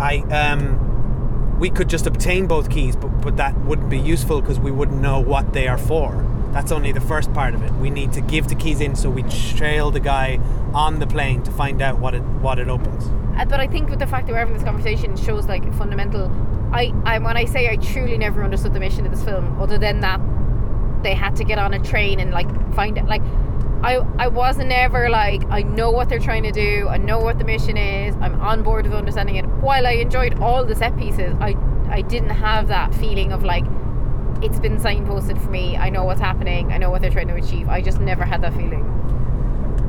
"I 0.00 0.18
um." 0.30 0.86
We 1.58 1.68
could 1.68 1.90
just 1.90 2.06
obtain 2.06 2.46
both 2.46 2.70
keys, 2.70 2.96
but, 2.96 3.08
but 3.20 3.36
that 3.36 3.54
wouldn't 3.66 3.90
be 3.90 3.98
useful 3.98 4.40
because 4.40 4.58
we 4.58 4.70
wouldn't 4.70 5.02
know 5.02 5.20
what 5.20 5.52
they 5.52 5.68
are 5.68 5.76
for. 5.76 6.24
That's 6.52 6.72
only 6.72 6.92
the 6.92 7.00
first 7.00 7.32
part 7.32 7.54
of 7.54 7.62
it. 7.62 7.72
We 7.74 7.90
need 7.90 8.12
to 8.14 8.20
give 8.20 8.48
the 8.48 8.54
keys 8.54 8.80
in 8.80 8.96
so 8.96 9.08
we 9.08 9.22
trail 9.22 9.90
the 9.90 10.00
guy 10.00 10.40
on 10.74 10.98
the 10.98 11.06
plane 11.06 11.42
to 11.44 11.50
find 11.50 11.80
out 11.80 11.98
what 11.98 12.14
it 12.14 12.22
what 12.42 12.58
it 12.58 12.68
opens. 12.68 13.06
Uh, 13.38 13.44
but 13.44 13.60
I 13.60 13.66
think 13.66 13.88
with 13.88 14.00
the 14.00 14.06
fact 14.06 14.26
that 14.26 14.32
we're 14.32 14.40
having 14.40 14.54
this 14.54 14.64
conversation 14.64 15.16
shows 15.16 15.46
like 15.46 15.62
fundamental. 15.74 16.30
I, 16.72 16.92
I 17.04 17.18
when 17.18 17.36
I 17.36 17.44
say 17.44 17.68
I 17.68 17.76
truly 17.76 18.18
never 18.18 18.42
understood 18.44 18.74
the 18.74 18.80
mission 18.80 19.06
of 19.06 19.12
this 19.12 19.24
film, 19.24 19.60
other 19.60 19.78
than 19.78 20.00
that 20.00 20.20
they 21.02 21.14
had 21.14 21.36
to 21.36 21.44
get 21.44 21.58
on 21.58 21.72
a 21.72 21.78
train 21.78 22.20
and 22.20 22.30
like 22.32 22.48
find 22.74 22.98
it. 22.98 23.06
Like 23.06 23.22
I 23.82 23.96
I 24.18 24.28
wasn't 24.28 24.72
ever 24.72 25.08
like 25.08 25.42
I 25.50 25.62
know 25.62 25.90
what 25.90 26.08
they're 26.08 26.18
trying 26.18 26.42
to 26.42 26.52
do. 26.52 26.86
I 26.88 26.96
know 26.96 27.18
what 27.18 27.38
the 27.38 27.44
mission 27.44 27.76
is. 27.76 28.14
I'm 28.16 28.40
on 28.40 28.62
board 28.62 28.86
with 28.86 28.94
understanding 28.94 29.36
it. 29.36 29.46
While 29.46 29.86
I 29.86 29.92
enjoyed 29.92 30.38
all 30.40 30.64
the 30.64 30.74
set 30.74 30.96
pieces, 30.96 31.34
I 31.40 31.56
I 31.88 32.02
didn't 32.02 32.30
have 32.30 32.68
that 32.68 32.94
feeling 32.94 33.32
of 33.32 33.42
like 33.42 33.64
it's 34.42 34.58
been 34.58 34.76
signposted 34.78 35.42
for 35.42 35.50
me. 35.50 35.76
I 35.76 35.90
know 35.90 36.04
what's 36.04 36.20
happening. 36.20 36.72
I 36.72 36.78
know 36.78 36.90
what 36.90 37.02
they're 37.02 37.10
trying 37.10 37.28
to 37.28 37.34
achieve. 37.34 37.68
I 37.68 37.80
just 37.80 38.00
never 38.00 38.24
had 38.24 38.42
that 38.42 38.54
feeling. 38.54 38.84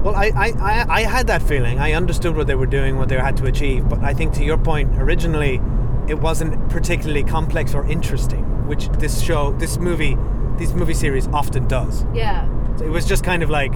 Well, 0.04 0.16
I, 0.16 0.32
I, 0.36 0.48
I, 0.60 0.86
I 0.90 1.02
had 1.02 1.28
that 1.28 1.44
feeling. 1.44 1.80
I 1.80 1.94
understood 1.94 2.36
what 2.36 2.48
they 2.48 2.56
were 2.56 2.66
doing, 2.66 2.98
what 2.98 3.08
they 3.08 3.18
had 3.18 3.38
to 3.38 3.46
achieve. 3.46 3.88
But 3.88 4.00
I 4.00 4.14
think, 4.14 4.34
to 4.34 4.44
your 4.44 4.58
point, 4.58 4.96
originally, 4.98 5.62
it 6.08 6.20
wasn't 6.20 6.70
particularly 6.70 7.24
complex 7.24 7.76
or 7.76 7.86
interesting, 7.86 8.44
which 8.68 8.90
this 8.90 9.22
show, 9.22 9.52
this 9.54 9.78
movie, 9.78 10.18
this 10.58 10.74
movie 10.74 10.96
series 10.96 11.28
often 11.28 11.68
does. 11.68 12.06
Yeah. 12.14 12.48
So 12.78 12.86
it 12.86 12.90
was 12.90 13.06
just 13.06 13.24
kind 13.24 13.44
of 13.44 13.50
like, 13.50 13.74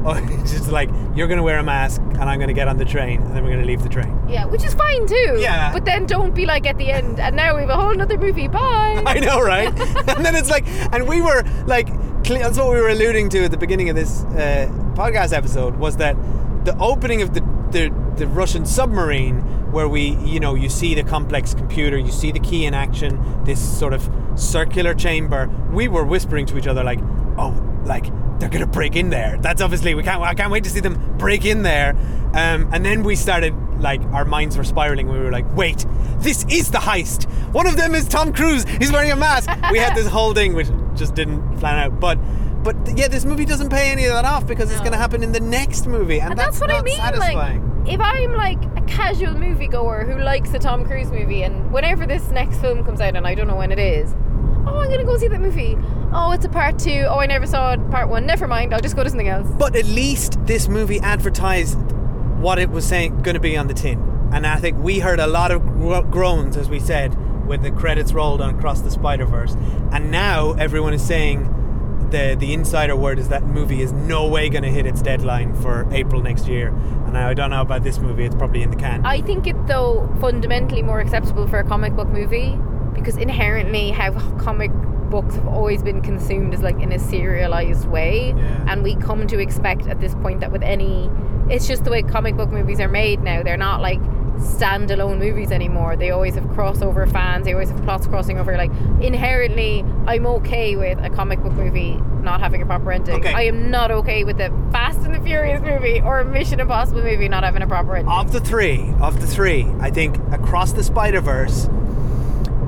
oh, 0.04 0.14
it's 0.40 0.52
just 0.52 0.70
like 0.70 0.90
you're 1.14 1.26
going 1.26 1.38
to 1.38 1.42
wear 1.42 1.58
a 1.58 1.62
mask, 1.62 2.00
and 2.00 2.24
I'm 2.24 2.38
going 2.38 2.48
to 2.48 2.54
get 2.54 2.68
on 2.68 2.76
the 2.76 2.84
train, 2.84 3.22
and 3.22 3.34
then 3.34 3.42
we're 3.42 3.50
going 3.50 3.62
to 3.62 3.66
leave 3.66 3.82
the 3.82 3.88
train. 3.88 4.18
Yeah, 4.28 4.44
which 4.46 4.64
is 4.64 4.74
fine 4.74 5.06
too. 5.06 5.36
Yeah. 5.38 5.72
But 5.72 5.84
then 5.84 6.06
don't 6.06 6.34
be 6.34 6.46
like 6.46 6.66
at 6.66 6.78
the 6.78 6.90
end, 6.90 7.20
and 7.20 7.36
now 7.36 7.54
we 7.54 7.62
have 7.62 7.70
a 7.70 7.76
whole 7.76 7.94
nother 7.94 8.18
movie. 8.18 8.48
Bye. 8.48 9.02
I 9.06 9.18
know, 9.18 9.40
right? 9.40 9.68
and 10.08 10.24
then 10.24 10.36
it's 10.36 10.50
like, 10.50 10.66
and 10.92 11.08
we 11.08 11.20
were 11.20 11.42
like, 11.66 11.88
that's 12.22 12.58
what 12.58 12.70
we 12.70 12.80
were 12.80 12.88
alluding 12.88 13.28
to 13.30 13.44
at 13.44 13.50
the 13.50 13.56
beginning 13.56 13.88
of 13.88 13.96
this 13.96 14.24
uh, 14.24 14.68
podcast 14.94 15.32
episode 15.32 15.76
was 15.76 15.96
that 15.96 16.16
the 16.64 16.76
opening 16.78 17.22
of 17.22 17.34
the, 17.34 17.40
the 17.70 17.90
the 18.18 18.26
Russian 18.26 18.66
submarine, 18.66 19.40
where 19.72 19.88
we, 19.88 20.16
you 20.24 20.40
know, 20.40 20.54
you 20.54 20.68
see 20.68 20.94
the 20.94 21.04
complex 21.04 21.54
computer, 21.54 21.96
you 21.96 22.10
see 22.10 22.32
the 22.32 22.40
key 22.40 22.64
in 22.66 22.74
action, 22.74 23.44
this 23.44 23.78
sort 23.78 23.92
of 23.92 24.10
circular 24.34 24.92
chamber. 24.92 25.48
We 25.72 25.88
were 25.88 26.04
whispering 26.04 26.46
to 26.46 26.58
each 26.58 26.66
other 26.66 26.82
like, 26.82 26.98
oh, 27.38 27.52
like 27.84 28.06
they're 28.38 28.48
gonna 28.48 28.66
break 28.66 28.96
in 28.96 29.10
there. 29.10 29.38
That's 29.40 29.60
obviously 29.60 29.94
we 29.94 30.02
can't. 30.02 30.22
I 30.22 30.34
can't 30.34 30.50
wait 30.50 30.64
to 30.64 30.70
see 30.70 30.80
them 30.80 31.16
break 31.18 31.44
in 31.44 31.62
there. 31.62 31.96
Um, 32.34 32.68
and 32.72 32.84
then 32.84 33.02
we 33.02 33.16
started 33.16 33.54
like 33.80 34.00
our 34.12 34.24
minds 34.24 34.56
were 34.56 34.64
spiraling. 34.64 35.08
We 35.08 35.18
were 35.18 35.32
like, 35.32 35.46
wait, 35.56 35.86
this 36.18 36.44
is 36.50 36.70
the 36.70 36.78
heist. 36.78 37.24
One 37.52 37.66
of 37.66 37.76
them 37.76 37.94
is 37.94 38.06
Tom 38.06 38.32
Cruise. 38.32 38.64
He's 38.64 38.92
wearing 38.92 39.10
a 39.10 39.16
mask. 39.16 39.48
we 39.72 39.78
had 39.78 39.94
this 39.94 40.06
whole 40.06 40.34
thing 40.34 40.54
which 40.54 40.68
just 40.94 41.14
didn't 41.14 41.58
plan 41.58 41.78
out. 41.78 42.00
But 42.00 42.18
but 42.62 42.76
yeah, 42.98 43.08
this 43.08 43.24
movie 43.24 43.44
doesn't 43.44 43.70
pay 43.70 43.90
any 43.90 44.04
of 44.06 44.12
that 44.12 44.24
off 44.24 44.46
because 44.46 44.70
it's 44.70 44.80
going 44.80 44.92
to 44.92 44.98
happen 44.98 45.22
in 45.22 45.32
the 45.32 45.40
next 45.40 45.86
movie, 45.86 46.20
and, 46.20 46.32
And 46.32 46.38
that's, 46.38 46.60
what 46.60 46.70
I 46.70 46.82
mean. 46.82 46.96
satisfying. 46.96 47.84
Like, 47.84 47.94
if 47.94 48.00
I'm 48.00 48.34
like 48.34 48.62
a 48.76 48.82
casual 48.86 49.34
moviegoer 49.34 50.04
who 50.12 50.20
likes 50.22 50.52
a 50.52 50.58
Tom 50.58 50.84
Cruise 50.84 51.10
movie, 51.10 51.44
and 51.44 51.72
whenever 51.72 52.04
this 52.04 52.28
next 52.30 52.58
film 52.58 52.84
comes 52.84 53.00
out, 53.00 53.16
and 53.16 53.26
I 53.26 53.34
don't 53.34 53.46
know 53.46 53.56
when 53.56 53.72
it 53.72 53.78
is, 53.78 54.12
oh, 54.66 54.76
I'm 54.76 54.90
gonna 54.90 55.04
go 55.04 55.16
see 55.16 55.28
that 55.28 55.40
movie. 55.40 55.78
Oh, 56.12 56.32
it's 56.32 56.44
a 56.44 56.48
part 56.48 56.78
two. 56.78 57.04
Oh, 57.08 57.18
I 57.18 57.26
never 57.26 57.46
saw 57.46 57.76
part 57.90 58.08
one. 58.08 58.24
Never 58.24 58.46
mind. 58.46 58.72
I'll 58.72 58.80
just 58.80 58.96
go 58.96 59.04
to 59.04 59.10
something 59.10 59.28
else. 59.28 59.46
But 59.58 59.76
at 59.76 59.84
least 59.84 60.44
this 60.46 60.68
movie 60.68 61.00
advertised 61.00 61.78
what 62.38 62.58
it 62.58 62.70
was 62.70 62.86
saying 62.86 63.20
going 63.22 63.34
to 63.34 63.40
be 63.40 63.56
on 63.56 63.66
the 63.66 63.74
tin, 63.74 63.98
and 64.32 64.46
I 64.46 64.56
think 64.56 64.78
we 64.78 65.00
heard 65.00 65.18
a 65.20 65.26
lot 65.26 65.50
of 65.50 65.62
gro- 65.62 66.02
groans 66.02 66.56
as 66.56 66.68
we 66.70 66.78
said 66.80 67.14
when 67.46 67.62
the 67.62 67.70
credits 67.70 68.12
rolled 68.12 68.40
on 68.40 68.54
Across 68.56 68.82
the 68.82 68.90
Spider 68.90 69.24
Verse, 69.26 69.54
and 69.92 70.10
now 70.10 70.52
everyone 70.52 70.94
is 70.94 71.02
saying. 71.02 71.54
The, 72.10 72.36
the 72.38 72.54
insider 72.54 72.96
word 72.96 73.18
is 73.18 73.28
that 73.28 73.42
movie 73.42 73.82
is 73.82 73.92
no 73.92 74.26
way 74.28 74.48
going 74.48 74.62
to 74.62 74.70
hit 74.70 74.86
its 74.86 75.02
deadline 75.02 75.54
for 75.54 75.86
April 75.92 76.22
next 76.22 76.48
year, 76.48 76.68
and 76.68 77.18
I 77.18 77.34
don't 77.34 77.50
know 77.50 77.60
about 77.60 77.82
this 77.82 77.98
movie. 77.98 78.24
It's 78.24 78.34
probably 78.34 78.62
in 78.62 78.70
the 78.70 78.76
can. 78.76 79.04
I 79.04 79.20
think 79.20 79.46
it 79.46 79.66
though 79.66 80.08
fundamentally 80.18 80.80
more 80.82 81.00
acceptable 81.00 81.46
for 81.46 81.58
a 81.58 81.64
comic 81.64 81.94
book 81.94 82.08
movie 82.08 82.58
because 82.94 83.18
inherently 83.18 83.90
how 83.90 84.12
comic 84.38 84.70
books 85.10 85.34
have 85.34 85.46
always 85.46 85.82
been 85.82 86.00
consumed 86.02 86.54
as 86.54 86.62
like 86.62 86.80
in 86.80 86.92
a 86.92 86.98
serialized 86.98 87.88
way. 87.88 88.28
Yeah. 88.36 88.64
and 88.68 88.82
we 88.82 88.96
come 88.96 89.26
to 89.26 89.38
expect 89.38 89.86
at 89.86 90.00
this 90.00 90.14
point 90.16 90.40
that 90.40 90.52
with 90.52 90.62
any 90.62 91.10
it's 91.50 91.66
just 91.66 91.84
the 91.84 91.90
way 91.90 92.02
comic 92.02 92.36
book 92.36 92.50
movies 92.50 92.80
are 92.80 92.88
made 92.88 93.22
now. 93.22 93.42
They're 93.42 93.56
not 93.56 93.80
like 93.80 94.00
standalone 94.38 95.18
movies 95.18 95.50
anymore. 95.50 95.96
They 95.96 96.10
always 96.10 96.34
have 96.34 96.44
crossover 96.44 97.10
fans. 97.10 97.44
They 97.44 97.52
always 97.52 97.70
have 97.70 97.82
plots 97.82 98.06
crossing 98.06 98.38
over 98.38 98.56
like 98.56 98.70
inherently 99.00 99.84
I'm 100.06 100.26
okay 100.26 100.76
with 100.76 100.98
a 100.98 101.10
comic 101.10 101.40
book 101.42 101.52
movie 101.52 101.98
not 102.22 102.40
having 102.40 102.60
a 102.62 102.66
proper 102.66 102.92
ending. 102.92 103.16
Okay. 103.16 103.32
I 103.32 103.42
am 103.42 103.70
not 103.70 103.90
okay 103.90 104.24
with 104.24 104.40
a 104.40 104.50
Fast 104.70 105.00
and 105.00 105.14
the 105.14 105.20
Furious 105.20 105.60
movie 105.62 106.00
or 106.00 106.20
a 106.20 106.24
Mission 106.24 106.60
Impossible 106.60 107.02
movie 107.02 107.28
not 107.28 107.42
having 107.42 107.62
a 107.62 107.66
proper 107.66 107.96
ending. 107.96 108.12
Of 108.12 108.32
the 108.32 108.40
three, 108.40 108.92
of 109.00 109.20
the 109.20 109.26
three, 109.26 109.64
I 109.80 109.90
think 109.90 110.18
Across 110.32 110.72
the 110.72 110.84
Spider 110.84 111.20
Verse 111.20 111.68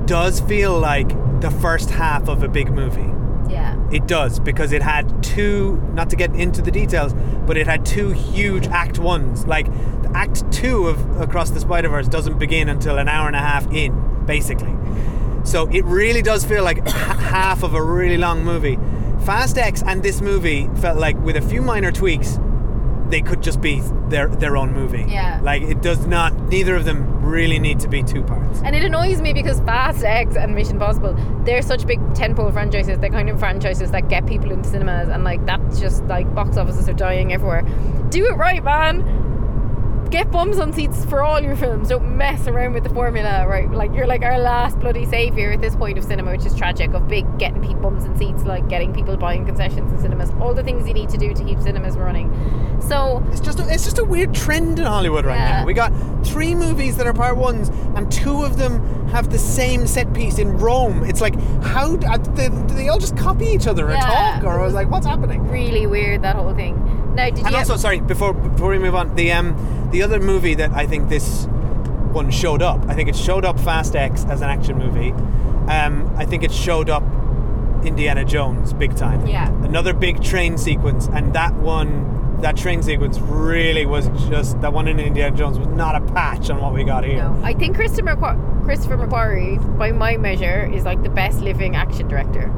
does 0.05 0.39
feel 0.41 0.79
like 0.79 1.09
the 1.41 1.51
first 1.51 1.89
half 1.89 2.27
of 2.27 2.43
a 2.43 2.47
big 2.47 2.71
movie. 2.71 3.11
yeah 3.51 3.75
It 3.91 4.07
does 4.07 4.39
because 4.39 4.71
it 4.71 4.81
had 4.81 5.23
two. 5.23 5.77
Not 5.93 6.09
to 6.11 6.15
get 6.15 6.33
into 6.35 6.61
the 6.61 6.71
details, 6.71 7.13
but 7.45 7.57
it 7.57 7.67
had 7.67 7.85
two 7.85 8.09
huge 8.11 8.67
Act 8.67 8.99
Ones. 8.99 9.45
Like 9.47 9.67
Act 10.13 10.49
Two 10.51 10.87
of 10.87 11.21
Across 11.21 11.51
the 11.51 11.59
Spider 11.59 11.89
Verse 11.89 12.07
doesn't 12.07 12.37
begin 12.39 12.69
until 12.69 12.97
an 12.97 13.07
hour 13.07 13.27
and 13.27 13.35
a 13.35 13.39
half 13.39 13.65
in, 13.73 14.25
basically. 14.25 14.73
So 15.43 15.67
it 15.69 15.83
really 15.85 16.21
does 16.21 16.45
feel 16.45 16.63
like 16.63 16.87
half 16.87 17.63
of 17.63 17.73
a 17.73 17.81
really 17.81 18.17
long 18.17 18.43
movie. 18.43 18.77
Fast 19.25 19.57
X 19.57 19.83
and 19.85 20.01
this 20.03 20.21
movie 20.21 20.69
felt 20.77 20.97
like, 20.97 21.17
with 21.17 21.35
a 21.35 21.41
few 21.41 21.61
minor 21.61 21.91
tweaks, 21.91 22.39
they 23.11 23.21
could 23.21 23.43
just 23.43 23.61
be 23.61 23.81
their 24.09 24.27
their 24.27 24.57
own 24.57 24.73
movie. 24.73 25.05
Yeah. 25.07 25.39
Like 25.43 25.61
it 25.61 25.81
does 25.81 26.05
not. 26.07 26.33
Neither 26.49 26.75
of 26.75 26.85
them 26.85 27.23
really 27.23 27.59
need 27.59 27.79
to 27.81 27.87
be 27.87 28.03
two 28.03 28.23
parts. 28.23 28.61
And 28.63 28.75
it 28.75 28.83
annoys 28.83 29.21
me 29.21 29.33
because 29.33 29.59
Fast 29.61 30.03
X 30.03 30.35
and 30.35 30.55
Mission 30.55 30.73
Impossible, 30.73 31.13
they're 31.43 31.61
such 31.61 31.85
big 31.85 31.99
tentpole 32.13 32.51
franchises. 32.51 32.97
They're 32.99 33.09
kind 33.09 33.29
of 33.29 33.39
franchises 33.39 33.91
that 33.91 34.09
get 34.09 34.25
people 34.25 34.51
into 34.51 34.69
cinemas, 34.69 35.09
and 35.09 35.23
like 35.23 35.45
that's 35.45 35.79
just 35.79 36.03
like 36.05 36.33
box 36.33 36.57
offices 36.57 36.89
are 36.89 36.93
dying 36.93 37.33
everywhere. 37.33 37.61
Do 38.09 38.25
it 38.25 38.33
right, 38.33 38.63
man. 38.63 39.20
Get 40.11 40.29
bums 40.29 40.59
on 40.59 40.73
seats 40.73 41.05
for 41.05 41.23
all 41.23 41.39
your 41.39 41.55
films. 41.55 41.87
Don't 41.87 42.17
mess 42.17 42.45
around 42.45 42.73
with 42.73 42.83
the 42.83 42.89
formula, 42.89 43.47
right? 43.47 43.71
Like 43.71 43.93
you're 43.95 44.05
like 44.05 44.23
our 44.23 44.37
last 44.37 44.77
bloody 44.77 45.05
savior 45.05 45.53
at 45.53 45.61
this 45.61 45.73
point 45.73 45.97
of 45.97 46.03
cinema, 46.03 46.31
which 46.31 46.45
is 46.45 46.53
tragic. 46.53 46.93
Of 46.93 47.07
big 47.07 47.25
getting 47.39 47.61
people 47.61 47.83
bums 47.83 48.03
in 48.03 48.17
seats, 48.17 48.43
like 48.43 48.67
getting 48.67 48.93
people 48.93 49.15
buying 49.15 49.45
concessions 49.45 49.89
in 49.89 49.99
cinemas, 49.99 50.29
all 50.41 50.53
the 50.53 50.63
things 50.63 50.85
you 50.85 50.93
need 50.93 51.07
to 51.11 51.17
do 51.17 51.33
to 51.33 51.43
keep 51.45 51.61
cinemas 51.61 51.95
running. 51.97 52.29
So 52.81 53.23
It's 53.31 53.39
just 53.39 53.61
a, 53.61 53.73
it's 53.73 53.85
just 53.85 53.99
a 53.99 54.03
weird 54.03 54.33
trend 54.33 54.79
in 54.79 54.85
Hollywood 54.85 55.23
right 55.25 55.37
Yeah. 55.37 55.59
now. 55.61 55.65
We 55.65 55.73
got 55.73 55.93
three 56.25 56.55
movies 56.55 56.97
that 56.97 57.07
are 57.07 57.13
part 57.13 57.37
ones, 57.37 57.69
and 57.95 58.11
two 58.11 58.43
of 58.43 58.57
them 58.57 59.07
have 59.11 59.29
the 59.29 59.39
same 59.39 59.87
set 59.87 60.13
piece 60.13 60.39
in 60.39 60.57
Rome. 60.57 61.05
It's 61.05 61.21
like 61.21 61.39
how 61.63 61.95
d- 61.95 62.05
uh, 62.07 62.17
they, 62.35 62.49
do 62.49 62.73
they 62.73 62.89
all 62.89 62.99
just 62.99 63.15
copy 63.15 63.45
each 63.45 63.65
other 63.65 63.87
or 63.87 63.91
Yeah. 63.93 64.01
talk, 64.41 64.43
or 64.43 64.59
I 64.59 64.65
was 64.65 64.73
like, 64.73 64.91
what's 64.91 65.05
happening? 65.05 65.47
really 65.47 65.87
weird 65.87 66.21
that 66.23 66.35
whole 66.35 66.53
thing. 66.53 66.75
Now, 67.15 67.25
did 67.29 67.39
And 67.39 67.51
you? 67.51 67.57
also, 67.57 67.75
sorry, 67.77 67.99
before 67.99 68.33
before 68.33 68.69
we 68.69 68.79
move 68.79 68.95
on, 68.95 69.15
the 69.15 69.31
um 69.31 69.89
the 69.91 70.01
other 70.03 70.19
movie 70.19 70.53
that 70.55 70.71
I 70.71 70.85
think 70.85 71.09
this 71.09 71.45
one 72.13 72.29
showed 72.31 72.61
up, 72.61 72.83
I 72.87 72.93
think 72.95 73.09
it 73.09 73.15
showed 73.15 73.45
up 73.45 73.59
Fast 73.59 73.95
X 73.95 74.25
as 74.25 74.41
an 74.41 74.49
action 74.49 74.77
movie. 74.77 75.11
Um, 75.71 76.13
I 76.17 76.25
think 76.25 76.43
it 76.43 76.51
showed 76.51 76.89
up 76.89 77.03
Indiana 77.85 78.23
Jones 78.25 78.73
big 78.73 78.95
time. 78.95 79.25
Yeah. 79.25 79.49
Another 79.63 79.93
big 79.93 80.21
train 80.21 80.57
sequence, 80.57 81.07
and 81.13 81.33
that 81.33 81.53
one, 81.55 82.39
that 82.41 82.57
train 82.57 82.83
sequence 82.83 83.17
really 83.19 83.85
was 83.85 84.07
just 84.29 84.59
that 84.61 84.73
one 84.73 84.87
in 84.87 84.99
Indiana 84.99 85.35
Jones 85.35 85.57
was 85.57 85.67
not 85.69 85.95
a 85.95 86.01
patch 86.13 86.49
on 86.49 86.59
what 86.61 86.73
we 86.73 86.83
got 86.83 87.03
here. 87.05 87.17
No, 87.17 87.39
I 87.43 87.53
think 87.53 87.75
Christopher 87.75 88.15
Christopher 88.65 88.97
McQuarrie, 88.97 89.77
by 89.77 89.91
my 89.91 90.17
measure, 90.17 90.69
is 90.71 90.83
like 90.83 91.01
the 91.03 91.09
best 91.09 91.39
living 91.41 91.75
action 91.75 92.07
director. 92.07 92.51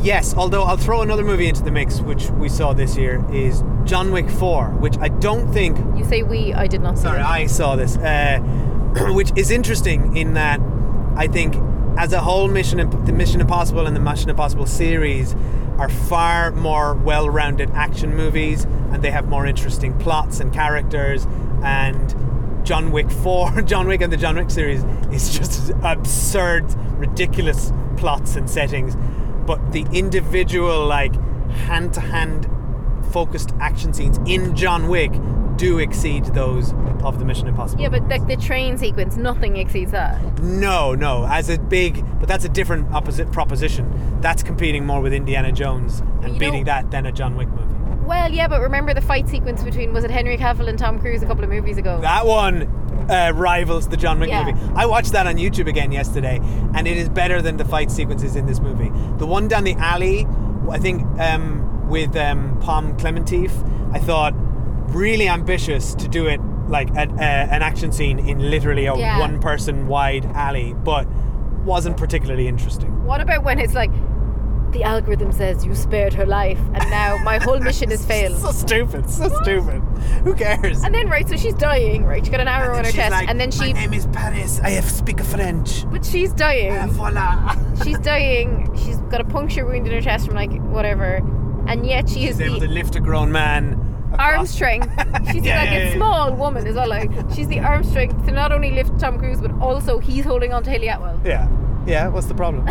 Yes, 0.00 0.34
although 0.34 0.62
I'll 0.64 0.76
throw 0.76 1.02
another 1.02 1.24
movie 1.24 1.48
into 1.48 1.62
the 1.62 1.70
mix, 1.70 2.00
which 2.00 2.30
we 2.30 2.48
saw 2.48 2.72
this 2.72 2.96
year, 2.96 3.24
is 3.32 3.62
John 3.84 4.10
Wick 4.10 4.28
4, 4.28 4.70
which 4.70 4.96
I 4.98 5.08
don't 5.08 5.52
think 5.52 5.76
You 5.96 6.04
say 6.04 6.22
we, 6.22 6.52
I 6.54 6.66
did 6.66 6.80
not 6.80 6.96
see 6.98 7.02
Sorry, 7.04 7.20
it. 7.20 7.24
I 7.26 7.46
saw 7.46 7.76
this, 7.76 7.96
uh, 7.98 8.38
which 9.14 9.30
is 9.36 9.50
interesting 9.50 10.16
in 10.16 10.34
that 10.34 10.60
I 11.16 11.26
think 11.26 11.54
as 11.98 12.12
a 12.12 12.20
whole, 12.20 12.48
Mission 12.48 12.80
Imp- 12.80 13.04
the 13.04 13.12
Mission 13.12 13.40
Impossible 13.40 13.86
and 13.86 13.94
the 13.94 14.00
Mission 14.00 14.30
Impossible 14.30 14.66
series 14.66 15.34
are 15.78 15.88
far 15.88 16.50
more 16.52 16.94
well-rounded 16.94 17.70
action 17.72 18.14
movies, 18.16 18.64
and 18.92 19.02
they 19.02 19.10
have 19.10 19.28
more 19.28 19.46
interesting 19.46 19.96
plots 19.98 20.40
and 20.40 20.52
characters. 20.52 21.26
And 21.62 22.14
John 22.64 22.92
Wick 22.92 23.10
4, 23.10 23.62
John 23.66 23.86
Wick 23.86 24.00
and 24.00 24.12
the 24.12 24.16
John 24.16 24.36
Wick 24.36 24.50
series 24.50 24.82
is 25.12 25.36
just 25.36 25.70
absurd, 25.82 26.64
ridiculous 26.98 27.72
plots 27.98 28.36
and 28.36 28.48
settings. 28.48 28.96
But 29.46 29.72
the 29.72 29.86
individual, 29.92 30.86
like, 30.86 31.14
hand 31.50 31.92
to 31.94 32.00
hand 32.00 32.48
focused 33.12 33.52
action 33.60 33.92
scenes 33.92 34.18
in 34.26 34.56
John 34.56 34.88
Wick 34.88 35.12
do 35.56 35.78
exceed 35.78 36.24
those 36.26 36.72
of 37.04 37.18
the 37.18 37.24
Mission 37.24 37.46
Impossible. 37.46 37.82
Yeah, 37.82 37.88
but 37.88 38.08
like 38.08 38.26
the 38.26 38.36
train 38.36 38.78
sequence, 38.78 39.16
nothing 39.16 39.56
exceeds 39.56 39.92
that. 39.92 40.20
No, 40.40 40.94
no, 40.94 41.26
as 41.26 41.48
a 41.48 41.58
big, 41.58 42.04
but 42.18 42.28
that's 42.28 42.44
a 42.44 42.48
different 42.48 42.92
opposite 42.92 43.30
proposition. 43.32 44.20
That's 44.20 44.42
competing 44.42 44.86
more 44.86 45.00
with 45.00 45.12
Indiana 45.12 45.52
Jones 45.52 46.00
and 46.22 46.34
you 46.34 46.40
beating 46.40 46.64
that 46.64 46.90
than 46.90 47.06
a 47.06 47.12
John 47.12 47.36
Wick 47.36 47.48
movie. 47.48 47.72
Well, 48.04 48.32
yeah, 48.32 48.48
but 48.48 48.60
remember 48.60 48.94
the 48.94 49.00
fight 49.00 49.28
sequence 49.28 49.62
between 49.62 49.92
was 49.92 50.04
it 50.04 50.10
Henry 50.10 50.36
Cavill 50.36 50.68
and 50.68 50.78
Tom 50.78 50.98
Cruise 50.98 51.22
a 51.22 51.26
couple 51.26 51.44
of 51.44 51.50
movies 51.50 51.78
ago? 51.78 52.00
That 52.00 52.26
one 52.26 52.81
uh, 53.10 53.32
rivals 53.34 53.88
the 53.88 53.96
John 53.96 54.18
Wick 54.20 54.28
Yeah. 54.30 54.44
movie. 54.44 54.58
I 54.74 54.86
watched 54.86 55.12
that 55.12 55.26
on 55.26 55.36
YouTube 55.36 55.68
again 55.68 55.92
yesterday, 55.92 56.40
and 56.74 56.86
it 56.86 56.96
is 56.96 57.08
better 57.08 57.40
than 57.42 57.56
the 57.56 57.64
fight 57.64 57.90
sequences 57.90 58.36
in 58.36 58.46
this 58.46 58.60
movie. 58.60 58.90
The 59.18 59.26
one 59.26 59.48
down 59.48 59.64
the 59.64 59.74
alley, 59.74 60.26
I 60.70 60.78
think, 60.78 61.02
um, 61.20 61.88
with 61.88 62.16
um, 62.16 62.58
Pom 62.60 62.96
Klementieff, 62.96 63.52
I 63.94 63.98
thought 63.98 64.34
really 64.94 65.28
ambitious 65.28 65.94
to 65.96 66.08
do 66.08 66.26
it 66.26 66.40
like 66.68 66.88
a, 66.90 67.08
a, 67.18 67.22
an 67.54 67.62
action 67.62 67.92
scene 67.92 68.18
in 68.18 68.50
literally 68.50 68.86
a 68.86 68.96
Yeah. 68.96 69.18
one 69.18 69.40
person 69.40 69.86
wide 69.88 70.24
alley, 70.34 70.74
but 70.84 71.06
wasn't 71.64 71.96
particularly 71.96 72.48
interesting. 72.48 73.04
What 73.04 73.20
about 73.20 73.44
when 73.44 73.58
it's 73.58 73.74
like 73.74 73.90
the 74.72 74.82
algorithm 74.82 75.32
says 75.32 75.64
you 75.64 75.74
spared 75.74 76.12
her 76.14 76.24
life 76.26 76.58
and 76.74 76.88
now 76.90 77.16
my 77.24 77.38
whole 77.38 77.58
mission 77.68 77.90
has 77.90 78.04
failed? 78.04 78.38
So 78.38 78.50
stupid, 78.52 79.08
so 79.08 79.28
stupid. 79.42 79.80
Who 80.24 80.34
cares? 80.34 80.82
And 80.82 80.94
then 80.94 81.08
right, 81.08 81.28
so 81.28 81.36
she's 81.36 81.54
dying, 81.54 82.04
right? 82.04 82.24
She 82.24 82.30
got 82.30 82.40
an 82.40 82.48
arrow 82.48 82.76
on 82.76 82.84
her 82.84 82.90
chest, 82.92 83.10
like, 83.12 83.28
and 83.28 83.38
then 83.40 83.50
she. 83.50 83.72
My 83.72 83.80
name 83.80 83.94
is 83.94 84.06
Paris. 84.06 84.60
I 84.60 84.70
have 84.70 84.84
speak 84.90 85.20
French. 85.20 85.84
but 85.90 86.04
she's 86.04 86.32
dying. 86.32 86.72
Ah, 86.72 86.86
voila. 86.88 87.56
She's 87.84 87.98
dying. 87.98 88.68
She's 88.76 88.96
got 89.12 89.20
a 89.20 89.24
puncture 89.24 89.64
wound 89.66 89.86
in 89.86 89.92
her 89.92 90.00
chest 90.00 90.26
from 90.26 90.34
like 90.36 90.52
whatever, 90.62 91.16
and 91.66 91.86
yet 91.86 92.08
she 92.08 92.26
is 92.26 92.36
She's 92.36 92.40
able 92.46 92.60
to 92.60 92.66
the 92.66 92.72
lift 92.72 92.94
a 92.96 93.00
grown 93.00 93.30
man. 93.32 93.78
arm 94.18 94.46
strength. 94.46 94.88
She's 95.32 95.44
Yeah, 95.44 95.58
like 95.60 95.70
yeah, 95.70 95.76
a 95.76 95.84
yeah. 95.88 95.94
small 95.94 96.32
woman 96.34 96.66
as 96.66 96.74
well. 96.76 96.88
Like 96.88 97.10
she's 97.34 97.48
the 97.48 97.60
arm 97.60 97.82
strength 97.84 98.24
to 98.26 98.32
not 98.32 98.52
only 98.52 98.70
lift 98.72 98.98
Tom 99.00 99.18
Cruise, 99.18 99.40
but 99.40 99.50
also 99.60 99.98
he's 99.98 100.24
holding 100.24 100.52
on 100.52 100.62
to 100.64 100.70
Hayley 100.70 100.88
Atwell. 100.88 101.20
Yeah. 101.24 101.48
Yeah, 101.86 102.06
what's 102.08 102.26
the 102.28 102.34
problem? 102.34 102.64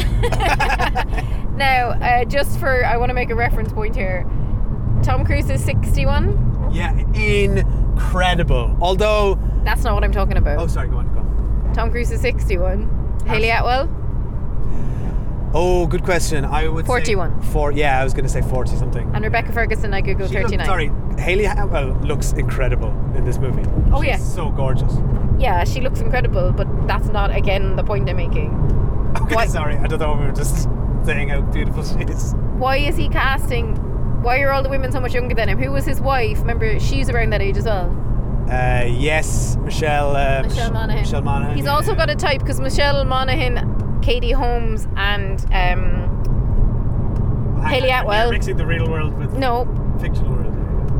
Now, 1.55 1.89
uh, 1.91 2.25
just 2.25 2.59
for 2.59 2.83
I 2.85 2.97
want 2.97 3.09
to 3.09 3.13
make 3.13 3.29
a 3.29 3.35
reference 3.35 3.71
point 3.73 3.95
here. 3.95 4.25
Tom 5.03 5.25
Cruise 5.25 5.49
is 5.49 5.63
61. 5.63 6.69
yeah, 6.73 6.91
incredible. 7.13 8.75
Although, 8.81 9.37
That's 9.63 9.83
not 9.83 9.93
what 9.95 10.03
I'm 10.03 10.11
talking 10.11 10.37
about. 10.37 10.59
oh, 10.59 10.67
sorry, 10.67 10.87
go 10.89 10.97
on, 10.97 11.13
go 11.13 11.19
on. 11.19 11.71
Tom 11.73 11.89
Cruise 11.91 12.11
is 12.11 12.21
61. 12.21 13.23
Hayley 13.25 13.49
Atwell, 13.49 13.89
Oh, 15.53 15.85
good 15.85 16.03
question. 16.05 16.45
I 16.45 16.69
would 16.69 16.85
41. 16.85 17.41
Say 17.41 17.47
four, 17.51 17.71
yeah, 17.73 17.99
I 17.99 18.03
was 18.05 18.13
going 18.13 18.23
to 18.23 18.29
say 18.29 18.41
40 18.41 18.75
something. 18.77 19.11
and 19.13 19.23
Rebecca 19.23 19.51
Ferguson, 19.51 19.93
I 19.93 20.01
could 20.01 20.17
go 20.17 20.25
She 20.27 20.33
look- 20.35 20.43
39. 20.43 20.65
sorry, 20.65 20.91
Hayley 21.21 21.45
Atwell 21.45 21.87
looks 22.03 22.31
incredible 22.33 22.89
in 23.15 23.25
this 23.25 23.37
movie. 23.37 23.63
Oh, 23.91 23.99
She's 24.01 24.07
yeah. 24.07 24.17
So 24.17 24.49
gorgeous. 24.51 24.93
Yeah, 25.37 25.65
she 25.65 25.81
looks 25.81 25.99
incredible, 25.99 26.53
but 26.53 26.67
that's 26.87 27.07
not 27.09 27.35
again 27.35 27.75
the 27.75 27.83
point 27.83 28.09
I'm 28.09 28.15
making. 28.17 28.51
Okay, 29.23 29.35
Why- 29.35 29.45
sorry. 29.47 29.75
I 29.75 29.87
don't 29.87 29.99
know. 29.99 30.13
We 30.13 30.25
were 30.27 30.31
just 30.31 30.69
saying 31.05 31.29
how 31.29 31.41
beautiful 31.41 31.83
she 31.83 31.99
is. 32.05 32.33
Why 32.57 32.77
is 32.77 32.95
he 32.97 33.09
casting? 33.09 33.75
Why 34.21 34.39
are 34.41 34.51
all 34.51 34.61
the 34.63 34.69
women 34.69 34.91
so 34.91 34.99
much 34.99 35.13
younger 35.13 35.33
than 35.33 35.49
him? 35.49 35.57
Who 35.57 35.71
was 35.71 35.85
his 35.85 35.99
wife? 35.99 36.39
Remember, 36.39 36.79
she's 36.79 37.09
around 37.09 37.31
that 37.31 37.41
age 37.41 37.57
as 37.57 37.65
well. 37.65 37.89
Uh, 38.49 38.85
yes, 38.85 39.55
Michelle. 39.57 40.15
Uh, 40.15 40.43
Michelle 40.43 40.71
Monaghan. 40.71 41.01
Michelle 41.03 41.21
Monaghan. 41.21 41.55
He's 41.55 41.65
yeah, 41.65 41.73
also 41.73 41.95
got 41.95 42.09
a 42.09 42.15
type 42.15 42.39
because 42.41 42.59
Michelle 42.59 43.03
Monaghan, 43.05 44.01
Katie 44.01 44.31
Holmes, 44.31 44.87
and 44.95 45.41
um, 45.53 46.09
Hayley 47.65 47.89
Atwell. 47.91 48.31
Mixing 48.31 48.57
the 48.57 48.65
real 48.65 48.89
world 48.89 49.17
with 49.17 49.33
no, 49.33 49.65
fictional 49.99 50.33
world. 50.33 50.50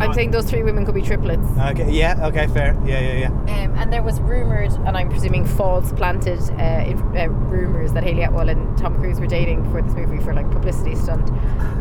I'm 0.01 0.13
saying 0.13 0.31
those 0.31 0.49
three 0.49 0.63
women 0.63 0.85
could 0.85 0.95
be 0.95 1.01
triplets. 1.01 1.45
Okay. 1.57 1.91
Yeah. 1.91 2.27
Okay. 2.27 2.47
Fair. 2.47 2.77
Yeah. 2.85 2.99
Yeah. 2.99 3.29
Yeah. 3.47 3.63
Um, 3.63 3.75
and 3.75 3.91
there 3.93 4.03
was 4.03 4.19
rumored, 4.21 4.71
and 4.71 4.97
I'm 4.97 5.09
presuming 5.09 5.45
false 5.45 5.91
planted 5.93 6.39
uh, 6.59 6.85
in, 6.85 6.97
uh, 7.17 7.27
rumors 7.27 7.93
that 7.93 8.03
Hayley 8.03 8.23
Atwell 8.23 8.49
and 8.49 8.77
Tom 8.77 8.95
Cruise 8.97 9.19
were 9.19 9.27
dating 9.27 9.69
for 9.71 9.81
this 9.81 9.93
movie 9.93 10.23
for 10.23 10.33
like 10.33 10.49
publicity 10.51 10.95
stunt. 10.95 11.29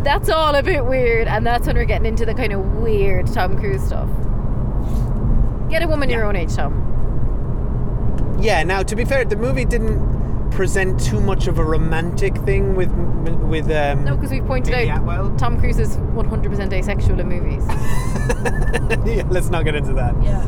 That's 0.04 0.28
all 0.28 0.54
a 0.54 0.62
bit 0.62 0.84
weird, 0.84 1.28
and 1.28 1.46
that's 1.46 1.66
when 1.66 1.76
we're 1.76 1.84
getting 1.84 2.06
into 2.06 2.24
the 2.24 2.34
kind 2.34 2.52
of 2.52 2.60
weird 2.76 3.26
Tom 3.26 3.58
Cruise 3.58 3.82
stuff. 3.82 4.08
Get 5.70 5.82
a 5.82 5.88
woman 5.88 6.10
your 6.10 6.24
own 6.24 6.36
age, 6.36 6.54
Tom. 6.54 6.86
Yeah. 8.40 8.62
Now, 8.64 8.82
to 8.82 8.96
be 8.96 9.04
fair, 9.04 9.24
the 9.24 9.36
movie 9.36 9.64
didn't 9.64 10.19
present 10.50 11.00
too 11.00 11.20
much 11.20 11.46
of 11.46 11.58
a 11.58 11.64
romantic 11.64 12.36
thing 12.38 12.74
with 12.74 12.90
with 13.50 13.70
um. 13.70 14.04
No, 14.04 14.16
because 14.16 14.30
we've 14.30 14.46
pointed 14.46 14.74
Hayley 14.74 14.90
out 14.90 14.98
Atwell. 14.98 15.36
Tom 15.36 15.58
Cruise 15.58 15.78
is 15.78 15.96
100% 15.96 16.72
asexual 16.72 17.20
in 17.20 17.28
movies. 17.28 17.64
yeah, 19.06 19.22
let's 19.30 19.50
not 19.50 19.64
get 19.64 19.74
into 19.74 19.92
that. 19.94 20.14
Yeah. 20.22 20.44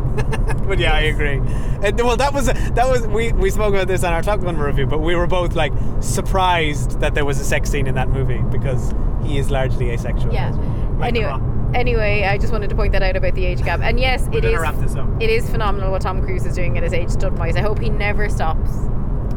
but 0.67 0.79
yeah, 0.79 0.95
I 0.95 1.01
agree. 1.03 1.41
And, 1.83 1.99
well, 2.01 2.17
that 2.17 2.33
was 2.33 2.47
that 2.47 2.89
was 2.89 3.07
we 3.07 3.33
we 3.33 3.51
spoke 3.51 3.75
about 3.75 3.89
this 3.89 4.05
on 4.05 4.13
our 4.13 4.23
Top 4.23 4.41
Gun 4.41 4.57
review, 4.57 4.87
but 4.87 4.99
we 4.99 5.15
were 5.15 5.27
both 5.27 5.55
like 5.55 5.73
surprised 6.01 7.01
that 7.01 7.15
there 7.15 7.25
was 7.25 7.41
a 7.41 7.45
sex 7.45 7.71
scene 7.71 7.87
in 7.87 7.95
that 7.95 8.09
movie 8.09 8.43
because 8.51 8.95
he 9.25 9.39
is 9.39 9.51
largely 9.51 9.91
asexual. 9.91 10.33
Yeah. 10.33 10.51
Like 10.99 11.15
anyway, 11.15 11.39
anyway, 11.75 12.25
I 12.25 12.39
just 12.39 12.53
wanted 12.53 12.71
to 12.71 12.77
point 12.77 12.93
that 12.93 13.03
out 13.03 13.17
about 13.17 13.35
the 13.35 13.45
age 13.45 13.63
gap. 13.63 13.81
And 13.81 13.99
yes, 13.99 14.29
We're 14.29 14.39
it 14.39 14.43
gonna 14.43 14.55
is. 14.55 14.61
wrap 14.61 14.77
this 14.77 14.95
up. 14.95 15.09
It 15.21 15.31
is 15.31 15.49
phenomenal 15.49 15.91
what 15.91 16.03
Tom 16.03 16.23
Cruise 16.23 16.47
is 16.47 16.55
doing 16.55 16.77
at 16.77 16.83
his 16.83 16.93
age, 16.93 17.11
stunt 17.11 17.39
wise. 17.39 17.57
I 17.57 17.61
hope 17.61 17.79
he 17.79 17.91
never 17.91 18.29
stops. 18.29 18.71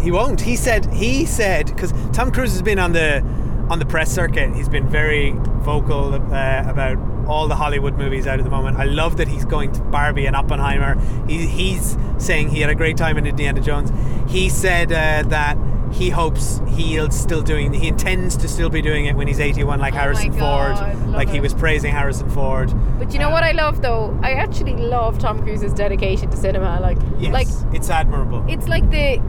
He 0.02 0.12
won't. 0.12 0.42
He 0.42 0.56
said. 0.56 0.86
He 0.94 1.26
said 1.26 1.68
because 1.68 1.92
Tom 2.14 2.32
Cruise 2.32 2.52
has 2.54 2.62
been 2.62 2.80
on 2.80 2.92
the 2.94 3.22
on 3.70 3.80
the 3.80 3.86
press 3.86 4.12
circuit. 4.12 4.54
He's 4.56 4.70
been 4.70 4.88
very 4.88 5.32
vocal 5.64 6.14
uh, 6.14 6.64
about 6.68 6.98
all 7.28 7.48
the 7.48 7.56
Hollywood 7.56 7.98
movies 7.98 8.28
out 8.28 8.38
at 8.38 8.44
the 8.46 8.52
moment. 8.52 8.78
I 8.78 8.84
love 8.84 9.18
that 9.18 9.28
he's 9.28 9.46
going 9.46 9.72
to 9.72 9.82
Barbie 9.82 10.28
and 10.28 10.36
Oppenheimer. 10.36 11.00
He, 11.28 11.48
he's 11.48 11.98
saying 12.20 12.50
he 12.50 12.62
had 12.62 12.70
a 12.70 12.76
great 12.76 12.98
time 12.98 13.18
in 13.18 13.26
Indiana 13.26 13.60
Jones. 13.62 13.92
He 14.32 14.48
said 14.50 14.92
uh, 14.92 15.28
that 15.30 15.58
he 15.92 16.12
hopes 16.12 16.62
he'll 16.68 17.10
still 17.10 17.42
doing. 17.42 17.74
He 17.74 17.88
intends 17.88 18.38
to 18.38 18.48
still 18.48 18.70
be 18.70 18.82
doing 18.84 19.06
it 19.06 19.16
when 19.16 19.28
he's 19.28 19.40
81, 19.40 19.80
like 19.80 19.94
Oh 19.94 19.98
Harrison 19.98 20.38
God, 20.38 20.78
Ford. 20.78 21.08
Like 21.10 21.30
he 21.30 21.40
was 21.40 21.56
praising 21.56 21.92
Harrison 21.92 22.30
Ford. 22.30 22.72
But 23.00 23.12
you 23.14 23.18
know 23.20 23.28
Um, 23.28 23.34
what 23.34 23.44
I 23.44 23.54
love 23.54 23.82
though? 23.82 24.16
I 24.22 24.34
actually 24.34 24.74
love 24.76 25.18
Tom 25.18 25.42
Cruise's 25.42 25.74
dedication 25.74 26.30
to 26.30 26.38
cinema. 26.38 26.80
Like, 26.80 26.98
Yes, 27.18 27.34
like 27.34 27.48
it's 27.74 27.90
admirable. 27.90 28.46
it's 28.48 28.68
like 28.68 28.88
the 28.92 29.20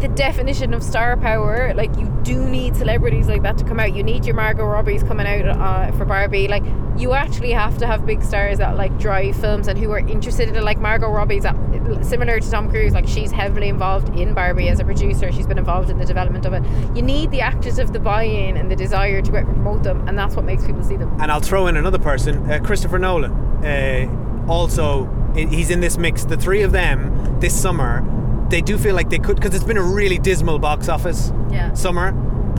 the 0.00 0.08
definition 0.08 0.74
of 0.74 0.82
star 0.82 1.16
power. 1.16 1.72
Like 1.74 1.96
you 1.96 2.06
do 2.22 2.48
need 2.48 2.76
celebrities 2.76 3.28
like 3.28 3.42
that 3.42 3.56
to 3.58 3.64
come 3.64 3.80
out. 3.80 3.94
You 3.94 4.02
need 4.02 4.26
your 4.26 4.34
Margot 4.34 4.64
Robbies 4.64 5.06
coming 5.06 5.26
out 5.26 5.48
uh, 5.48 5.92
for 5.96 6.04
Barbie. 6.04 6.48
Like 6.48 6.64
you 6.98 7.12
actually 7.12 7.52
have 7.52 7.78
to 7.78 7.86
have 7.86 8.06
big 8.06 8.22
stars 8.22 8.58
that 8.58 8.76
like 8.76 8.96
drive 8.98 9.36
films 9.36 9.68
and 9.68 9.78
who 9.78 9.90
are 9.92 9.98
interested 9.98 10.48
in 10.48 10.56
it. 10.56 10.62
Like 10.62 10.78
Margot 10.78 11.10
Robbie's 11.10 11.44
that, 11.44 11.56
similar 12.02 12.40
to 12.40 12.50
Tom 12.50 12.70
Cruise. 12.70 12.92
Like 12.92 13.08
she's 13.08 13.30
heavily 13.30 13.68
involved 13.68 14.08
in 14.18 14.34
Barbie 14.34 14.68
as 14.68 14.80
a 14.80 14.84
producer. 14.84 15.32
She's 15.32 15.46
been 15.46 15.58
involved 15.58 15.90
in 15.90 15.98
the 15.98 16.04
development 16.06 16.46
of 16.46 16.52
it. 16.52 16.62
You 16.96 17.02
need 17.02 17.30
the 17.30 17.40
actors 17.40 17.78
of 17.78 17.92
the 17.92 18.00
buy-in 18.00 18.56
and 18.56 18.70
the 18.70 18.76
desire 18.76 19.22
to 19.22 19.30
promote 19.30 19.82
them, 19.82 20.06
and 20.08 20.18
that's 20.18 20.36
what 20.36 20.44
makes 20.44 20.64
people 20.66 20.82
see 20.82 20.96
them. 20.96 21.18
And 21.20 21.30
I'll 21.30 21.40
throw 21.40 21.66
in 21.66 21.76
another 21.76 21.98
person, 21.98 22.50
uh, 22.50 22.60
Christopher 22.62 22.98
Nolan. 22.98 23.32
Uh, 23.64 24.44
also, 24.48 25.08
he's 25.34 25.70
in 25.70 25.80
this 25.80 25.98
mix. 25.98 26.24
The 26.24 26.36
three 26.36 26.62
of 26.62 26.72
them 26.72 27.40
this 27.40 27.58
summer, 27.58 28.02
they 28.50 28.60
do 28.60 28.78
feel 28.78 28.94
like 28.94 29.10
they 29.10 29.18
could, 29.18 29.36
because 29.36 29.54
it's 29.54 29.64
been 29.64 29.76
a 29.78 29.82
really 29.82 30.18
dismal 30.18 30.58
box 30.58 30.88
office 30.88 31.32
Yeah. 31.50 31.72
summer. 31.74 32.08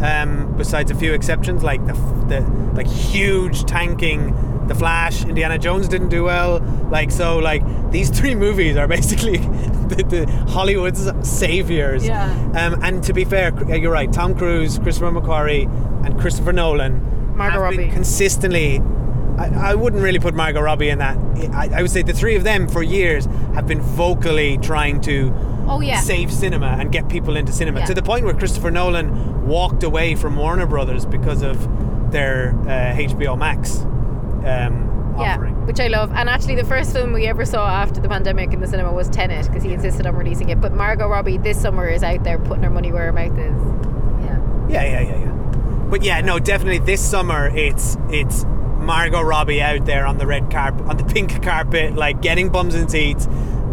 Um, 0.04 0.54
besides 0.58 0.92
a 0.92 0.96
few 0.96 1.14
exceptions, 1.14 1.64
like 1.64 1.84
the, 1.88 1.94
the 2.28 2.42
like 2.76 2.86
huge 2.88 3.64
tanking, 3.66 4.68
The 4.68 4.76
Flash, 4.76 5.26
Indiana 5.26 5.58
Jones 5.58 5.88
didn't 5.88 6.10
do 6.10 6.24
well. 6.26 6.60
Like 6.92 7.10
so, 7.10 7.40
like 7.40 7.64
these 7.92 8.10
three 8.20 8.36
movies 8.36 8.78
are 8.78 8.88
basically 8.88 9.38
the, 9.88 10.06
the 10.08 10.32
Hollywood's 10.52 11.10
saviors. 11.28 12.06
Yeah. 12.06 12.32
Um, 12.56 12.80
and 12.84 13.04
to 13.06 13.14
be 13.14 13.26
fair, 13.26 13.52
you're 13.76 13.92
right. 13.92 14.12
Tom 14.14 14.36
Cruise, 14.38 14.78
Christopher 14.78 15.12
McQuarrie, 15.12 15.66
and 16.06 16.20
Christopher 16.20 16.54
Nolan 16.54 17.36
Margot 17.36 17.62
have 17.64 17.72
been 17.72 17.80
Robbie. 17.80 17.92
consistently. 17.92 18.80
I, 19.40 19.72
I 19.72 19.76
wouldn't 19.76 20.04
really 20.04 20.20
put 20.20 20.36
Margot 20.36 20.62
Robbie 20.62 20.90
in 20.90 21.00
that. 21.00 21.18
I, 21.54 21.70
I 21.74 21.82
would 21.82 21.92
say 21.92 22.04
the 22.04 22.14
three 22.14 22.36
of 22.36 22.44
them 22.44 22.68
for 22.68 22.84
years 22.84 23.26
have 23.56 23.66
been 23.68 23.82
vocally 23.82 24.58
trying 24.60 25.02
to 25.02 25.30
Oh 25.70 25.82
yeah. 25.82 26.00
save 26.00 26.32
cinema 26.32 26.78
and 26.80 26.92
get 26.92 27.10
people 27.10 27.36
into 27.38 27.52
cinema 27.52 27.80
Yeah. 27.80 27.86
to 27.88 27.94
the 27.94 28.02
point 28.02 28.26
where 28.26 28.34
Christopher 28.34 28.72
Nolan 28.72 29.46
walked 29.48 29.84
away 29.84 30.16
from 30.16 30.36
Warner 30.36 30.66
Brothers 30.66 31.06
because 31.06 31.42
of 31.42 31.58
their 32.12 32.52
uh, 32.62 32.96
HBO 32.96 33.38
Max 33.38 33.80
um, 33.82 35.16
Yeah, 35.20 35.34
offering. 35.36 35.66
which 35.66 35.80
I 35.80 35.88
love. 35.88 36.12
And 36.14 36.30
actually, 36.30 36.56
the 36.56 36.64
first 36.64 36.94
film 36.94 37.12
we 37.14 37.26
ever 37.28 37.44
saw 37.46 37.68
after 37.68 38.00
the 38.00 38.08
pandemic 38.08 38.54
in 38.54 38.60
the 38.62 38.68
cinema 38.68 38.94
was 38.94 39.10
Tenet 39.10 39.48
because 39.48 39.64
he 39.64 39.74
insisted 39.74 40.06
on 40.06 40.16
releasing 40.16 40.50
it. 40.50 40.62
But 40.62 40.74
Margot 40.74 41.08
Robbie 41.08 41.38
this 41.38 41.62
summer 41.62 41.88
is 41.88 42.04
out 42.04 42.24
there 42.24 42.38
putting 42.40 42.64
her 42.64 42.70
money 42.70 42.92
where 42.92 43.06
her 43.06 43.14
mouth 43.14 43.38
is. 43.38 43.56
Yeah. 44.24 44.40
Yeah, 44.70 44.84
yeah, 44.84 45.02
yeah, 45.02 45.20
yeah. 45.26 45.32
but 45.90 46.04
yeah, 46.04 46.22
no, 46.22 46.40
definitely 46.40 46.80
this 46.80 47.02
summer 47.02 47.48
it's 47.56 47.98
it's 48.10 48.46
Margot 48.80 49.22
Robbie 49.22 49.62
out 49.62 49.86
there 49.86 50.06
on 50.06 50.18
the 50.18 50.26
red 50.28 50.50
carpet, 50.50 50.86
on 50.88 50.96
the 50.98 51.04
pink 51.14 51.42
carpet, 51.44 51.96
like 51.96 52.22
getting 52.22 52.50
bums 52.50 52.74
in 52.76 52.88
seats 52.88 53.28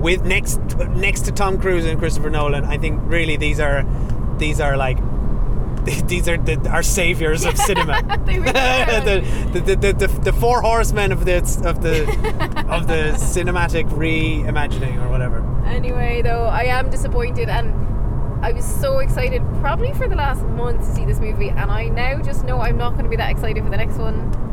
with 0.04 0.22
next 0.22 0.58
next 0.90 1.22
to 1.22 1.32
Tom 1.32 1.58
Cruise 1.58 1.86
and 1.86 1.98
Christopher 1.98 2.28
Nolan. 2.28 2.64
I 2.64 2.76
think 2.76 3.00
really 3.06 3.36
these 3.36 3.58
are 3.58 3.84
these 4.38 4.60
are 4.60 4.76
like 4.76 4.98
these 6.06 6.28
are 6.28 6.36
the, 6.36 6.68
our 6.68 6.82
saviors 6.82 7.44
of 7.44 7.56
cinema. 7.58 8.02
They 8.26 8.38
really 8.38 8.58
are. 8.58 9.00
the, 9.04 9.20
the, 9.52 9.60
the, 9.60 9.76
the, 9.76 9.92
the, 9.92 10.06
the 10.20 10.32
four 10.32 10.60
horsemen 10.60 11.10
of 11.10 11.24
the 11.24 11.38
of 11.64 11.82
the 11.82 12.02
of 12.68 12.86
the 12.86 13.16
cinematic 13.16 13.88
reimagining 13.88 15.02
or 15.04 15.08
whatever. 15.08 15.42
Anyway, 15.66 16.20
though, 16.22 16.44
I 16.44 16.64
am 16.64 16.90
disappointed 16.90 17.48
and 17.48 17.72
I 18.44 18.52
was 18.52 18.66
so 18.66 18.98
excited 18.98 19.42
probably 19.60 19.94
for 19.94 20.06
the 20.06 20.16
last 20.16 20.42
month 20.42 20.86
to 20.86 20.94
see 20.94 21.06
this 21.06 21.18
movie, 21.18 21.48
and 21.48 21.70
I 21.70 21.88
now 21.88 22.20
just 22.20 22.44
know 22.44 22.60
I'm 22.60 22.76
not 22.76 22.90
going 22.90 23.04
to 23.04 23.10
be 23.10 23.16
that 23.16 23.30
excited 23.30 23.64
for 23.64 23.70
the 23.70 23.78
next 23.78 23.96
one. 23.96 24.43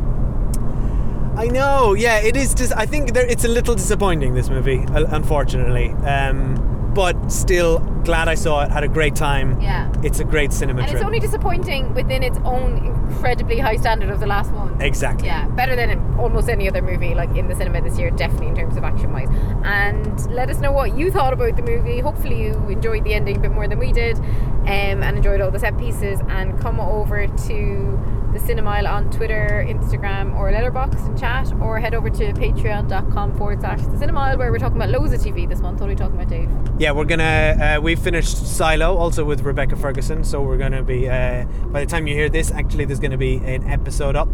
I 1.36 1.46
know, 1.46 1.94
yeah, 1.94 2.18
it 2.18 2.36
is. 2.36 2.54
Just, 2.54 2.72
I 2.76 2.84
think 2.86 3.14
there, 3.14 3.26
it's 3.26 3.44
a 3.44 3.48
little 3.48 3.74
disappointing 3.74 4.34
this 4.34 4.50
movie, 4.50 4.84
uh, 4.88 5.06
unfortunately. 5.16 5.90
Um, 6.06 6.68
but 6.94 7.32
still, 7.32 7.78
glad 8.04 8.28
I 8.28 8.34
saw 8.34 8.64
it. 8.64 8.70
Had 8.70 8.84
a 8.84 8.88
great 8.88 9.14
time. 9.16 9.58
Yeah. 9.62 9.90
It's 10.02 10.20
a 10.20 10.24
great 10.24 10.52
cinema 10.52 10.80
And 10.82 10.90
trip. 10.90 11.00
it's 11.00 11.06
only 11.06 11.20
disappointing 11.20 11.94
within 11.94 12.22
its 12.22 12.36
own 12.44 12.84
incredibly 12.84 13.58
high 13.58 13.76
standard 13.76 14.10
of 14.10 14.20
the 14.20 14.26
last 14.26 14.52
one. 14.52 14.78
exactly. 14.82 15.26
Yeah, 15.26 15.48
better 15.48 15.74
than 15.74 16.18
almost 16.18 16.50
any 16.50 16.68
other 16.68 16.82
movie 16.82 17.14
like 17.14 17.34
in 17.34 17.48
the 17.48 17.54
cinema 17.54 17.80
this 17.80 17.98
year, 17.98 18.10
definitely 18.10 18.48
in 18.48 18.56
terms 18.56 18.76
of 18.76 18.84
action 18.84 19.10
wise. 19.10 19.28
And 19.64 20.30
let 20.30 20.50
us 20.50 20.58
know 20.58 20.70
what 20.70 20.98
you 20.98 21.10
thought 21.10 21.32
about 21.32 21.56
the 21.56 21.62
movie. 21.62 22.00
Hopefully, 22.00 22.42
you 22.42 22.52
enjoyed 22.68 23.04
the 23.04 23.14
ending 23.14 23.38
a 23.38 23.40
bit 23.40 23.52
more 23.52 23.66
than 23.66 23.78
we 23.78 23.90
did, 23.92 24.18
um, 24.18 25.02
and 25.02 25.16
enjoyed 25.16 25.40
all 25.40 25.50
the 25.50 25.58
set 25.60 25.78
pieces. 25.78 26.20
And 26.28 26.60
come 26.60 26.78
over 26.78 27.26
to 27.26 28.11
the 28.32 28.38
Cinemile 28.38 28.90
on 28.90 29.10
Twitter, 29.10 29.64
Instagram, 29.68 30.34
or 30.36 30.50
Letterboxd 30.50 31.06
and 31.06 31.18
chat, 31.18 31.52
or 31.60 31.78
head 31.78 31.94
over 31.94 32.08
to 32.08 32.32
patreon.com 32.32 33.36
forward 33.36 33.60
slash 33.60 33.80
the 33.82 33.88
Cinemile 33.88 34.38
where 34.38 34.50
we're 34.50 34.58
talking 34.58 34.76
about 34.76 34.88
loads 34.88 35.12
of 35.12 35.20
TV 35.20 35.48
this 35.48 35.60
month. 35.60 35.80
What 35.80 35.86
are 35.86 35.90
we 35.90 35.96
talking 35.96 36.16
about, 36.16 36.28
Dave? 36.28 36.48
Yeah, 36.78 36.92
we're 36.92 37.04
gonna. 37.04 37.76
Uh, 37.76 37.80
we 37.80 37.94
finished 37.94 38.46
Silo 38.46 38.96
also 38.96 39.24
with 39.24 39.42
Rebecca 39.42 39.76
Ferguson, 39.76 40.24
so 40.24 40.42
we're 40.42 40.56
gonna 40.56 40.82
be. 40.82 41.08
Uh, 41.08 41.44
by 41.66 41.84
the 41.84 41.90
time 41.90 42.06
you 42.06 42.14
hear 42.14 42.30
this, 42.30 42.50
actually, 42.50 42.86
there's 42.86 43.00
gonna 43.00 43.18
be 43.18 43.36
an 43.36 43.68
episode 43.68 44.16
up 44.16 44.28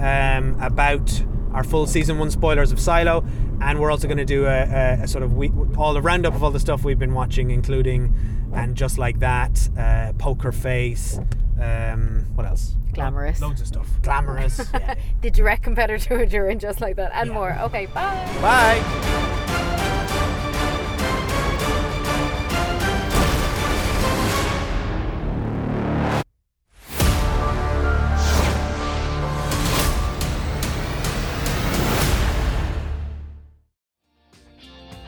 um, 0.00 0.56
about 0.60 1.22
our 1.54 1.64
full 1.64 1.86
season 1.86 2.18
one 2.18 2.30
spoilers 2.30 2.70
of 2.70 2.78
Silo, 2.78 3.24
and 3.62 3.80
we're 3.80 3.90
also 3.90 4.06
gonna 4.06 4.26
do 4.26 4.44
a, 4.44 4.64
a, 4.64 5.02
a 5.02 5.08
sort 5.08 5.24
of 5.24 5.34
we, 5.34 5.50
all 5.78 5.94
the 5.94 6.02
roundup 6.02 6.34
of 6.34 6.44
all 6.44 6.50
the 6.50 6.60
stuff 6.60 6.84
we've 6.84 6.98
been 6.98 7.14
watching, 7.14 7.50
including 7.50 8.14
and 8.52 8.76
just 8.76 8.98
like 8.98 9.20
that, 9.20 9.68
uh, 9.78 10.12
Poker 10.18 10.52
Face. 10.52 11.18
Um, 11.60 12.26
what 12.34 12.46
else? 12.46 12.74
Glamorous. 12.92 13.40
Loads 13.40 13.60
of 13.60 13.66
stuff. 13.66 13.88
Glamorous. 14.02 14.70
yeah. 14.74 14.94
The 15.22 15.30
direct 15.30 15.62
competitor 15.62 16.26
to 16.26 16.46
and 16.48 16.60
just 16.60 16.80
like 16.80 16.96
that, 16.96 17.12
and 17.14 17.30
more. 17.30 17.56
Okay, 17.60 17.86
bye. 17.86 18.38
Bye. 18.40 19.34